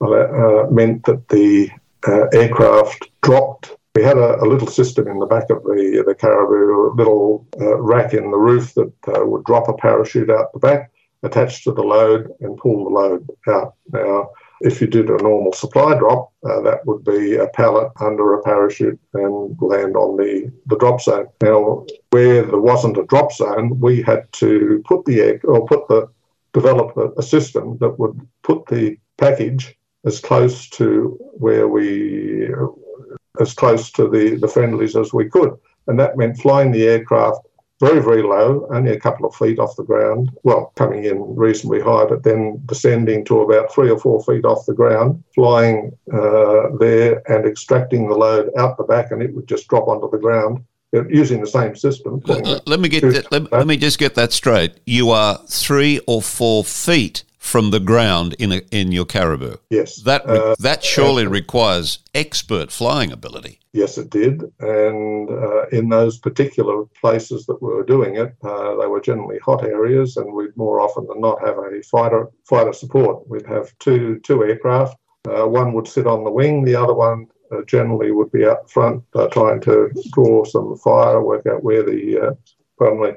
uh, 0.00 0.70
meant 0.70 1.04
that 1.04 1.28
the 1.28 1.70
uh, 2.06 2.26
aircraft 2.32 3.08
dropped. 3.22 3.76
We 3.94 4.02
had 4.02 4.18
a, 4.18 4.42
a, 4.42 4.46
little 4.46 4.66
system 4.66 5.06
in 5.06 5.18
the 5.18 5.26
back 5.26 5.50
of 5.50 5.62
the 5.62 6.02
the 6.06 6.14
Caribou, 6.14 6.92
a 6.92 6.96
little 6.96 7.46
uh, 7.60 7.76
rack 7.76 8.12
in 8.12 8.30
the 8.30 8.38
roof 8.38 8.74
that 8.74 8.92
uh, 9.08 9.24
would 9.24 9.44
drop 9.44 9.68
a 9.68 9.74
parachute 9.74 10.30
out 10.30 10.52
the 10.52 10.58
back, 10.58 10.90
attached 11.22 11.64
to 11.64 11.72
the 11.72 11.82
load, 11.82 12.30
and 12.40 12.58
pull 12.58 12.84
the 12.84 12.90
load 12.90 13.28
out. 13.46 13.74
Now, 13.92 14.30
if 14.64 14.80
you 14.80 14.86
did 14.86 15.10
a 15.10 15.22
normal 15.22 15.52
supply 15.52 15.96
drop, 15.98 16.32
uh, 16.48 16.60
that 16.62 16.84
would 16.86 17.04
be 17.04 17.36
a 17.36 17.48
pallet 17.48 17.92
under 18.00 18.32
a 18.32 18.42
parachute 18.42 18.98
and 19.12 19.56
land 19.60 19.94
on 19.94 20.16
the, 20.16 20.50
the 20.66 20.78
drop 20.78 21.02
zone. 21.02 21.26
Now, 21.42 21.84
where 22.10 22.42
there 22.42 22.58
wasn't 22.58 22.96
a 22.96 23.04
drop 23.04 23.30
zone, 23.32 23.78
we 23.78 24.00
had 24.00 24.32
to 24.32 24.82
put 24.86 25.04
the 25.04 25.20
egg 25.20 25.42
or 25.44 25.66
put 25.66 25.86
the 25.88 26.08
develop 26.54 26.96
a, 26.96 27.10
a 27.18 27.22
system 27.22 27.76
that 27.78 27.98
would 27.98 28.18
put 28.42 28.64
the 28.66 28.96
package 29.18 29.76
as 30.06 30.18
close 30.20 30.68
to 30.70 31.18
where 31.34 31.68
we 31.68 32.48
as 33.40 33.52
close 33.52 33.90
to 33.90 34.08
the, 34.08 34.36
the 34.36 34.48
friendlies 34.48 34.96
as 34.96 35.12
we 35.12 35.28
could. 35.28 35.52
And 35.88 35.98
that 36.00 36.16
meant 36.16 36.38
flying 36.38 36.70
the 36.72 36.86
aircraft 36.86 37.40
very, 37.84 38.02
very 38.02 38.22
low, 38.22 38.66
only 38.70 38.92
a 38.92 39.00
couple 39.00 39.26
of 39.26 39.34
feet 39.34 39.58
off 39.58 39.76
the 39.76 39.84
ground. 39.84 40.30
Well, 40.42 40.72
coming 40.76 41.04
in 41.04 41.36
reasonably 41.36 41.80
high, 41.80 42.06
but 42.06 42.22
then 42.22 42.60
descending 42.66 43.24
to 43.26 43.40
about 43.42 43.72
three 43.72 43.90
or 43.90 43.98
four 43.98 44.22
feet 44.24 44.44
off 44.44 44.66
the 44.66 44.74
ground, 44.74 45.22
flying 45.34 45.96
uh, 46.12 46.68
there 46.78 47.22
and 47.30 47.46
extracting 47.46 48.08
the 48.08 48.16
load 48.16 48.50
out 48.56 48.76
the 48.76 48.84
back, 48.84 49.10
and 49.10 49.22
it 49.22 49.34
would 49.34 49.46
just 49.46 49.68
drop 49.68 49.88
onto 49.88 50.10
the 50.10 50.18
ground 50.18 50.64
uh, 50.94 51.06
using 51.08 51.40
the 51.40 51.46
same 51.46 51.76
system. 51.76 52.22
Let, 52.24 52.66
let 52.66 52.80
me 52.80 52.88
get 52.88 53.02
that, 53.02 53.30
let, 53.30 53.52
let, 53.52 53.66
me 53.66 53.76
just 53.76 53.98
get 53.98 54.14
that 54.14 54.32
straight. 54.32 54.78
You 54.86 55.10
are 55.10 55.38
three 55.48 56.00
or 56.06 56.22
four 56.22 56.64
feet 56.64 57.24
from 57.44 57.70
the 57.70 57.80
ground 57.80 58.34
in 58.38 58.50
a, 58.52 58.62
in 58.70 58.90
your 58.90 59.04
caribou. 59.04 59.56
Yes, 59.70 60.02
that 60.02 60.26
uh, 60.26 60.56
that 60.58 60.82
surely 60.82 61.26
uh, 61.26 61.28
requires 61.28 61.98
expert 62.14 62.72
flying 62.72 63.12
ability. 63.12 63.60
Yes, 63.72 63.98
it 63.98 64.08
did, 64.10 64.42
and 64.60 65.28
uh, 65.30 65.64
uh, 65.64 65.66
in 65.70 65.88
those 65.88 66.18
particular 66.18 66.84
places 67.00 67.44
that 67.46 67.60
we 67.62 67.68
were 67.68 67.84
doing 67.84 68.16
it, 68.16 68.34
uh, 68.42 68.76
they 68.76 68.86
were 68.86 69.00
generally 69.00 69.38
hot 69.38 69.62
areas, 69.64 70.16
and 70.16 70.32
we'd 70.32 70.56
more 70.56 70.80
often 70.80 71.06
than 71.06 71.20
not 71.20 71.40
have 71.46 71.58
a 71.58 71.82
fighter 71.82 72.30
fighter 72.48 72.72
support. 72.72 73.28
We'd 73.28 73.46
have 73.46 73.76
two 73.78 74.20
two 74.20 74.42
aircraft. 74.44 74.96
Uh, 75.28 75.46
one 75.46 75.72
would 75.74 75.88
sit 75.88 76.06
on 76.06 76.24
the 76.24 76.30
wing, 76.30 76.64
the 76.64 76.76
other 76.76 76.94
one 76.94 77.26
uh, 77.52 77.62
generally 77.66 78.10
would 78.10 78.32
be 78.32 78.46
out 78.46 78.70
front, 78.70 79.02
uh, 79.14 79.26
trying 79.28 79.60
to 79.62 79.90
draw 80.12 80.44
some 80.44 80.76
fire, 80.76 81.22
work 81.22 81.46
out 81.46 81.62
where 81.62 81.82
the 81.82 82.36
probably 82.76 83.12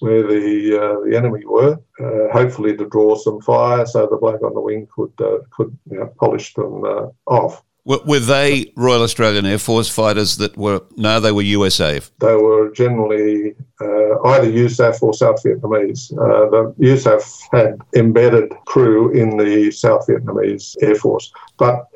where 0.00 0.22
the 0.22 0.78
uh, 0.80 1.08
the 1.08 1.16
enemy 1.16 1.44
were, 1.44 1.78
uh, 2.00 2.32
hopefully 2.32 2.76
to 2.76 2.88
draw 2.88 3.16
some 3.16 3.40
fire 3.40 3.86
so 3.86 4.06
the 4.06 4.16
bloke 4.16 4.42
on 4.42 4.54
the 4.54 4.60
wing 4.60 4.88
could 4.94 5.12
uh, 5.20 5.38
could 5.50 5.76
you 5.90 5.98
know, 5.98 6.12
polish 6.18 6.54
them 6.54 6.82
off. 7.26 7.62
Were, 7.84 8.20
they 8.20 8.72
Royal 8.76 9.02
Australian 9.02 9.46
Air 9.46 9.58
Force 9.58 9.88
fighters 9.88 10.36
that 10.36 10.56
were? 10.56 10.82
No, 10.96 11.18
they 11.18 11.32
were 11.32 11.42
USAF. 11.42 12.10
They 12.20 12.36
were 12.36 12.70
generally 12.72 13.54
uh, 13.80 14.22
either 14.28 14.52
USAF 14.52 15.02
or 15.02 15.14
South 15.14 15.42
Vietnamese. 15.42 16.12
Uh, 16.12 16.50
the 16.50 16.74
USAF 16.78 17.40
had 17.52 17.80
embedded 17.96 18.52
crew 18.66 19.10
in 19.12 19.36
the 19.38 19.70
South 19.70 20.06
Vietnamese 20.06 20.76
Air 20.82 20.94
Force, 20.94 21.32
but 21.56 21.86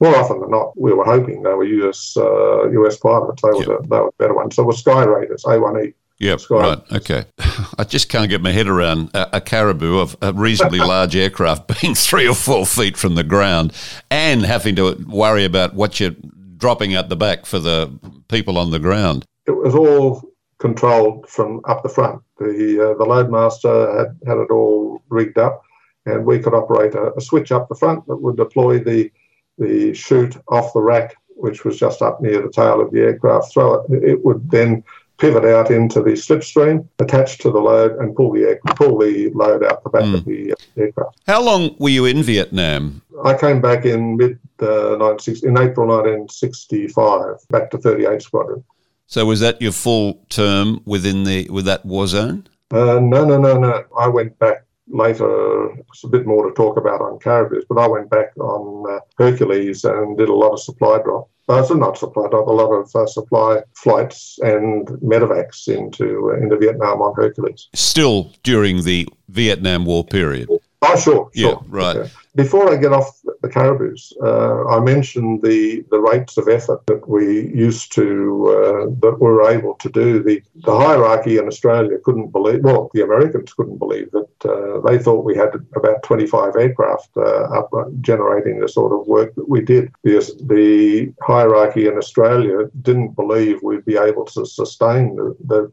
more 0.00 0.16
often 0.16 0.40
than 0.40 0.50
not, 0.50 0.78
we 0.78 0.92
were 0.92 1.04
hoping 1.04 1.42
they 1.42 1.52
were 1.52 1.64
US 1.64 2.16
uh, 2.16 2.68
US 2.70 2.96
pilots. 2.96 3.42
They 3.42 3.48
were 3.48 3.58
yep. 3.58 3.66
the, 3.66 3.88
they 3.88 4.00
were 4.00 4.06
the 4.06 4.24
better 4.24 4.34
ones. 4.34 4.56
So 4.56 4.64
was 4.64 4.78
Sky 4.78 5.04
Raiders, 5.04 5.44
A1E. 5.44 5.94
Yep, 6.20 6.40
right. 6.50 6.78
Okay. 6.92 7.24
I 7.78 7.84
just 7.84 8.08
can't 8.08 8.28
get 8.28 8.40
my 8.40 8.52
head 8.52 8.68
around 8.68 9.10
a, 9.14 9.38
a 9.38 9.40
caribou 9.40 9.98
of 9.98 10.16
a 10.22 10.32
reasonably 10.32 10.78
large 10.94 11.16
aircraft 11.16 11.68
being 11.80 11.94
three 11.94 12.28
or 12.28 12.34
four 12.34 12.66
feet 12.66 12.96
from 12.96 13.14
the 13.14 13.24
ground 13.24 13.72
and 14.10 14.42
having 14.42 14.76
to 14.76 14.94
worry 15.08 15.44
about 15.44 15.74
what 15.74 15.98
you're 15.98 16.14
dropping 16.56 16.94
at 16.94 17.08
the 17.08 17.16
back 17.16 17.46
for 17.46 17.58
the 17.58 17.90
people 18.28 18.58
on 18.58 18.70
the 18.70 18.78
ground. 18.78 19.24
It 19.46 19.56
was 19.56 19.74
all 19.74 20.22
controlled 20.58 21.28
from 21.28 21.60
up 21.64 21.82
the 21.82 21.88
front. 21.88 22.22
The 22.38 22.92
uh, 22.92 22.98
the 22.98 23.04
loadmaster 23.04 23.98
had, 23.98 24.16
had 24.26 24.38
it 24.38 24.50
all 24.50 25.02
rigged 25.08 25.38
up, 25.38 25.62
and 26.06 26.24
we 26.24 26.38
could 26.38 26.54
operate 26.54 26.94
a, 26.94 27.12
a 27.16 27.20
switch 27.20 27.52
up 27.52 27.68
the 27.68 27.74
front 27.74 28.06
that 28.06 28.16
would 28.16 28.36
deploy 28.36 28.78
the 28.78 29.10
the 29.58 29.94
chute 29.94 30.36
off 30.48 30.72
the 30.72 30.80
rack, 30.80 31.16
which 31.28 31.64
was 31.64 31.78
just 31.78 32.02
up 32.02 32.20
near 32.20 32.40
the 32.40 32.50
tail 32.50 32.80
of 32.80 32.90
the 32.92 33.00
aircraft. 33.00 33.52
Throw 33.52 33.74
it. 33.74 34.02
It 34.02 34.24
would 34.24 34.50
then 34.50 34.82
pivot 35.24 35.44
out 35.46 35.70
into 35.70 36.02
the 36.02 36.10
slipstream, 36.10 36.86
attach 36.98 37.38
to 37.38 37.50
the 37.50 37.58
load, 37.58 37.92
and 37.98 38.14
pull 38.14 38.32
the 38.32 38.42
air, 38.42 38.60
pull 38.76 38.98
the 38.98 39.30
load 39.30 39.64
out 39.64 39.82
the 39.82 39.90
back 39.90 40.02
mm. 40.02 40.14
of 40.14 40.24
the 40.26 40.52
uh, 40.52 40.80
aircraft. 40.80 41.18
How 41.26 41.42
long 41.42 41.74
were 41.78 41.88
you 41.88 42.04
in 42.04 42.22
Vietnam? 42.22 43.00
I 43.24 43.34
came 43.34 43.60
back 43.62 43.86
in 43.86 44.16
mid 44.16 44.38
uh, 44.60 44.96
in 44.96 45.58
April 45.58 45.88
1965, 45.88 47.36
back 47.48 47.70
to 47.70 47.78
38 47.78 48.20
Squadron. 48.20 48.62
So 49.06 49.24
was 49.24 49.40
that 49.40 49.60
your 49.62 49.72
full 49.72 50.24
term 50.28 50.80
within 50.84 51.24
the 51.24 51.48
with 51.50 51.64
that 51.64 51.84
war 51.86 52.06
zone? 52.06 52.46
Uh, 52.70 52.98
no, 53.00 53.24
no, 53.24 53.38
no, 53.38 53.58
no. 53.58 53.84
I 53.98 54.08
went 54.08 54.38
back 54.38 54.66
later. 54.88 55.70
It's 55.88 56.04
a 56.04 56.08
bit 56.08 56.26
more 56.26 56.48
to 56.48 56.54
talk 56.54 56.76
about 56.76 57.00
on 57.00 57.18
Caribous, 57.18 57.64
but 57.68 57.78
I 57.78 57.86
went 57.86 58.10
back 58.10 58.36
on 58.38 58.90
uh, 58.90 59.00
Hercules 59.16 59.84
and 59.84 60.18
did 60.18 60.28
a 60.28 60.34
lot 60.34 60.52
of 60.52 60.60
supply 60.60 61.00
drop 61.02 61.30
uh, 61.48 61.62
so 61.62 61.74
not 61.74 61.98
supply, 61.98 62.26
a 62.26 62.36
lot 62.36 62.72
of 62.72 62.94
uh, 62.94 63.06
supply 63.06 63.60
flights 63.74 64.38
and 64.42 64.86
medevacs 65.02 65.68
into 65.68 66.30
uh, 66.32 66.42
into 66.42 66.56
Vietnam 66.56 67.02
on 67.02 67.14
Hercules. 67.14 67.68
Still 67.74 68.32
during 68.42 68.84
the 68.84 69.06
Vietnam 69.28 69.84
War 69.84 70.04
period. 70.04 70.48
Oh, 70.50 70.96
sure, 70.96 71.00
sure. 71.00 71.30
Yeah, 71.34 71.56
right. 71.68 71.96
Okay. 71.96 72.10
Before 72.36 72.72
I 72.72 72.76
get 72.76 72.92
off 72.92 73.20
the 73.42 73.48
caribous, 73.48 74.12
uh, 74.20 74.66
I 74.66 74.80
mentioned 74.80 75.42
the, 75.42 75.84
the 75.90 76.00
rates 76.00 76.36
of 76.36 76.48
effort 76.48 76.84
that 76.86 77.08
we 77.08 77.48
used 77.54 77.92
to, 77.94 78.48
uh, 78.48 78.94
that 79.02 79.18
we 79.20 79.28
were 79.28 79.48
able 79.48 79.74
to 79.74 79.88
do. 79.88 80.20
The, 80.20 80.42
the 80.56 80.76
hierarchy 80.76 81.38
in 81.38 81.46
Australia 81.46 81.96
couldn't 82.04 82.32
believe, 82.32 82.64
well, 82.64 82.90
the 82.92 83.04
Americans 83.04 83.52
couldn't 83.52 83.78
believe 83.78 84.10
that 84.10 84.28
uh, 84.44 84.80
they 84.80 84.98
thought 84.98 85.24
we 85.24 85.36
had 85.36 85.54
about 85.76 86.02
25 86.02 86.56
aircraft 86.56 87.10
uh, 87.16 87.44
up 87.56 87.72
uh, 87.72 87.84
generating 88.00 88.58
the 88.58 88.68
sort 88.68 88.92
of 88.92 89.06
work 89.06 89.32
that 89.36 89.48
we 89.48 89.60
did. 89.60 89.92
Because 90.02 90.36
the 90.38 91.12
hierarchy 91.22 91.86
in 91.86 91.96
Australia 91.96 92.68
didn't 92.82 93.14
believe 93.14 93.62
we'd 93.62 93.84
be 93.84 93.96
able 93.96 94.24
to 94.24 94.44
sustain 94.44 95.14
the, 95.14 95.36
the 95.46 95.72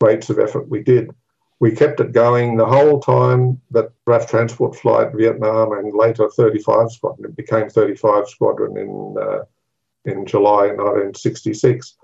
rates 0.00 0.28
of 0.28 0.40
effort 0.40 0.68
we 0.68 0.82
did 0.82 1.10
we 1.60 1.70
kept 1.70 2.00
it 2.00 2.12
going 2.12 2.56
the 2.56 2.66
whole 2.66 3.00
time 3.00 3.60
that 3.70 3.92
RAAF 4.06 4.28
Transport 4.28 4.74
Flight 4.74 5.12
Vietnam 5.14 5.72
and 5.72 5.94
later 5.94 6.28
35 6.28 6.90
Squadron. 6.90 7.30
It 7.30 7.36
became 7.36 7.68
35 7.68 8.28
Squadron 8.28 8.76
in 8.78 9.16
uh, 9.20 9.44
in 10.06 10.24
July 10.24 10.68
1966, 10.68 11.96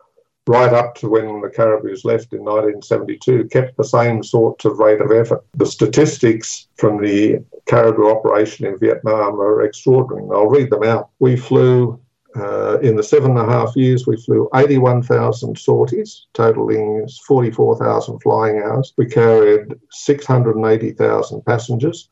right 0.47 0.75
up 0.75 0.95
to 0.97 1.09
when 1.09 1.41
the 1.41 1.49
Caribous 1.49 2.05
left 2.05 2.35
in 2.35 2.41
1972. 2.41 3.49
Kept 3.49 3.77
the 3.79 3.85
same 3.85 4.23
sorts 4.23 4.67
of 4.67 4.79
rate 4.79 5.01
of 5.01 5.11
effort. 5.11 5.43
The 5.55 5.65
statistics 5.65 6.69
from 6.77 7.01
the 7.01 7.43
Caribou 7.65 8.11
operation 8.11 8.67
in 8.67 8.79
Vietnam 8.79 9.41
are 9.41 9.63
extraordinary. 9.63 10.29
I'll 10.35 10.51
read 10.51 10.69
them 10.69 10.85
out. 10.85 11.09
We 11.19 11.37
flew 11.37 11.99
uh, 12.37 12.79
in 12.81 12.97
the 12.97 13.03
seven 13.03 13.37
and 13.37 13.49
a 13.49 13.53
half 13.53 13.75
years, 13.77 14.07
we 14.07 14.17
flew 14.17 14.49
81,000 14.55 15.59
sorties, 15.59 16.27
totaling 16.35 17.09
44,000 17.27 18.21
flying 18.21 18.63
hours. 18.63 18.93
We 18.97 19.07
carried 19.07 19.75
680,000 19.91 21.45
passengers 21.47 22.09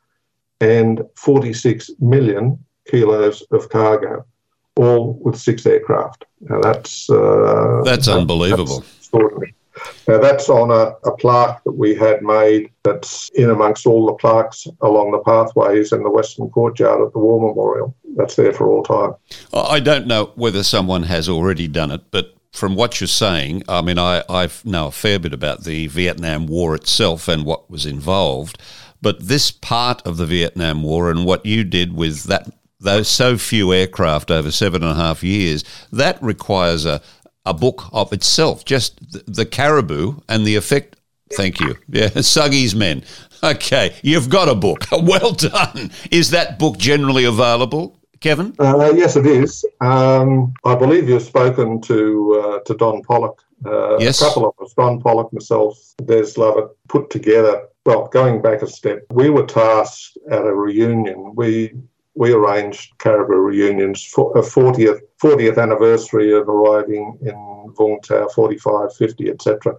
and 0.60 1.02
46 1.16 1.90
million 2.00 2.58
kilos 2.90 3.42
of 3.50 3.68
cargo, 3.68 4.24
all 4.76 5.14
with 5.22 5.36
six 5.36 5.66
aircraft. 5.66 6.24
Now 6.40 6.60
that's 6.60 7.10
uh, 7.10 7.82
that's 7.84 8.08
unbelievable. 8.08 8.80
That's 8.80 8.98
extraordinary. 8.98 9.54
Now, 10.06 10.18
that's 10.18 10.48
on 10.48 10.70
a, 10.70 10.94
a, 11.08 11.16
plaque 11.16 11.62
that 11.64 11.72
we 11.72 11.94
had 11.94 12.22
made 12.22 12.70
that's 12.82 13.30
in 13.30 13.50
amongst 13.50 13.86
all 13.86 14.06
the 14.06 14.12
plaques 14.14 14.66
along 14.82 15.10
the 15.10 15.18
pathways 15.18 15.92
in 15.92 16.02
the 16.02 16.10
Western 16.10 16.48
Courtyard 16.50 17.00
at 17.00 17.12
the 17.12 17.18
War 17.18 17.40
Memorial. 17.40 17.94
That's 18.16 18.36
there 18.36 18.52
for 18.52 18.68
all 18.68 18.82
time. 18.82 19.14
I 19.52 19.80
don't 19.80 20.06
know 20.06 20.32
whether 20.36 20.62
someone 20.62 21.02
has 21.04 21.28
already 21.28 21.66
done 21.66 21.90
it, 21.90 22.02
but 22.10 22.34
from 22.52 22.76
what 22.76 23.00
you're 23.00 23.08
saying, 23.08 23.64
I 23.68 23.82
mean, 23.82 23.98
I, 23.98 24.22
I 24.28 24.48
know 24.64 24.88
a 24.88 24.92
fair 24.92 25.18
bit 25.18 25.34
about 25.34 25.64
the 25.64 25.88
Vietnam 25.88 26.46
War 26.46 26.74
itself 26.76 27.26
and 27.26 27.44
what 27.44 27.68
was 27.68 27.84
involved, 27.84 28.58
but 29.02 29.26
this 29.26 29.50
part 29.50 30.06
of 30.06 30.18
the 30.18 30.26
Vietnam 30.26 30.84
War 30.84 31.10
and 31.10 31.24
what 31.24 31.44
you 31.44 31.64
did 31.64 31.94
with 31.94 32.24
that 32.24 32.48
those 32.80 33.08
so 33.08 33.36
few 33.38 33.72
aircraft 33.72 34.30
over 34.30 34.50
seven 34.50 34.82
and 34.82 34.92
a 34.92 34.94
half 34.94 35.24
years, 35.24 35.64
that 35.90 36.22
requires 36.22 36.84
a, 36.84 37.00
a 37.44 37.54
book 37.54 37.84
of 37.92 38.12
itself, 38.12 38.64
just 38.64 39.12
the, 39.12 39.22
the 39.26 39.46
caribou 39.46 40.20
and 40.28 40.46
the 40.46 40.56
effect. 40.56 40.96
Thank 41.32 41.60
you. 41.60 41.76
Yeah, 41.88 42.08
Suggy's 42.22 42.74
Men. 42.74 43.04
Okay, 43.42 43.94
you've 44.02 44.28
got 44.30 44.48
a 44.48 44.54
book. 44.54 44.86
Well 44.92 45.32
done. 45.32 45.90
Is 46.10 46.30
that 46.30 46.58
book 46.58 46.78
generally 46.78 47.24
available? 47.24 47.98
Kevin? 48.20 48.54
Uh, 48.58 48.90
yes, 48.94 49.16
it 49.16 49.26
is. 49.26 49.66
Um, 49.82 50.54
I 50.64 50.74
believe 50.74 51.08
you've 51.10 51.22
spoken 51.22 51.80
to 51.82 52.42
uh, 52.42 52.58
to 52.60 52.74
Don 52.74 53.02
Pollock. 53.02 53.44
Uh, 53.66 53.98
yes. 53.98 54.22
A 54.22 54.24
couple 54.24 54.46
of 54.46 54.54
us, 54.64 54.72
Don 54.74 54.98
Pollock, 55.00 55.30
myself, 55.32 55.78
Des 56.06 56.32
Lovett, 56.38 56.70
put 56.88 57.10
together. 57.10 57.66
Well, 57.84 58.06
going 58.08 58.40
back 58.40 58.62
a 58.62 58.66
step, 58.66 59.02
we 59.10 59.28
were 59.28 59.44
tasked 59.44 60.16
at 60.30 60.40
a 60.46 60.54
reunion. 60.54 61.34
We 61.34 61.74
we 62.14 62.32
arranged 62.32 62.96
Caribou 62.98 63.34
reunions 63.34 64.04
for 64.04 64.36
a 64.38 64.42
40th 64.42 65.00
40th 65.22 65.60
anniversary 65.60 66.32
of 66.32 66.48
arriving 66.48 67.18
in 67.22 67.34
Vung 67.78 68.00
Tau, 68.02 68.28
45, 68.28 68.94
50, 68.94 69.30
etc. 69.30 69.74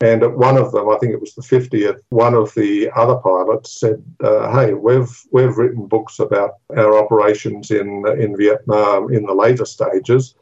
And 0.00 0.22
at 0.22 0.36
one 0.36 0.56
of 0.56 0.70
them, 0.72 0.88
I 0.88 0.96
think 0.98 1.12
it 1.12 1.20
was 1.20 1.34
the 1.34 1.42
50th, 1.42 2.00
one 2.10 2.34
of 2.34 2.54
the 2.54 2.88
other 2.94 3.16
pilots 3.16 3.80
said, 3.80 4.02
uh, 4.22 4.52
"Hey, 4.52 4.72
we've 4.72 5.10
we've 5.32 5.58
written 5.58 5.86
books 5.86 6.20
about 6.20 6.54
our 6.76 6.96
operations 6.96 7.70
in 7.70 8.06
in 8.18 8.36
Vietnam 8.36 9.12
in 9.12 9.26
the 9.26 9.34
later 9.34 9.64
stages, 9.64 10.34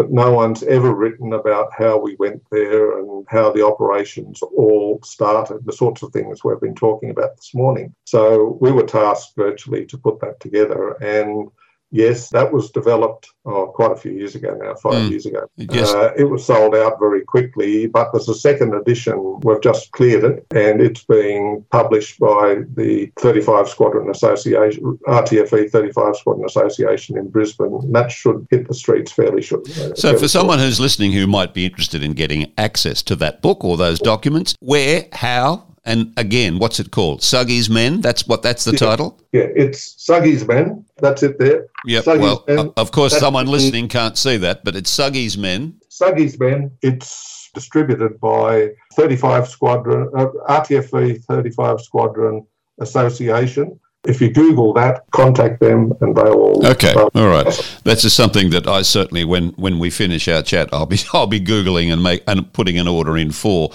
but 0.00 0.10
no 0.10 0.32
one's 0.32 0.62
ever 0.62 0.94
written 0.94 1.34
about 1.34 1.68
how 1.76 1.98
we 1.98 2.16
went 2.18 2.42
there 2.50 2.98
and 2.98 3.26
how 3.28 3.52
the 3.52 3.62
operations 3.62 4.40
all 4.40 4.98
started, 5.04 5.58
the 5.66 5.74
sorts 5.74 6.02
of 6.02 6.10
things 6.10 6.42
we've 6.42 6.58
been 6.58 6.74
talking 6.74 7.10
about 7.10 7.36
this 7.36 7.54
morning." 7.54 7.94
So 8.06 8.56
we 8.62 8.72
were 8.72 8.84
tasked 8.84 9.36
virtually 9.36 9.84
to 9.84 9.98
put 9.98 10.18
that 10.20 10.40
together, 10.40 10.92
and 11.02 11.50
Yes, 11.92 12.28
that 12.30 12.52
was 12.52 12.70
developed 12.70 13.30
oh, 13.44 13.66
quite 13.66 13.92
a 13.92 13.96
few 13.96 14.12
years 14.12 14.34
ago 14.34 14.56
now, 14.60 14.74
five 14.74 14.94
mm. 14.94 15.10
years 15.10 15.26
ago. 15.26 15.48
Yes. 15.56 15.92
Uh, 15.92 16.12
it 16.16 16.24
was 16.24 16.44
sold 16.44 16.74
out 16.74 17.00
very 17.00 17.22
quickly, 17.22 17.86
but 17.86 18.12
there's 18.12 18.28
a 18.28 18.34
second 18.34 18.74
edition. 18.74 19.40
We've 19.40 19.60
just 19.60 19.90
cleared 19.92 20.24
it, 20.24 20.46
and 20.54 20.80
it's 20.80 21.04
being 21.04 21.64
published 21.70 22.20
by 22.20 22.62
the 22.74 23.12
35 23.18 23.68
Squadron 23.68 24.08
Association, 24.10 24.98
RTFV 25.08 25.70
35 25.70 26.16
Squadron 26.16 26.46
Association 26.46 27.18
in 27.18 27.28
Brisbane. 27.28 27.92
That 27.92 28.12
should 28.12 28.46
hit 28.50 28.68
the 28.68 28.74
streets 28.74 29.10
fairly 29.10 29.42
soon. 29.42 29.62
Uh, 29.62 29.94
so, 29.94 30.16
for 30.16 30.28
someone 30.28 30.58
who's 30.58 30.78
listening 30.78 31.12
who 31.12 31.26
might 31.26 31.54
be 31.54 31.64
interested 31.64 32.04
in 32.04 32.12
getting 32.12 32.52
access 32.56 33.02
to 33.04 33.16
that 33.16 33.42
book 33.42 33.64
or 33.64 33.76
those 33.76 33.98
documents, 33.98 34.54
where, 34.60 35.06
how, 35.12 35.66
And 35.84 36.12
again, 36.16 36.58
what's 36.58 36.78
it 36.78 36.90
called? 36.90 37.22
Suggy's 37.22 37.70
Men. 37.70 38.00
That's 38.00 38.26
what. 38.28 38.42
That's 38.42 38.64
the 38.64 38.72
yeah. 38.72 38.78
title. 38.78 39.18
Yeah, 39.32 39.46
it's 39.56 39.96
Suggy's 39.96 40.46
Men. 40.46 40.84
That's 41.00 41.22
it 41.22 41.38
there. 41.38 41.66
Yep. 41.86 42.06
well, 42.06 42.44
men. 42.46 42.72
of 42.76 42.92
course, 42.92 43.12
that's 43.12 43.20
someone 43.20 43.46
listening 43.46 43.88
can't 43.88 44.16
see 44.16 44.36
that, 44.38 44.64
but 44.64 44.76
it's 44.76 44.90
Suggy's 44.90 45.36
Men. 45.36 45.80
Suggy's 45.88 46.38
Men. 46.38 46.70
It's 46.82 47.50
distributed 47.54 48.20
by 48.20 48.70
35 48.94 49.48
Squadron, 49.48 50.10
uh, 50.16 50.26
RTFV 50.48 51.24
35 51.24 51.80
Squadron 51.80 52.46
Association 52.80 53.78
if 54.04 54.20
you 54.20 54.32
Google 54.32 54.72
that, 54.74 55.04
contact 55.10 55.60
them, 55.60 55.92
and 56.00 56.16
they 56.16 56.22
will. 56.22 56.66
Okay, 56.66 56.94
all 56.94 57.28
right. 57.28 57.44
That's 57.84 58.02
just 58.02 58.16
something 58.16 58.50
that 58.50 58.66
I 58.66 58.82
certainly, 58.82 59.24
when 59.24 59.50
when 59.50 59.78
we 59.78 59.90
finish 59.90 60.26
our 60.28 60.42
chat, 60.42 60.68
I'll 60.72 60.86
be 60.86 60.98
I'll 61.12 61.26
be 61.26 61.40
googling 61.40 61.92
and 61.92 62.02
make 62.02 62.22
and 62.26 62.50
putting 62.52 62.78
an 62.78 62.88
order 62.88 63.16
in 63.16 63.30
for. 63.30 63.70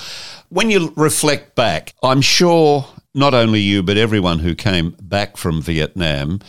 When 0.49 0.69
you 0.69 0.93
reflect 0.95 1.55
back, 1.55 1.93
I'm 2.01 2.21
sure 2.21 2.87
not 3.13 3.33
only 3.33 3.59
you 3.59 3.81
but 3.81 3.97
everyone 3.97 4.39
who 4.39 4.55
came 4.55 4.91
back 5.01 5.37
from 5.37 5.61
Vietnam 5.61 6.39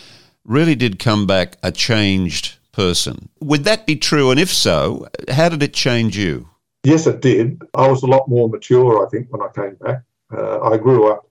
really 0.47 0.75
did 0.75 0.99
come 0.99 1.27
back 1.27 1.57
a 1.63 1.73
changed 1.73 2.57
person. 2.73 3.29
Would 3.41 3.65
that 3.65 3.87
be 3.87 3.97
true? 3.97 4.31
And 4.31 4.41
if 4.41 4.53
so, 4.53 5.09
how 5.29 5.49
did 5.49 5.63
it 5.63 5.75
change 5.75 6.17
you? 6.17 6.49
Yes, 6.85 7.07
it 7.07 7.21
did. 7.21 7.61
I 7.75 7.89
was 7.89 8.03
a 8.03 8.07
lot 8.07 8.29
more 8.29 8.49
mature, 8.49 9.05
I 9.05 9.09
think, 9.09 9.27
when 9.31 9.43
I 9.43 9.49
came 9.55 9.75
back. 9.77 10.03
Uh, 10.33 10.61
I 10.61 10.77
grew 10.77 11.11
up 11.11 11.29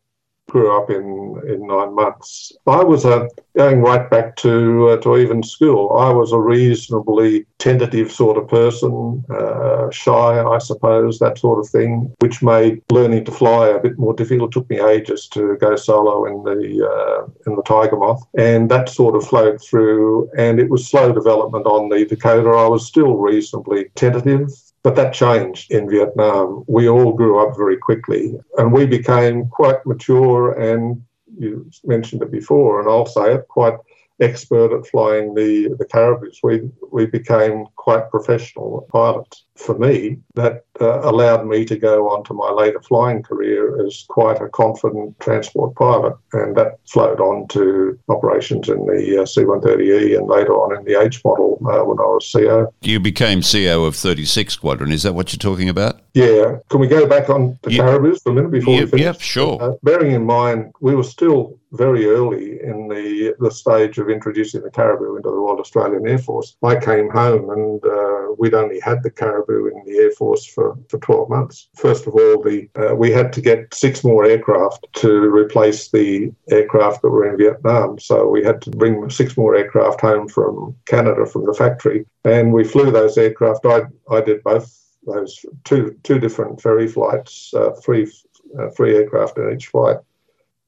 grew 0.50 0.76
up 0.76 0.90
in, 0.90 1.42
in 1.48 1.68
nine 1.68 1.94
months. 1.94 2.52
I 2.68 2.84
was 2.84 3.06
a, 3.06 3.28
going 3.56 3.82
right 3.82 4.10
back 4.10 4.36
to, 4.38 4.90
uh, 4.90 4.98
to 4.98 5.18
even 5.18 5.44
school, 5.44 5.98
I 5.98 6.12
was 6.12 6.32
a 6.32 6.40
reasonably 6.40 7.46
tentative 7.58 8.12
sort 8.12 8.38
of 8.38 8.48
person, 8.48 9.24
uh, 9.30 9.90
shy, 9.92 10.44
I 10.44 10.58
suppose, 10.60 11.20
that 11.20 11.38
sort 11.38 11.60
of 11.60 11.70
thing, 11.70 12.14
which 12.20 12.44
made 12.44 12.82
learning 12.92 13.26
to 13.26 13.32
fly 13.32 13.70
a 13.70 13.80
bit 13.80 13.98
more 13.98 14.14
difficult. 14.14 14.52
It 14.52 14.60
took 14.60 14.70
me 14.70 14.80
ages 14.80 15.28
to 15.30 15.58
go 15.58 15.76
solo 15.76 16.26
in 16.26 16.44
the, 16.44 16.88
uh, 16.88 17.50
in 17.50 17.56
the 17.56 17.64
Tiger 17.64 17.98
Moth, 17.98 18.26
and 18.38 18.70
that 18.70 18.90
sort 18.90 19.16
of 19.16 19.28
flowed 19.28 19.62
through, 19.62 20.30
and 20.38 20.60
it 20.60 20.70
was 20.70 20.88
slow 20.88 21.12
development 21.12 21.66
on 21.66 21.90
the 21.90 22.06
Dakota. 22.06 22.50
I 22.50 22.68
was 22.68 22.86
still 22.86 23.16
reasonably 23.18 23.86
tentative 23.96 24.50
but 24.86 24.96
that 24.96 25.16
changed 25.16 25.72
in 25.72 25.90
Vietnam. 25.90 26.64
We 26.68 26.88
all 26.88 27.12
grew 27.12 27.40
up 27.40 27.58
very 27.58 27.76
quickly 27.76 28.36
and 28.60 28.72
we 28.72 28.86
became 28.86 29.48
quite 29.48 29.84
mature 29.84 30.52
and 30.62 31.02
you 31.40 31.68
mentioned 31.84 32.22
it 32.22 32.32
before, 32.32 32.80
and 32.80 32.88
I'll 32.88 33.08
say 33.08 33.34
it, 33.34 33.48
quite 33.48 33.74
expert 34.20 34.78
at 34.78 34.86
flying 34.86 35.34
the, 35.34 35.76
the 35.80 35.86
Caribous. 35.86 36.38
We, 36.44 36.70
we 36.92 37.08
became 37.08 37.66
quite 37.76 38.12
professional 38.12 38.88
pilots. 38.92 39.46
For 39.56 39.78
me, 39.78 40.20
that 40.36 40.66
uh, 40.82 41.00
allowed 41.02 41.48
me 41.48 41.64
to 41.66 41.78
go 41.78 42.10
on 42.10 42.26
to 42.26 42.34
my 42.34 42.52
later 42.52 42.82
flying 42.82 43.24
career 43.24 43.86
as 43.86 44.06
quite 44.10 44.42
a 44.42 44.50
confident 44.50 45.18
transport 45.20 45.76
pilot, 45.76 46.16
and 46.34 46.58
that 46.58 46.80
flowed 46.86 47.22
on 47.22 47.48
to 47.50 47.98
operations 48.10 48.68
in 48.68 48.86
the 48.86 49.22
uh, 49.22 49.26
C-130E 49.26 50.18
and 50.18 50.28
later 50.28 50.54
on 50.54 50.78
in 50.78 50.84
the 50.84 51.02
H 51.02 51.24
model 51.24 51.58
uh, 51.62 51.84
when 51.86 52.00
I 52.00 52.04
was 52.04 52.30
CO. 52.30 52.74
You 52.82 53.00
became 53.00 53.42
CO 53.42 53.86
of 53.86 53.96
36 53.96 54.54
Squadron. 54.54 54.92
Is 54.92 55.04
that 55.04 55.14
what 55.14 55.32
you're 55.32 55.38
talking 55.38 55.70
about? 55.70 56.02
Yeah. 56.14 56.58
Can 56.70 56.80
we 56.80 56.88
go 56.88 57.08
back 57.08 57.30
on 57.30 57.58
the 57.62 57.72
yep. 57.72 57.86
Caribous 57.86 58.22
for 58.24 58.32
a 58.32 58.34
minute 58.34 58.52
before 58.52 58.74
yep, 58.74 58.86
we 58.86 58.90
finish? 58.92 59.06
Yep, 59.06 59.22
sure. 59.22 59.62
Uh, 59.62 59.72
bearing 59.84 60.12
in 60.12 60.26
mind, 60.26 60.74
we 60.82 60.96
were 60.96 61.04
still 61.04 61.58
very 61.72 62.06
early 62.08 62.62
in 62.62 62.88
the 62.88 63.36
the 63.40 63.52
stage 63.52 63.98
of 63.98 64.10
introducing 64.10 64.62
the 64.62 64.72
Caribou 64.72 65.18
into 65.18 65.30
the 65.30 65.36
Royal 65.36 65.60
Australian 65.60 66.08
Air 66.08 66.18
Force. 66.18 66.56
I 66.64 66.78
came 66.78 67.10
home 67.10 67.50
and 67.50 67.84
uh, 67.84 68.34
we'd 68.38 68.54
only 68.54 68.80
had 68.80 69.04
the 69.04 69.12
Caribou 69.12 69.45
in 69.50 69.84
the 69.86 69.98
Air 69.98 70.12
Force 70.12 70.46
for, 70.46 70.78
for 70.90 71.00
12 71.00 71.30
months. 71.30 71.70
First 71.76 72.08
of 72.08 72.14
all, 72.14 72.42
the 72.42 72.70
uh, 72.76 72.96
we 72.96 73.12
had 73.12 73.32
to 73.34 73.42
get 73.42 73.74
six 73.74 74.04
more 74.04 74.26
aircraft 74.26 74.86
to 74.98 75.10
replace 75.10 75.90
the 75.90 76.32
aircraft 76.50 77.02
that 77.02 77.10
were 77.10 77.30
in 77.30 77.38
Vietnam. 77.38 78.00
So 78.00 78.28
we 78.28 78.44
had 78.44 78.62
to 78.64 78.70
bring 78.72 79.10
six 79.10 79.38
more 79.38 79.56
aircraft 79.56 80.02
home 80.02 80.28
from 80.28 80.76
Canada 80.86 81.26
from 81.26 81.46
the 81.46 81.54
factory, 81.54 82.06
and 82.24 82.54
we 82.54 82.64
flew 82.64 82.92
those 82.92 83.18
aircraft. 83.18 83.66
I 83.66 83.84
I 84.10 84.22
did 84.22 84.44
both 84.44 84.68
those 85.06 85.46
two 85.64 85.98
two 86.04 86.20
different 86.20 86.62
ferry 86.62 86.88
flights, 86.88 87.54
uh, 87.54 87.72
three 87.84 88.12
uh, 88.60 88.70
three 88.72 88.96
aircraft 88.96 89.38
in 89.38 89.54
each 89.54 89.68
flight. 89.68 89.98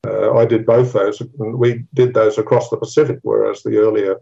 Uh, 0.06 0.38
I 0.38 0.46
did 0.46 0.66
both 0.66 0.94
those. 0.94 1.22
We 1.38 1.86
did 1.94 2.14
those 2.14 2.38
across 2.38 2.70
the 2.70 2.78
Pacific, 2.78 3.20
whereas 3.24 3.64
the 3.64 3.78
earlier 3.78 4.18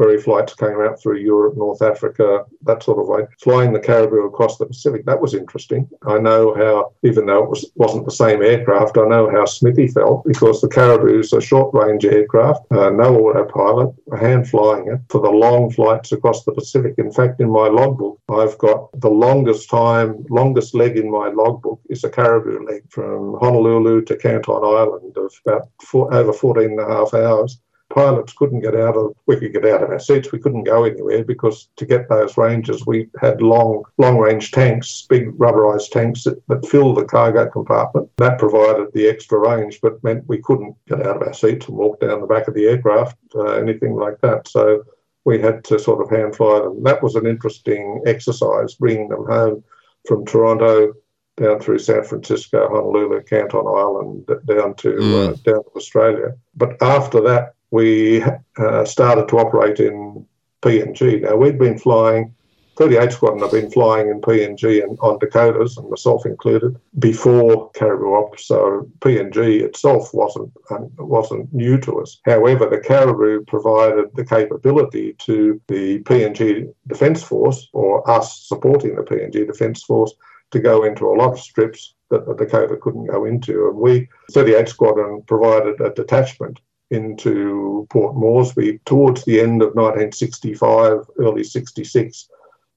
ferry 0.00 0.20
flights 0.20 0.54
came 0.54 0.80
out 0.80 1.00
through 1.00 1.18
Europe, 1.18 1.56
North 1.56 1.82
Africa, 1.82 2.44
that 2.62 2.82
sort 2.82 2.98
of 2.98 3.06
way. 3.06 3.26
Flying 3.42 3.72
the 3.72 3.80
Caribou 3.80 4.24
across 4.24 4.56
the 4.56 4.64
Pacific, 4.64 5.04
that 5.04 5.20
was 5.20 5.34
interesting. 5.34 5.88
I 6.06 6.18
know 6.18 6.54
how, 6.54 6.92
even 7.02 7.26
though 7.26 7.44
it 7.44 7.50
was, 7.50 7.70
wasn't 7.74 8.06
the 8.06 8.10
same 8.10 8.42
aircraft, 8.42 8.96
I 8.96 9.06
know 9.06 9.30
how 9.30 9.44
Smithy 9.44 9.88
felt 9.88 10.24
because 10.24 10.60
the 10.60 10.68
Caribou's 10.68 11.34
a 11.34 11.40
short 11.40 11.74
range 11.74 12.06
aircraft, 12.06 12.60
uh, 12.70 12.88
no 12.88 13.14
autopilot, 13.16 13.94
hand 14.18 14.48
flying 14.48 14.88
it 14.88 15.00
for 15.10 15.20
the 15.20 15.30
long 15.30 15.70
flights 15.70 16.12
across 16.12 16.44
the 16.44 16.52
Pacific. 16.52 16.94
In 16.96 17.12
fact, 17.12 17.40
in 17.40 17.50
my 17.50 17.68
logbook, 17.68 18.18
I've 18.30 18.56
got 18.56 18.88
the 19.00 19.10
longest 19.10 19.68
time, 19.68 20.24
longest 20.30 20.74
leg 20.74 20.96
in 20.96 21.10
my 21.10 21.28
logbook 21.28 21.80
is 21.90 22.04
a 22.04 22.08
Caribou 22.08 22.64
leg 22.64 22.82
from 22.88 23.36
Honolulu 23.40 24.02
to 24.04 24.16
Canton 24.16 24.64
Island 24.64 25.16
of 25.16 25.32
about 25.44 25.68
four, 25.82 26.12
over 26.14 26.32
14 26.32 26.64
and 26.64 26.80
a 26.80 26.86
half 26.86 27.12
hours 27.12 27.60
pilots 27.90 28.32
couldn't 28.32 28.60
get 28.60 28.74
out 28.74 28.96
of 28.96 29.14
we 29.26 29.36
could 29.36 29.52
get 29.52 29.66
out 29.66 29.82
of 29.82 29.90
our 29.90 29.98
seats 29.98 30.32
we 30.32 30.38
couldn't 30.38 30.64
go 30.64 30.84
anywhere 30.84 31.24
because 31.24 31.68
to 31.76 31.84
get 31.84 32.08
those 32.08 32.36
ranges 32.36 32.86
we 32.86 33.08
had 33.20 33.42
long 33.42 33.82
long 33.98 34.16
range 34.16 34.52
tanks 34.52 35.06
big 35.08 35.30
rubberized 35.36 35.90
tanks 35.90 36.24
that, 36.24 36.40
that 36.48 36.66
filled 36.66 36.96
the 36.96 37.04
cargo 37.04 37.48
compartment 37.48 38.08
that 38.16 38.38
provided 38.38 38.86
the 38.94 39.08
extra 39.08 39.38
range 39.38 39.80
but 39.82 40.02
meant 40.02 40.26
we 40.28 40.40
couldn't 40.42 40.74
get 40.86 41.04
out 41.06 41.16
of 41.16 41.22
our 41.22 41.34
seats 41.34 41.66
and 41.66 41.76
walk 41.76 42.00
down 42.00 42.20
the 42.20 42.26
back 42.26 42.48
of 42.48 42.54
the 42.54 42.66
aircraft 42.66 43.16
uh, 43.34 43.52
anything 43.54 43.94
like 43.94 44.18
that 44.20 44.46
so 44.48 44.82
we 45.24 45.38
had 45.38 45.62
to 45.64 45.78
sort 45.78 46.00
of 46.00 46.10
hand 46.10 46.34
fly 46.34 46.60
them 46.60 46.82
that 46.82 47.02
was 47.02 47.16
an 47.16 47.26
interesting 47.26 48.02
exercise 48.06 48.74
bringing 48.74 49.08
them 49.08 49.26
home 49.26 49.62
from 50.06 50.24
toronto 50.24 50.92
down 51.36 51.58
through 51.58 51.78
San 51.78 52.04
Francisco, 52.04 52.68
Honolulu, 52.68 53.22
Canton 53.22 53.66
Island, 53.66 54.26
down 54.44 54.74
to 54.74 54.88
mm. 54.92 55.28
uh, 55.28 55.36
down 55.42 55.64
to 55.64 55.70
Australia. 55.74 56.36
But 56.54 56.80
after 56.82 57.22
that, 57.22 57.54
we 57.70 58.22
uh, 58.58 58.84
started 58.84 59.28
to 59.28 59.38
operate 59.38 59.80
in 59.80 60.26
PNG. 60.62 61.22
Now, 61.22 61.36
we'd 61.36 61.58
been 61.58 61.78
flying, 61.78 62.34
38 62.76 63.12
Squadron 63.12 63.42
have 63.42 63.52
been 63.52 63.70
flying 63.70 64.08
in 64.08 64.20
PNG 64.20 64.82
and 64.82 64.98
on 65.00 65.18
Dakotas, 65.18 65.76
and 65.76 65.88
myself 65.88 66.26
included, 66.26 66.78
before 66.98 67.70
Caribou 67.72 68.14
Ops. 68.14 68.46
So 68.46 68.88
PNG 69.00 69.60
itself 69.62 70.12
wasn't 70.12 70.52
um, 70.70 70.90
wasn't 70.98 71.52
new 71.52 71.78
to 71.78 72.00
us. 72.00 72.18
However, 72.24 72.66
the 72.66 72.80
Caribou 72.80 73.44
provided 73.44 74.06
the 74.14 74.24
capability 74.24 75.14
to 75.18 75.60
the 75.68 76.00
PNG 76.00 76.72
Defence 76.86 77.22
Force, 77.22 77.68
or 77.72 78.08
us 78.10 78.42
supporting 78.42 78.96
the 78.96 79.02
PNG 79.02 79.46
Defence 79.46 79.82
Force, 79.84 80.14
to 80.50 80.58
go 80.58 80.84
into 80.84 81.06
a 81.06 81.14
lot 81.16 81.32
of 81.32 81.40
strips 81.40 81.94
that 82.10 82.26
the 82.26 82.34
Dakota 82.34 82.76
couldn't 82.76 83.06
go 83.06 83.24
into. 83.24 83.68
And 83.68 83.76
we, 83.76 84.08
38 84.32 84.68
Squadron, 84.68 85.22
provided 85.22 85.80
a 85.80 85.90
detachment 85.90 86.60
into 86.90 87.86
Port 87.90 88.16
Moresby 88.16 88.80
towards 88.84 89.24
the 89.24 89.40
end 89.40 89.62
of 89.62 89.74
1965, 89.74 91.00
early 91.18 91.44
66. 91.44 92.28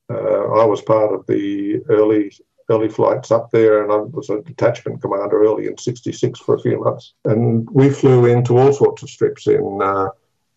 Uh, 0.09 0.16
I 0.16 0.66
was 0.66 0.82
part 0.82 1.14
of 1.14 1.26
the 1.28 1.82
early 1.89 2.32
early 2.70 2.89
flights 2.89 3.32
up 3.32 3.51
there, 3.51 3.84
and 3.84 3.91
I 3.91 3.97
was 3.97 4.30
a 4.30 4.41
detachment 4.41 5.01
commander 5.01 5.43
early 5.43 5.68
in 5.68 5.78
'66 5.78 6.39
for 6.39 6.55
a 6.55 6.59
few 6.59 6.80
months. 6.84 7.14
And 7.26 7.70
we 7.72 7.89
flew 7.89 8.26
into 8.26 8.57
all 8.57 8.74
sorts 8.74 9.03
of 9.03 9.09
strips 9.09 9.47
in 9.47 9.80
uh, 9.82 10.09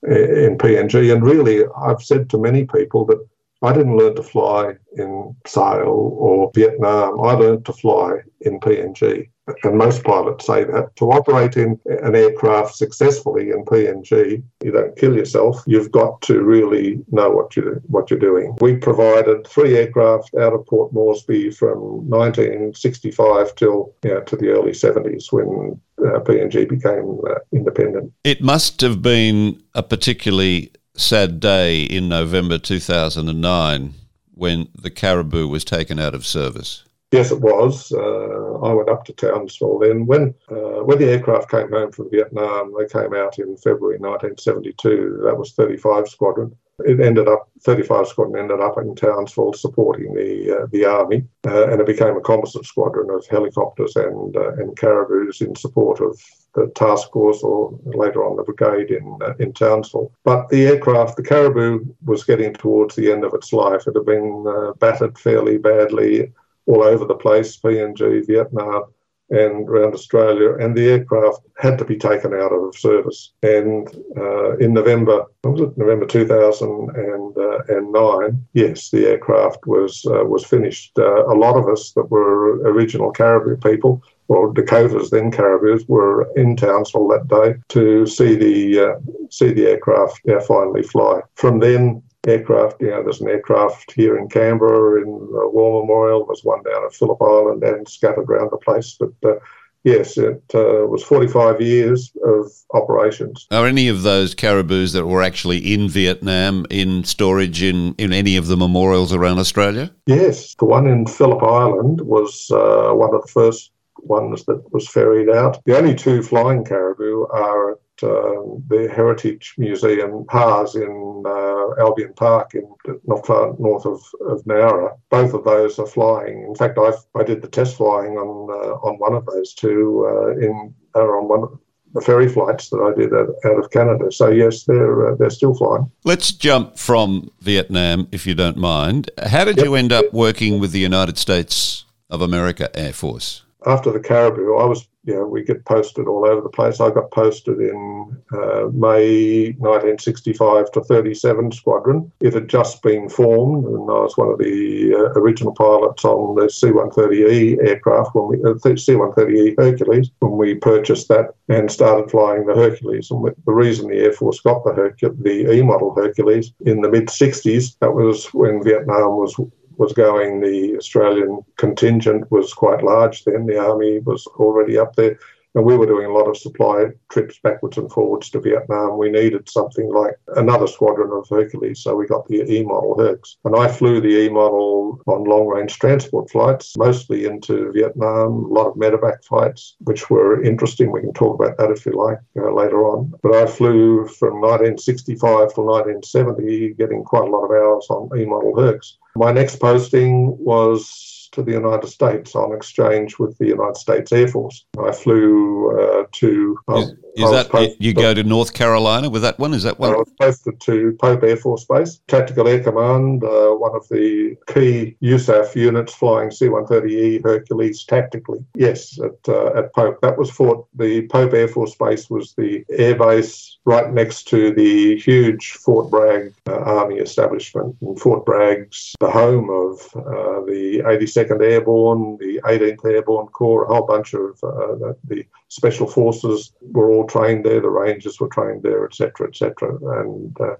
in 0.02 0.58
PNG. 0.58 1.12
And 1.12 1.22
really, 1.22 1.64
I've 1.80 2.02
said 2.02 2.28
to 2.30 2.38
many 2.38 2.64
people 2.64 3.04
that 3.06 3.26
I 3.62 3.72
didn't 3.72 3.96
learn 3.96 4.16
to 4.16 4.22
fly 4.22 4.74
in 4.96 5.34
Sale 5.46 6.16
or 6.18 6.50
Vietnam. 6.54 7.20
I 7.20 7.32
learned 7.32 7.64
to 7.66 7.72
fly 7.72 8.18
in 8.40 8.60
PNG 8.60 9.28
and 9.62 9.78
most 9.78 10.02
pilots 10.04 10.46
say 10.46 10.64
that 10.64 10.94
to 10.96 11.12
operate 11.12 11.56
in 11.56 11.78
an 11.86 12.16
aircraft 12.16 12.74
successfully 12.74 13.50
in 13.50 13.64
PNG, 13.64 14.42
you 14.62 14.72
don't 14.72 14.96
kill 14.96 15.16
yourself. 15.16 15.62
You've 15.66 15.92
got 15.92 16.20
to 16.22 16.42
really 16.42 16.98
know 17.10 17.30
what 17.30 17.56
you 17.56 17.80
what 17.86 18.10
you're 18.10 18.18
doing. 18.18 18.56
We 18.60 18.76
provided 18.76 19.46
three 19.46 19.76
aircraft 19.76 20.34
out 20.34 20.52
of 20.52 20.66
Port 20.66 20.92
Moresby 20.92 21.50
from 21.50 22.08
1965 22.08 23.54
till 23.54 23.94
you 24.02 24.14
know, 24.14 24.20
to 24.22 24.36
the 24.36 24.48
early 24.48 24.72
70s 24.72 25.32
when 25.32 25.80
uh, 25.98 26.20
PNG 26.20 26.68
became 26.68 27.20
uh, 27.28 27.38
independent. 27.52 28.12
It 28.24 28.42
must 28.42 28.80
have 28.80 29.00
been 29.00 29.62
a 29.74 29.82
particularly 29.82 30.72
sad 30.96 31.40
day 31.40 31.82
in 31.82 32.08
November 32.08 32.58
2009 32.58 33.94
when 34.34 34.68
the 34.74 34.90
Caribou 34.90 35.48
was 35.48 35.64
taken 35.64 35.98
out 35.98 36.14
of 36.14 36.26
service. 36.26 36.84
Yes, 37.12 37.30
it 37.30 37.40
was. 37.40 37.92
Uh, 37.92 38.58
I 38.60 38.72
went 38.74 38.88
up 38.88 39.04
to 39.04 39.12
Townsville 39.12 39.78
then. 39.78 40.06
When 40.06 40.34
uh, 40.50 40.82
when 40.82 40.98
the 40.98 41.08
aircraft 41.08 41.50
came 41.50 41.70
home 41.70 41.92
from 41.92 42.10
Vietnam, 42.10 42.74
they 42.76 42.86
came 42.86 43.14
out 43.14 43.38
in 43.38 43.56
February 43.56 43.98
1972. 43.98 45.20
That 45.24 45.38
was 45.38 45.52
35 45.52 46.08
Squadron. 46.08 46.56
It 46.84 47.00
ended 47.00 47.28
up 47.28 47.48
35 47.62 48.06
Squadron 48.08 48.38
ended 48.38 48.60
up 48.60 48.76
in 48.78 48.94
Townsville 48.94 49.54
supporting 49.54 50.14
the 50.14 50.62
uh, 50.62 50.66
the 50.70 50.84
army, 50.84 51.24
uh, 51.46 51.68
and 51.68 51.80
it 51.80 51.86
became 51.86 52.16
a 52.16 52.20
composite 52.20 52.66
squadron 52.66 53.10
of 53.10 53.26
helicopters 53.26 53.96
and 53.96 54.36
uh, 54.36 54.52
and 54.54 54.76
caribous 54.76 55.40
in 55.40 55.54
support 55.56 56.00
of 56.00 56.20
the 56.54 56.66
task 56.74 57.12
force 57.12 57.42
or 57.42 57.78
later 57.84 58.24
on 58.24 58.36
the 58.36 58.42
brigade 58.42 58.90
in 58.90 59.18
uh, 59.22 59.34
in 59.38 59.52
Townsville. 59.52 60.12
But 60.24 60.48
the 60.48 60.66
aircraft, 60.66 61.16
the 61.16 61.22
Caribou, 61.22 61.86
was 62.04 62.24
getting 62.24 62.52
towards 62.52 62.94
the 62.94 63.10
end 63.10 63.24
of 63.24 63.34
its 63.34 63.52
life. 63.52 63.86
It 63.86 63.96
had 63.96 64.06
been 64.06 64.44
uh, 64.46 64.72
battered 64.74 65.18
fairly 65.18 65.58
badly 65.58 66.32
all 66.66 66.82
over 66.82 67.04
the 67.04 67.14
place, 67.14 67.56
PNG, 67.56 68.26
Vietnam, 68.26 68.84
and 69.30 69.68
around 69.68 69.94
Australia, 69.94 70.54
and 70.54 70.76
the 70.76 70.88
aircraft 70.88 71.40
had 71.56 71.78
to 71.78 71.84
be 71.84 71.96
taken 71.96 72.32
out 72.32 72.52
of 72.52 72.76
service. 72.76 73.32
And 73.42 73.88
uh, 74.16 74.56
in 74.58 74.72
November, 74.72 75.24
was 75.42 75.60
it 75.60 75.76
November 75.76 76.06
2009? 76.06 78.46
Yes, 78.52 78.90
the 78.90 79.06
aircraft 79.06 79.66
was 79.66 80.06
uh, 80.06 80.24
was 80.24 80.44
finished. 80.44 80.96
Uh, 80.98 81.26
a 81.26 81.34
lot 81.34 81.56
of 81.56 81.68
us 81.68 81.90
that 81.92 82.10
were 82.10 82.60
original 82.60 83.10
Caribou 83.10 83.56
people, 83.56 84.02
or 84.28 84.52
Dakotas 84.52 85.10
then 85.10 85.32
Caribous, 85.32 85.86
were 85.88 86.28
in 86.36 86.56
Townsville 86.56 87.08
that 87.08 87.26
day 87.28 87.54
to 87.68 88.06
see 88.06 88.36
the 88.36 88.80
uh, 88.80 88.94
see 89.30 89.52
the 89.52 89.66
aircraft 89.66 90.20
now 90.24 90.40
finally 90.40 90.82
fly. 90.82 91.20
From 91.34 91.58
then, 91.58 92.02
aircraft. 92.26 92.80
You 92.80 92.90
know, 92.90 93.02
there's 93.02 93.20
an 93.20 93.28
aircraft 93.28 93.92
here 93.92 94.18
in 94.18 94.28
Canberra 94.28 95.02
in 95.02 95.06
the 95.06 95.48
War 95.48 95.80
Memorial. 95.80 96.26
There's 96.26 96.44
one 96.44 96.62
down 96.62 96.84
at 96.84 96.94
Phillip 96.94 97.20
Island 97.20 97.62
and 97.62 97.88
scattered 97.88 98.28
around 98.28 98.50
the 98.50 98.58
place. 98.58 98.96
But 98.98 99.12
uh, 99.24 99.38
yes, 99.84 100.18
it 100.18 100.42
uh, 100.54 100.86
was 100.86 101.02
45 101.02 101.60
years 101.60 102.12
of 102.24 102.50
operations. 102.74 103.46
Are 103.50 103.66
any 103.66 103.88
of 103.88 104.02
those 104.02 104.34
caribous 104.34 104.92
that 104.92 105.06
were 105.06 105.22
actually 105.22 105.58
in 105.58 105.88
Vietnam 105.88 106.66
in 106.70 107.04
storage 107.04 107.62
in, 107.62 107.94
in 107.96 108.12
any 108.12 108.36
of 108.36 108.48
the 108.48 108.56
memorials 108.56 109.12
around 109.12 109.38
Australia? 109.38 109.90
Yes, 110.06 110.54
the 110.56 110.64
one 110.64 110.86
in 110.86 111.06
Phillip 111.06 111.42
Island 111.42 112.00
was 112.02 112.50
uh, 112.50 112.90
one 112.92 113.14
of 113.14 113.22
the 113.22 113.28
first 113.28 113.70
ones 114.02 114.44
that 114.44 114.62
was 114.72 114.88
ferried 114.88 115.28
out. 115.28 115.62
The 115.64 115.76
only 115.76 115.94
two 115.94 116.22
flying 116.22 116.64
caribou 116.64 117.26
are 117.28 117.72
at 117.72 117.78
uh, 118.02 118.42
the 118.68 118.92
Heritage 118.94 119.54
Museum, 119.58 120.26
HARS 120.28 120.74
in 120.74 121.22
uh, 121.26 121.82
Albion 121.82 122.12
Park, 122.14 122.54
in 122.54 122.68
not 123.06 123.26
far 123.26 123.54
north 123.58 123.86
of, 123.86 124.00
of 124.28 124.44
Nowra. 124.44 124.96
Both 125.10 125.34
of 125.34 125.44
those 125.44 125.78
are 125.78 125.86
flying. 125.86 126.44
In 126.46 126.54
fact, 126.54 126.78
I 126.78 126.92
I 127.18 127.24
did 127.24 127.42
the 127.42 127.48
test 127.48 127.76
flying 127.76 128.16
on 128.16 128.50
uh, 128.50 128.74
on 128.86 128.98
one 128.98 129.14
of 129.14 129.26
those 129.26 129.54
two 129.54 130.06
uh, 130.06 130.30
in 130.38 130.74
on 130.94 131.28
one 131.28 131.42
of 131.44 131.58
the 131.94 132.00
ferry 132.02 132.28
flights 132.28 132.68
that 132.68 132.78
I 132.78 132.92
did 132.98 133.12
out, 133.14 133.30
out 133.44 133.58
of 133.58 133.70
Canada. 133.70 134.12
So 134.12 134.28
yes, 134.28 134.64
they're 134.64 135.12
uh, 135.12 135.16
they're 135.16 135.30
still 135.30 135.54
flying. 135.54 135.90
Let's 136.04 136.32
jump 136.32 136.78
from 136.78 137.30
Vietnam, 137.40 138.08
if 138.12 138.26
you 138.26 138.34
don't 138.34 138.58
mind. 138.58 139.10
How 139.26 139.44
did 139.44 139.56
yep. 139.56 139.64
you 139.64 139.74
end 139.74 139.92
up 139.92 140.12
working 140.12 140.60
with 140.60 140.72
the 140.72 140.80
United 140.80 141.18
States 141.18 141.84
of 142.10 142.20
America 142.20 142.68
Air 142.78 142.92
Force? 142.92 143.42
After 143.66 143.90
the 143.90 144.00
Caribou, 144.00 144.56
I 144.56 144.64
was, 144.64 144.88
you 145.04 145.14
know, 145.14 145.26
we 145.26 145.42
get 145.42 145.64
posted 145.64 146.06
all 146.06 146.24
over 146.24 146.40
the 146.40 146.48
place. 146.48 146.80
I 146.80 146.90
got 146.90 147.10
posted 147.10 147.60
in 147.60 148.16
uh, 148.32 148.68
May 148.72 149.52
1965 149.58 150.70
to 150.72 150.80
37 150.82 151.52
Squadron. 151.52 152.10
It 152.20 152.34
had 152.34 152.48
just 152.48 152.80
been 152.82 153.08
formed, 153.08 153.64
and 153.64 153.90
I 153.90 154.00
was 154.02 154.16
one 154.16 154.28
of 154.28 154.38
the 154.38 154.94
uh, 154.94 155.18
original 155.20 155.52
pilots 155.52 156.04
on 156.04 156.36
the 156.36 156.48
C-130E 156.48 157.66
aircraft 157.66 158.14
when 158.14 158.28
we 158.28 158.44
uh, 158.44 158.54
C-130E 158.54 159.56
Hercules 159.58 160.10
when 160.20 160.32
we 160.32 160.54
purchased 160.54 161.08
that 161.08 161.34
and 161.48 161.70
started 161.70 162.10
flying 162.10 162.46
the 162.46 162.54
Hercules. 162.54 163.10
And 163.10 163.24
the 163.24 163.52
reason 163.52 163.88
the 163.88 163.96
Air 163.96 164.12
Force 164.12 164.40
got 164.40 164.64
the 164.64 164.72
Hercules, 164.72 165.16
the 165.22 165.52
E 165.52 165.62
model 165.62 165.94
Hercules 165.94 166.52
in 166.64 166.82
the 166.82 166.90
mid 166.90 167.06
60s, 167.06 167.76
that 167.80 167.92
was 167.92 168.26
when 168.32 168.62
Vietnam 168.62 169.16
was 169.16 169.34
was 169.78 169.92
going. 169.92 170.40
The 170.40 170.76
Australian 170.76 171.44
contingent 171.56 172.30
was 172.30 172.52
quite 172.52 172.82
large 172.82 173.24
then. 173.24 173.46
The 173.46 173.58
army 173.58 174.00
was 174.00 174.26
already 174.26 174.78
up 174.78 174.96
there. 174.96 175.18
And 175.56 175.64
we 175.64 175.74
were 175.78 175.86
doing 175.86 176.04
a 176.04 176.12
lot 176.12 176.28
of 176.28 176.36
supply 176.36 176.88
trips 177.10 177.38
backwards 177.42 177.78
and 177.78 177.90
forwards 177.90 178.28
to 178.30 178.40
Vietnam. 178.40 178.98
We 178.98 179.08
needed 179.10 179.48
something 179.48 179.90
like 179.90 180.12
another 180.36 180.66
squadron 180.66 181.10
of 181.12 181.26
Hercules, 181.30 181.82
so 181.82 181.96
we 181.96 182.06
got 182.06 182.28
the 182.28 182.42
E 182.42 182.62
model 182.62 182.94
Hercs. 182.98 183.38
And 183.46 183.56
I 183.56 183.66
flew 183.66 184.02
the 184.02 184.26
E 184.26 184.28
model 184.28 185.00
on 185.06 185.24
long 185.24 185.46
range 185.46 185.78
transport 185.78 186.30
flights, 186.30 186.76
mostly 186.76 187.24
into 187.24 187.72
Vietnam, 187.72 188.44
a 188.44 188.48
lot 188.48 188.66
of 188.66 188.74
medevac 188.74 189.24
flights, 189.24 189.76
which 189.80 190.10
were 190.10 190.42
interesting. 190.42 190.92
We 190.92 191.00
can 191.00 191.14
talk 191.14 191.40
about 191.40 191.56
that 191.56 191.70
if 191.70 191.86
you 191.86 191.92
like 191.92 192.18
uh, 192.38 192.52
later 192.52 192.86
on. 192.86 193.14
But 193.22 193.34
I 193.34 193.46
flew 193.46 194.06
from 194.08 194.42
1965 194.42 195.54
to 195.54 195.60
1970, 195.62 196.74
getting 196.74 197.02
quite 197.02 197.28
a 197.28 197.30
lot 197.30 197.46
of 197.46 197.50
hours 197.50 197.86
on 197.88 198.10
E 198.18 198.26
model 198.26 198.54
Hercs. 198.60 198.98
My 199.16 199.32
next 199.32 199.56
posting 199.56 200.36
was 200.36 201.25
to 201.36 201.42
the 201.42 201.52
United 201.52 201.86
States 201.86 202.34
on 202.34 202.52
exchange 202.54 203.18
with 203.18 203.36
the 203.38 203.46
United 203.46 203.76
States 203.76 204.10
Air 204.10 204.26
Force. 204.26 204.64
I 204.78 204.90
flew 204.90 205.70
uh, 205.78 206.04
to. 206.12 206.58
Um, 206.66 206.78
is, 206.78 206.90
is 207.14 207.30
that 207.30 207.48
posted, 207.50 207.76
you 207.78 207.94
go 207.94 208.12
to 208.14 208.24
North 208.24 208.52
Carolina 208.52 209.08
with 209.08 209.22
that 209.22 209.38
one? 209.38 209.54
Is 209.54 209.62
that 209.62 209.78
one? 209.78 209.92
I 209.92 209.96
was 209.96 210.12
posted 210.20 210.60
to 210.62 210.96
Pope 211.00 211.22
Air 211.22 211.36
Force 211.36 211.64
Base, 211.66 212.00
Tactical 212.08 212.48
Air 212.48 212.62
Command, 212.62 213.22
uh, 213.22 213.50
one 213.50 213.76
of 213.76 213.86
the 213.88 214.36
key 214.52 214.96
USAF 215.02 215.54
units 215.54 215.94
flying 215.94 216.30
C-130E 216.30 217.22
Hercules 217.22 217.84
tactically. 217.84 218.44
Yes, 218.54 218.98
at 219.00 219.28
uh, 219.28 219.58
at 219.58 219.74
Pope. 219.74 220.00
That 220.00 220.18
was 220.18 220.30
Fort. 220.30 220.66
The 220.74 221.06
Pope 221.08 221.34
Air 221.34 221.48
Force 221.48 221.74
Base 221.74 222.08
was 222.10 222.34
the 222.34 222.64
air 222.70 222.96
base 222.96 223.58
right 223.66 223.92
next 223.92 224.28
to 224.28 224.52
the 224.52 224.96
huge 224.96 225.52
Fort 225.52 225.90
Bragg 225.90 226.32
uh, 226.48 226.56
Army 226.56 226.96
establishment. 226.96 227.76
And 227.82 228.00
Fort 228.00 228.24
Bragg's 228.24 228.94
the 229.00 229.10
home 229.10 229.50
of 229.50 229.80
uh, 229.94 230.40
the 230.46 230.82
82nd 230.86 231.25
Airborne, 231.30 232.16
the 232.18 232.40
18th 232.44 232.84
Airborne 232.84 233.26
Corps, 233.28 233.64
a 233.64 233.68
whole 233.68 233.86
bunch 233.86 234.14
of 234.14 234.38
uh, 234.42 234.94
the 235.04 235.24
special 235.48 235.86
forces 235.86 236.52
were 236.60 236.90
all 236.90 237.06
trained 237.06 237.44
there, 237.44 237.60
the 237.60 237.70
Rangers 237.70 238.20
were 238.20 238.28
trained 238.28 238.62
there, 238.62 238.84
etc., 238.84 239.28
etc. 239.28 239.76
And 240.00 240.40
uh, 240.40 240.56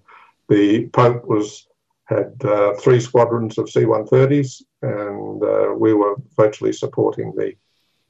the 0.49 0.87
Pope 0.89 1.25
was 1.27 1.67
had 2.07 2.33
uh, 2.45 2.75
three 2.75 3.01
squadrons 3.01 3.59
of 3.59 3.69
C-130s, 3.69 4.63
and 4.83 5.43
uh, 5.43 5.75
we 5.77 5.93
were 5.93 6.15
virtually 6.37 6.73
supporting 6.73 7.35
the 7.35 7.55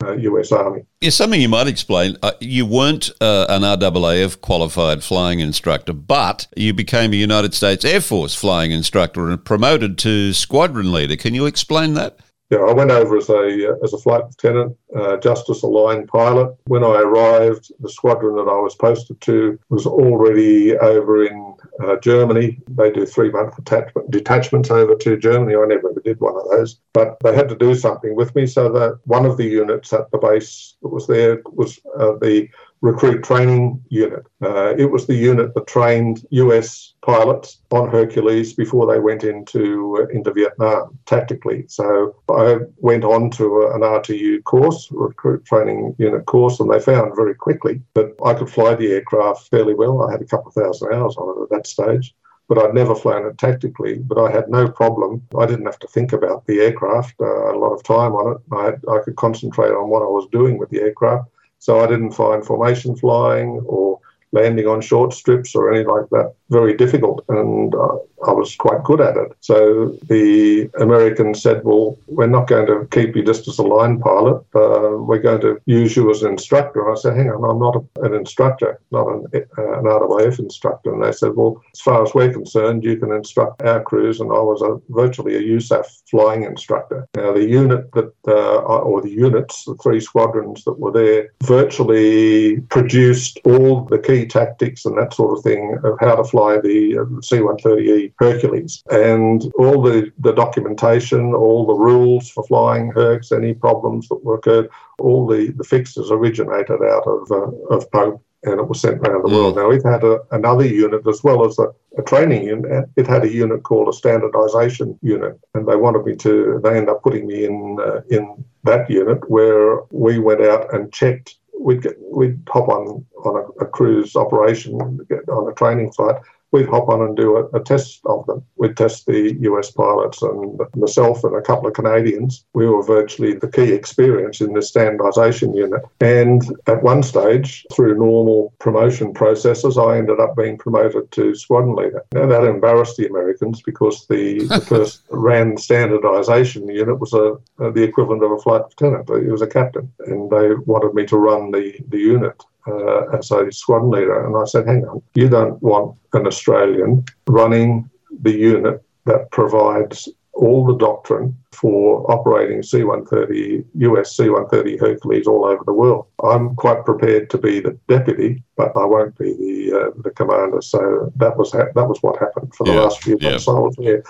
US 0.04 0.52
uh, 0.52 0.58
Army. 0.58 0.82
Yeah, 1.00 1.10
something 1.10 1.40
you 1.40 1.48
might 1.48 1.66
explain. 1.66 2.16
Uh, 2.22 2.32
you 2.40 2.66
weren't 2.66 3.10
uh, 3.20 3.46
an 3.48 3.62
RAAF 3.62 4.40
qualified 4.40 5.02
flying 5.02 5.40
instructor, 5.40 5.92
but 5.92 6.46
you 6.56 6.74
became 6.74 7.12
a 7.12 7.16
United 7.16 7.54
States 7.54 7.84
Air 7.84 8.00
Force 8.00 8.34
flying 8.34 8.70
instructor 8.70 9.28
and 9.28 9.42
promoted 9.42 9.98
to 9.98 10.32
squadron 10.32 10.92
leader. 10.92 11.16
Can 11.16 11.34
you 11.34 11.46
explain 11.46 11.94
that? 11.94 12.18
Yeah, 12.50 12.58
I 12.58 12.72
went 12.72 12.92
over 12.92 13.16
as 13.16 13.28
a 13.28 13.72
uh, 13.72 13.76
as 13.82 13.92
a 13.92 13.98
flight 13.98 14.22
lieutenant, 14.24 14.76
uh, 14.94 15.16
Justice 15.16 15.62
Aligned 15.62 16.06
pilot. 16.06 16.54
When 16.66 16.84
I 16.84 17.00
arrived, 17.00 17.72
the 17.80 17.90
squadron 17.90 18.36
that 18.36 18.48
I 18.48 18.60
was 18.60 18.76
posted 18.76 19.20
to 19.22 19.58
was 19.68 19.84
already 19.84 20.76
over 20.76 21.26
in 21.26 21.56
uh, 21.82 21.96
Germany. 21.96 22.60
They 22.68 22.92
do 22.92 23.04
three 23.04 23.30
month 23.30 23.56
detachment, 23.56 24.12
detachments 24.12 24.70
over 24.70 24.94
to 24.94 25.16
Germany. 25.16 25.56
I 25.56 25.66
never 25.66 25.92
did 26.04 26.20
one 26.20 26.36
of 26.36 26.48
those, 26.48 26.78
but 26.92 27.16
they 27.24 27.34
had 27.34 27.48
to 27.48 27.56
do 27.56 27.74
something 27.74 28.14
with 28.14 28.32
me. 28.36 28.46
So 28.46 28.70
that 28.70 29.00
one 29.04 29.26
of 29.26 29.36
the 29.36 29.46
units 29.46 29.92
at 29.92 30.08
the 30.12 30.18
base 30.18 30.76
that 30.82 30.88
was 30.88 31.08
there 31.08 31.42
was 31.52 31.80
uh, 31.98 32.12
the 32.20 32.48
recruit 32.86 33.24
training 33.24 33.82
unit. 33.88 34.24
Uh, 34.40 34.74
it 34.78 34.88
was 34.90 35.06
the 35.06 35.14
unit 35.14 35.54
that 35.54 35.66
trained 35.66 36.24
US 36.30 36.94
pilots 37.02 37.58
on 37.72 37.90
Hercules 37.90 38.52
before 38.54 38.86
they 38.86 39.00
went 39.00 39.24
into 39.24 39.98
uh, 40.00 40.16
into 40.16 40.32
Vietnam 40.32 40.96
tactically. 41.04 41.64
So 41.68 42.14
I 42.30 42.58
went 42.78 43.04
on 43.04 43.30
to 43.38 43.44
an 43.74 43.80
RTU 43.80 44.44
course, 44.44 44.88
recruit 44.90 45.44
training 45.44 45.96
unit 45.98 46.26
course, 46.26 46.60
and 46.60 46.70
they 46.70 46.80
found 46.80 47.16
very 47.16 47.34
quickly 47.34 47.82
that 47.94 48.14
I 48.24 48.34
could 48.34 48.50
fly 48.50 48.74
the 48.74 48.92
aircraft 48.92 49.50
fairly 49.50 49.74
well. 49.74 50.02
I 50.02 50.12
had 50.12 50.22
a 50.22 50.30
couple 50.32 50.48
of 50.48 50.54
thousand 50.54 50.94
hours 50.94 51.16
on 51.16 51.26
it 51.30 51.42
at 51.42 51.50
that 51.50 51.66
stage 51.66 52.14
but 52.48 52.58
I'd 52.58 52.74
never 52.74 52.94
flown 52.94 53.26
it 53.26 53.38
tactically. 53.38 53.98
But 53.98 54.18
I 54.18 54.30
had 54.30 54.48
no 54.48 54.68
problem. 54.68 55.20
I 55.36 55.46
didn't 55.46 55.66
have 55.66 55.80
to 55.80 55.88
think 55.88 56.12
about 56.12 56.46
the 56.46 56.60
aircraft 56.60 57.20
uh, 57.20 57.52
a 57.52 57.58
lot 57.58 57.72
of 57.72 57.82
time 57.82 58.12
on 58.12 58.34
it. 58.34 58.54
I, 58.54 58.64
had, 58.66 58.80
I 58.88 58.98
could 59.04 59.16
concentrate 59.16 59.72
on 59.72 59.88
what 59.88 60.02
I 60.02 60.06
was 60.06 60.28
doing 60.30 60.56
with 60.56 60.70
the 60.70 60.80
aircraft. 60.80 61.28
So 61.66 61.80
I 61.80 61.88
didn't 61.88 62.12
find 62.12 62.46
formation 62.46 62.94
flying 62.94 63.60
or 63.66 63.98
landing 64.30 64.68
on 64.68 64.80
short 64.80 65.12
strips 65.12 65.52
or 65.56 65.68
anything 65.68 65.92
like 65.92 66.08
that 66.10 66.32
very 66.48 66.76
difficult. 66.76 67.24
And 67.28 67.74
uh, 67.74 67.96
I 68.26 68.32
was 68.32 68.54
quite 68.56 68.82
good 68.82 69.00
at 69.00 69.16
it. 69.16 69.32
So 69.40 69.96
the 70.08 70.70
Americans 70.80 71.42
said, 71.42 71.64
well, 71.64 71.98
we're 72.06 72.26
not 72.26 72.46
going 72.46 72.66
to 72.66 72.88
keep 72.90 73.14
you 73.14 73.22
just 73.22 73.46
as 73.48 73.58
a 73.58 73.62
line 73.62 74.00
pilot. 74.00 74.42
Uh, 74.54 74.96
we're 74.98 75.18
going 75.18 75.40
to 75.42 75.60
use 75.66 75.96
you 75.96 76.10
as 76.10 76.22
an 76.22 76.32
instructor. 76.32 76.90
I 76.90 76.94
said, 76.96 77.16
hang 77.16 77.30
on, 77.30 77.44
I'm 77.44 77.58
not 77.58 77.76
a, 77.76 78.04
an 78.04 78.14
instructor, 78.14 78.80
not 78.90 79.06
an, 79.08 79.26
uh, 79.34 79.78
an 79.78 79.84
RAAF 79.84 80.38
instructor. 80.38 80.94
And 80.94 81.02
they 81.02 81.12
said, 81.12 81.34
well, 81.34 81.62
as 81.74 81.80
far 81.80 82.02
as 82.02 82.14
we're 82.14 82.32
concerned, 82.32 82.84
you 82.84 82.96
can 82.96 83.12
instruct 83.12 83.62
our 83.62 83.82
crews. 83.82 84.20
And 84.20 84.30
I 84.30 84.40
was 84.40 84.62
a, 84.62 84.80
virtually 84.92 85.36
a 85.36 85.42
USAF 85.42 85.86
flying 86.10 86.44
instructor. 86.44 87.06
Now, 87.16 87.32
the 87.32 87.44
unit 87.44 87.92
that, 87.92 88.12
uh, 88.26 88.56
or 88.58 89.02
the 89.02 89.10
units, 89.10 89.64
the 89.64 89.74
three 89.76 90.00
squadrons 90.00 90.64
that 90.64 90.78
were 90.78 90.92
there, 90.92 91.28
virtually 91.42 92.60
produced 92.62 93.40
all 93.44 93.84
the 93.84 93.98
key 93.98 94.26
tactics 94.26 94.84
and 94.84 94.96
that 94.98 95.12
sort 95.12 95.36
of 95.36 95.44
thing 95.44 95.78
of 95.84 95.98
how 96.00 96.16
to 96.16 96.24
fly 96.24 96.58
the 96.58 96.98
uh, 96.98 97.20
C 97.20 97.36
130E 97.36 98.05
Hercules. 98.18 98.82
And 98.90 99.42
all 99.58 99.82
the, 99.82 100.12
the 100.18 100.32
documentation, 100.32 101.34
all 101.34 101.66
the 101.66 101.74
rules 101.74 102.30
for 102.30 102.44
flying 102.44 102.90
Hercs, 102.90 103.32
any 103.32 103.54
problems 103.54 104.08
that 104.08 104.24
were 104.24 104.36
occurred, 104.36 104.68
all 104.98 105.26
the, 105.26 105.52
the 105.56 105.64
fixes 105.64 106.10
originated 106.10 106.82
out 106.82 107.06
of, 107.06 107.30
uh, 107.30 107.74
of 107.74 107.90
Pope 107.90 108.22
and 108.46 108.60
it 108.60 108.68
was 108.68 108.80
sent 108.80 109.00
around 109.00 109.24
the 109.24 109.34
world. 109.34 109.56
Mm. 109.56 109.56
Now, 109.56 109.70
it 109.70 109.92
had 109.92 110.04
a, 110.04 110.20
another 110.30 110.66
unit 110.66 111.06
as 111.06 111.22
well 111.22 111.44
as 111.44 111.58
a, 111.58 111.68
a, 111.98 112.02
training 112.02 112.44
unit. 112.44 112.88
It 112.96 113.06
had 113.06 113.24
a 113.24 113.32
unit 113.32 113.62
called 113.64 113.88
a 113.88 113.92
standardization 113.92 114.98
unit, 115.02 115.38
and 115.54 115.66
they 115.66 115.76
wanted 115.76 116.04
me 116.04 116.16
to. 116.16 116.60
They 116.62 116.70
ended 116.70 116.88
up 116.88 117.02
putting 117.02 117.26
me 117.26 117.44
in 117.44 117.78
uh, 117.80 118.02
in 118.10 118.44
that 118.64 118.88
unit 118.88 119.28
where 119.28 119.80
we 119.90 120.18
went 120.18 120.42
out 120.42 120.72
and 120.72 120.92
checked. 120.92 121.36
We'd 121.58 121.82
get, 121.82 121.96
we'd 122.00 122.38
hop 122.48 122.68
on 122.68 123.04
on 123.24 123.36
a, 123.36 123.64
a 123.64 123.66
cruise 123.66 124.14
operation 124.14 124.80
on 124.80 125.50
a 125.50 125.54
training 125.54 125.92
flight 125.92 126.16
we'd 126.56 126.68
hop 126.68 126.88
on 126.88 127.02
and 127.02 127.16
do 127.16 127.36
a, 127.36 127.44
a, 127.56 127.60
test 127.60 128.00
of 128.06 128.24
them. 128.26 128.42
We'd 128.56 128.76
test 128.76 129.06
the 129.06 129.36
US 129.40 129.70
pilots 129.70 130.22
and 130.22 130.60
myself 130.74 131.22
and 131.24 131.36
a 131.36 131.42
couple 131.42 131.68
of 131.68 131.74
Canadians. 131.74 132.44
We 132.54 132.66
were 132.66 132.82
virtually 132.82 133.34
the 133.34 133.50
key 133.50 133.72
experience 133.72 134.40
in 134.40 134.52
the 134.54 134.62
standardization 134.62 135.54
unit. 135.54 135.82
And 136.00 136.42
at 136.66 136.82
one 136.82 137.02
stage, 137.02 137.66
through 137.72 137.98
normal 137.98 138.54
promotion 138.58 139.12
processes, 139.12 139.76
I 139.76 139.98
ended 139.98 140.18
up 140.18 140.36
being 140.36 140.56
promoted 140.56 141.10
to 141.12 141.34
squadron 141.34 141.76
leader. 141.76 142.02
Now 142.12 142.26
that 142.26 142.44
embarrassed 142.44 142.96
the 142.96 143.08
Americans 143.08 143.62
because 143.62 144.06
the, 144.06 144.46
the 144.46 144.60
person 144.68 145.02
that 145.10 145.16
ran 145.16 145.56
standardization 145.58 146.68
unit 146.68 146.98
was 146.98 147.12
a, 147.12 147.36
a, 147.58 147.70
the 147.70 147.82
equivalent 147.82 148.24
of 148.24 148.32
a 148.32 148.38
flight 148.38 148.62
lieutenant. 148.62 149.08
He 149.22 149.30
was 149.30 149.42
a 149.42 149.46
captain, 149.46 149.92
and 150.06 150.30
they 150.30 150.54
wanted 150.54 150.94
me 150.94 151.04
to 151.06 151.18
run 151.18 151.50
the, 151.50 151.78
the 151.88 151.98
unit 151.98 152.42
uh, 152.66 153.16
as 153.16 153.30
a 153.30 153.50
squadron 153.52 153.90
leader. 153.90 154.26
And 154.26 154.36
I 154.36 154.44
said, 154.44 154.66
hang 154.66 154.84
on, 154.84 155.02
you 155.14 155.28
don't 155.28 155.60
want 155.62 155.96
an 156.12 156.26
Australian 156.26 157.04
running 157.26 157.88
the 158.22 158.32
unit 158.32 158.82
that 159.04 159.30
provides 159.30 160.08
all 160.36 160.66
the 160.66 160.76
doctrine 160.76 161.36
for 161.52 162.10
operating 162.10 162.62
C-130, 162.62 163.64
US 163.74 164.16
C-130 164.16 164.78
Hercules 164.78 165.26
all 165.26 165.46
over 165.46 165.62
the 165.64 165.72
world. 165.72 166.06
I'm 166.22 166.54
quite 166.56 166.84
prepared 166.84 167.30
to 167.30 167.38
be 167.38 167.60
the 167.60 167.78
deputy, 167.88 168.42
but 168.56 168.76
I 168.76 168.84
won't 168.84 169.16
be 169.16 169.32
the 169.32 169.78
uh, 169.78 169.90
the 170.02 170.10
commander. 170.10 170.60
So 170.60 171.12
that 171.16 171.36
was 171.38 171.52
ha- 171.52 171.72
that 171.74 171.88
was 171.88 172.02
what 172.02 172.18
happened 172.18 172.54
for 172.54 172.64
the 172.64 172.74
yeah, 172.74 172.80
last 172.80 173.02
few 173.02 173.18
months 173.18 173.46
yeah. 173.46 173.52
I 173.54 173.58
was 173.58 173.76
there. 173.78 174.02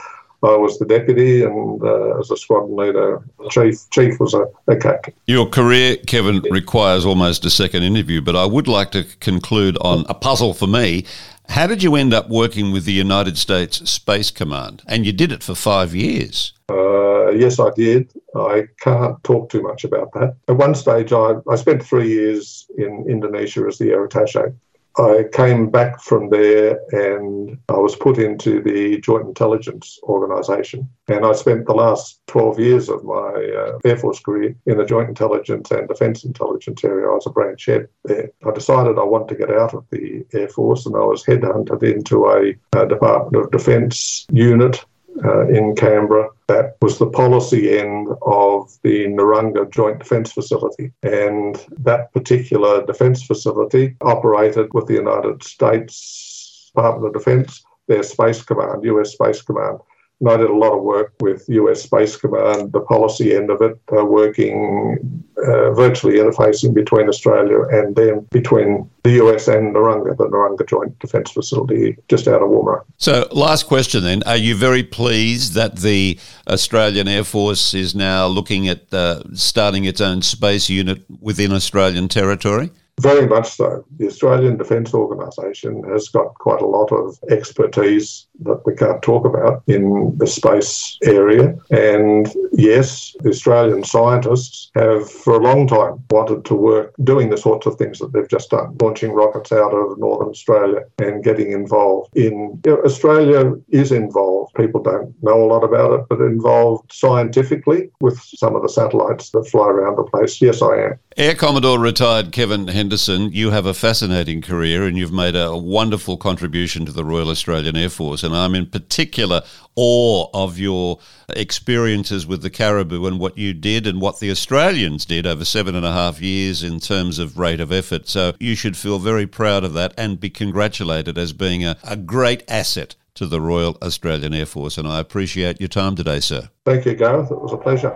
I 0.47 0.57
was 0.57 0.79
the 0.79 0.87
deputy, 0.87 1.43
and 1.43 1.83
uh, 1.83 2.19
as 2.19 2.31
a 2.31 2.37
squadron 2.37 2.77
leader, 2.77 3.23
chief 3.51 3.89
chief 3.91 4.21
was 4.21 4.35
a, 4.35 4.47
a, 4.69 4.77
captain. 4.77 5.15
Your 5.27 5.47
career, 5.47 5.97
Kevin, 6.07 6.41
requires 6.51 7.05
almost 7.05 7.45
a 7.45 7.51
second 7.51 7.83
interview, 7.83 8.21
but 8.21 8.37
I 8.37 8.47
would 8.47 8.69
like 8.69 8.91
to 8.93 9.05
conclude 9.21 9.77
on 9.81 10.05
a 10.09 10.15
puzzle 10.15 10.55
for 10.55 10.67
me. 10.67 11.05
How 11.49 11.67
did 11.67 11.83
you 11.83 11.95
end 11.95 12.13
up 12.13 12.29
working 12.29 12.73
with 12.73 12.85
the 12.85 12.93
United 12.93 13.39
States 13.39 13.89
Space 13.89 14.31
Command? 14.31 14.83
And 14.87 15.07
you 15.07 15.13
did 15.13 15.31
it 15.33 15.43
for 15.43 15.55
five 15.55 15.95
years. 15.95 16.53
Uh, 16.69 17.31
yes, 17.31 17.61
I 17.61 17.71
did. 17.77 18.11
I 18.35 18.65
can't 18.81 19.23
talk 19.23 19.51
too 19.51 19.63
much 19.63 19.85
about 19.85 20.13
that. 20.15 20.37
At 20.49 20.57
one 20.57 20.75
stage, 20.75 21.13
I, 21.13 21.35
I 21.49 21.57
spent 21.57 21.83
three 21.83 22.09
years 22.09 22.67
in 22.77 23.07
Indonesia 23.09 23.65
as 23.67 23.79
the 23.79 23.91
air 23.91 24.07
attaché. 24.07 24.55
I 24.99 25.25
came 25.33 25.69
back 25.69 26.01
from 26.01 26.31
there 26.31 26.81
and 26.93 27.59
I 27.69 27.77
was 27.77 27.95
put 27.95 28.19
into 28.19 28.63
the 28.63 28.99
Joint 29.01 29.27
Intelligence 29.27 29.99
Organisation. 30.05 30.89
And 31.09 31.27
I 31.27 31.33
spent 31.33 31.67
the 31.67 31.75
last 31.75 32.21
12 32.29 32.61
years 32.61 32.89
of 32.89 33.05
my 33.05 33.13
uh, 33.15 33.79
Air 33.85 33.99
Force 33.99 34.21
career 34.21 34.57
in 34.65 34.79
the 34.79 34.87
Joint 34.87 35.11
Intelligence 35.11 35.71
and 35.71 35.87
Defence 35.87 36.25
Intelligence 36.25 36.83
area. 36.83 37.09
I 37.09 37.15
was 37.15 37.27
a 37.27 37.31
branch 37.31 37.67
head 37.67 37.89
there. 38.05 38.31
I 38.47 38.51
decided 38.53 38.99
I 38.99 39.05
wanted 39.05 39.29
to 39.29 39.47
get 39.47 39.51
out 39.51 39.75
of 39.75 39.85
the 39.91 40.25
Air 40.33 40.49
Force 40.49 40.87
and 40.87 40.97
I 40.97 41.01
was 41.01 41.25
headhunted 41.25 41.83
into 41.83 42.27
a, 42.27 42.55
a 42.81 42.89
Department 42.89 43.45
of 43.45 43.51
Defence 43.51 44.27
unit 44.33 44.83
uh, 45.25 45.47
in 45.49 45.75
Canberra. 45.75 46.29
That 46.49 46.77
was 46.81 46.99
the 46.99 47.11
policy 47.11 47.79
end 47.79 48.09
of 48.23 48.71
the 48.83 49.07
Nurrungar 49.07 49.71
Joint 49.73 49.99
Defence 49.99 50.33
Facility. 50.33 50.93
And 51.03 51.65
that 51.79 52.13
particular 52.13 52.85
defence 52.85 53.25
facility 53.25 53.97
operated 54.01 54.73
with 54.73 54.87
the 54.87 54.95
United 54.95 55.43
States 55.43 56.71
Department 56.75 57.09
of 57.09 57.23
Defence, 57.23 57.65
their 57.89 58.03
Space 58.03 58.43
Command, 58.43 58.85
US 58.85 59.13
Space 59.13 59.43
Command. 59.43 59.79
And 60.21 60.31
I 60.31 60.37
did 60.37 60.51
a 60.51 60.57
lot 60.57 60.77
of 60.77 60.83
work 60.83 61.15
with 61.21 61.45
US 61.49 61.83
Space 61.83 62.17
Command, 62.17 62.73
the 62.73 62.81
policy 62.81 63.35
end 63.35 63.51
of 63.51 63.61
it, 63.63 63.79
uh, 63.97 64.05
working 64.05 65.25
uh, 65.45 65.73
virtually 65.73 66.17
interfacing 66.17 66.73
between 66.75 67.09
Australia 67.09 67.63
and 67.71 67.95
then 67.95 68.21
between 68.31 68.89
the 69.05 69.13
US 69.23 69.49
and 69.49 69.75
Nurrungar, 69.75 70.17
the 70.17 70.29
Nurrungar 70.29 70.67
Joint 70.67 70.99
Defence 70.99 71.31
Facility 71.31 71.97
just 72.09 72.27
out 72.27 72.43
of 72.43 72.49
Woomera. 72.49 72.83
So, 72.97 73.29
last 73.33 73.67
question 73.67 74.03
then. 74.03 74.23
Are 74.25 74.37
you 74.37 74.55
very 74.55 74.83
pleased 74.83 75.55
that 75.55 75.77
the 75.77 76.19
Australian 76.49 77.07
Air 77.09 77.25
Force 77.25 77.75
is 77.75 77.95
now 77.95 78.27
looking 78.27 78.69
at 78.69 78.93
uh, 78.93 79.23
starting 79.35 79.85
its 79.85 80.01
own 80.01 80.23
space 80.23 80.71
unit 80.71 81.03
within 81.21 81.53
Australian 81.53 82.09
territory? 82.09 82.71
Very 83.01 83.27
much 83.27 83.51
so. 83.57 83.85
The 83.99 84.07
Australian 84.07 84.57
Defence 84.57 84.95
Organisation 84.95 85.83
has 85.85 86.09
got 86.09 86.35
quite 86.35 86.63
a 86.63 86.67
lot 86.67 86.91
of 86.93 87.19
expertise 87.31 88.27
that 88.41 88.65
we 88.65 88.75
can't 88.75 89.03
talk 89.03 89.27
about 89.27 89.63
in 89.67 90.17
the 90.17 90.27
space 90.27 90.99
area. 91.05 91.55
And 91.71 92.33
yes, 92.53 93.15
Australian 93.27 93.85
scientists 93.85 94.71
have 94.75 95.11
for 95.11 95.35
a 95.35 95.43
long 95.43 95.67
time 95.67 96.03
wanted 96.11 96.45
to 96.47 96.55
work 96.55 96.95
doing 97.05 97.29
the 97.29 97.37
sorts 97.37 97.67
of 97.67 97.77
things 97.77 97.99
that 97.99 98.13
they've 98.13 98.29
just 98.29 98.51
done, 98.51 98.77
launching 98.81 99.13
rockets 99.13 99.53
out 99.53 99.73
of 99.73 99.99
Northern 99.99 100.29
Australia 100.29 100.81
and 100.99 101.23
getting 101.23 101.53
involved 101.53 102.17
in. 102.17 102.61
You 102.65 102.73
know, 102.73 102.83
Australia 102.83 103.53
is 103.69 103.93
involved. 103.93 104.55
People 104.55 104.83
don't 104.83 105.15
know 105.23 105.43
a 105.43 105.47
lot 105.47 105.65
about 105.65 105.93
it, 105.93 106.07
but 106.09 106.21
involved 106.21 106.93
scientifically 106.93 107.91
with 108.01 108.19
some 108.21 108.57
of 108.57 108.63
the 108.63 108.69
satellites 108.69 109.31
that 109.31 109.49
fly 109.49 109.67
around 109.67 109.97
the 109.97 110.05
place. 110.05 110.41
Yes, 110.41 110.63
I 110.63 110.77
am. 110.77 110.99
Air 111.17 111.35
Commodore 111.35 111.79
retired 111.79 112.33
Kevin 112.33 112.69
Henderson, 112.87 113.33
you 113.33 113.51
have 113.51 113.67
a 113.67 113.75
fascinating 113.75 114.41
career 114.41 114.85
and 114.85 114.97
you've 114.97 115.13
made 115.13 115.35
a 115.35 115.57
wonderful 115.57 116.17
contribution 116.17 116.87
to 116.87 116.93
the 116.93 117.05
Royal 117.05 117.31
Australian 117.31 117.75
Air 117.75 117.89
Force. 117.89 118.23
And 118.23 118.33
I'm 118.33 118.55
in 118.55 118.67
particular 118.67 119.43
awe 119.75 120.29
of 120.33 120.57
your 120.57 121.01
experiences 121.31 122.29
with 122.29 122.43
the 122.43 122.49
Caribou 122.49 123.05
and 123.09 123.19
what 123.19 123.37
you 123.37 123.55
did 123.55 123.89
and 123.89 124.01
what 124.01 124.21
the 124.21 124.31
Australians 124.31 125.05
did 125.05 125.27
over 125.27 125.45
seven 125.45 125.75
and 125.75 125.85
a 125.85 125.91
half 125.91 126.23
years 126.23 126.63
in 126.63 126.79
terms 126.79 127.19
of 127.19 127.41
rate 127.41 127.59
of 127.59 127.73
effort. 127.73 128.07
So 128.07 128.35
you 128.39 128.55
should 128.55 128.77
feel 128.77 129.01
very 129.01 129.27
proud 129.27 129.65
of 129.65 129.73
that 129.73 129.93
and 129.99 130.21
be 130.21 130.31
congratulated 130.31 131.19
as 131.19 131.33
being 131.33 131.65
a, 131.65 131.77
a 131.83 131.97
great 131.97 132.45
asset 132.47 132.95
to 133.15 133.27
the 133.27 133.41
Royal 133.41 133.77
Australian 133.83 134.33
Air 134.33 134.47
Force. 134.47 134.79
And 134.79 134.87
I 134.87 135.01
appreciate 135.01 135.61
your 135.61 135.67
time 135.67 135.97
today, 135.97 136.21
sir. 136.21 136.51
Thank 136.65 136.85
you, 136.85 136.95
Gareth. 136.95 137.33
It 137.33 137.41
was 137.41 137.53
a 137.53 137.57
pleasure. 137.57 137.91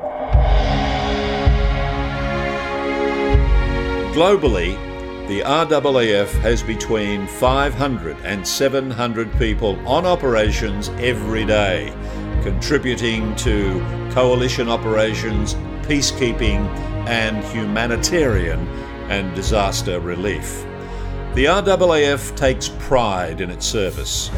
Globally, 4.13 4.75
the 5.29 5.43
RAAF 5.43 6.33
has 6.41 6.65
between 6.65 7.29
500 7.29 8.17
and 8.25 8.45
700 8.45 9.39
people 9.39 9.79
on 9.87 10.05
operations 10.05 10.89
every 10.99 11.45
day, 11.45 11.93
contributing 12.43 13.37
to 13.37 13.79
coalition 14.11 14.69
operations, 14.69 15.55
peacekeeping, 15.87 16.59
and 17.07 17.45
humanitarian 17.55 18.59
and 19.09 19.33
disaster 19.37 20.01
relief. 20.01 20.65
The 21.37 21.45
RAAF 21.45 22.35
takes 22.35 22.69
pride 22.81 23.41
in 23.41 23.49
its 23.49 23.65
service. 23.65 24.29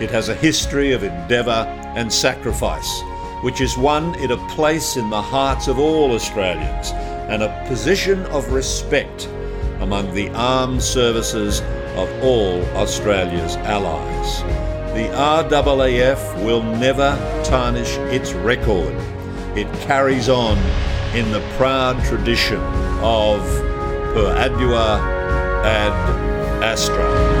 It 0.00 0.08
has 0.12 0.28
a 0.28 0.36
history 0.36 0.92
of 0.92 1.02
endeavour 1.02 1.66
and 1.96 2.12
sacrifice, 2.12 3.02
which 3.42 3.58
has 3.58 3.76
won 3.76 4.14
it 4.20 4.30
a 4.30 4.36
place 4.54 4.96
in 4.96 5.10
the 5.10 5.20
hearts 5.20 5.66
of 5.66 5.80
all 5.80 6.12
Australians 6.12 6.92
and 7.28 7.42
a 7.42 7.64
position 7.68 8.24
of 8.26 8.52
respect 8.52 9.28
among 9.80 10.14
the 10.14 10.28
armed 10.30 10.82
services 10.82 11.60
of 11.96 12.08
all 12.22 12.62
Australia's 12.76 13.56
allies. 13.56 14.42
The 14.94 15.08
RAAF 15.12 16.44
will 16.44 16.62
never 16.62 17.16
tarnish 17.44 17.96
its 18.12 18.32
record. 18.32 18.94
It 19.56 19.70
carries 19.80 20.28
on 20.28 20.56
in 21.14 21.30
the 21.32 21.40
proud 21.56 22.02
tradition 22.04 22.60
of 23.02 23.40
Per 24.14 24.34
Ardua 24.36 24.98
ad 25.64 26.62
Astra. 26.62 27.35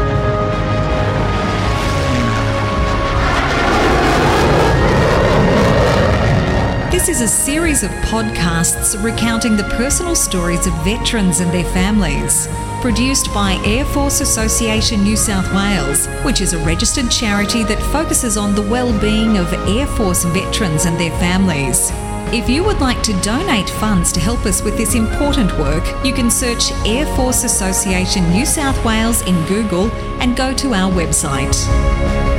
This 6.96 7.10
is 7.10 7.20
a 7.20 7.28
series 7.28 7.82
of 7.82 7.90
podcasts 8.08 9.00
recounting 9.04 9.54
the 9.54 9.68
personal 9.76 10.16
stories 10.16 10.66
of 10.66 10.72
veterans 10.82 11.40
and 11.40 11.52
their 11.52 11.70
families. 11.74 12.48
Produced 12.80 13.34
by 13.34 13.60
Air 13.66 13.84
Force 13.84 14.22
Association 14.22 15.02
New 15.02 15.14
South 15.14 15.44
Wales, 15.52 16.06
which 16.24 16.40
is 16.40 16.54
a 16.54 16.64
registered 16.64 17.10
charity 17.10 17.64
that 17.64 17.82
focuses 17.92 18.38
on 18.38 18.54
the 18.54 18.62
well-being 18.62 19.36
of 19.36 19.52
Air 19.68 19.86
Force 19.86 20.24
veterans 20.24 20.86
and 20.86 20.98
their 20.98 21.10
families. 21.20 21.90
If 22.32 22.48
you 22.48 22.64
would 22.64 22.80
like 22.80 23.02
to 23.02 23.20
donate 23.20 23.68
funds 23.68 24.10
to 24.12 24.20
help 24.20 24.46
us 24.46 24.62
with 24.62 24.78
this 24.78 24.94
important 24.94 25.52
work, 25.58 25.84
you 26.02 26.14
can 26.14 26.30
search 26.30 26.72
Air 26.86 27.04
Force 27.14 27.44
Association 27.44 28.26
New 28.30 28.46
South 28.46 28.82
Wales 28.86 29.20
in 29.26 29.44
Google 29.44 29.92
and 30.22 30.34
go 30.34 30.54
to 30.54 30.72
our 30.72 30.90
website. 30.90 32.35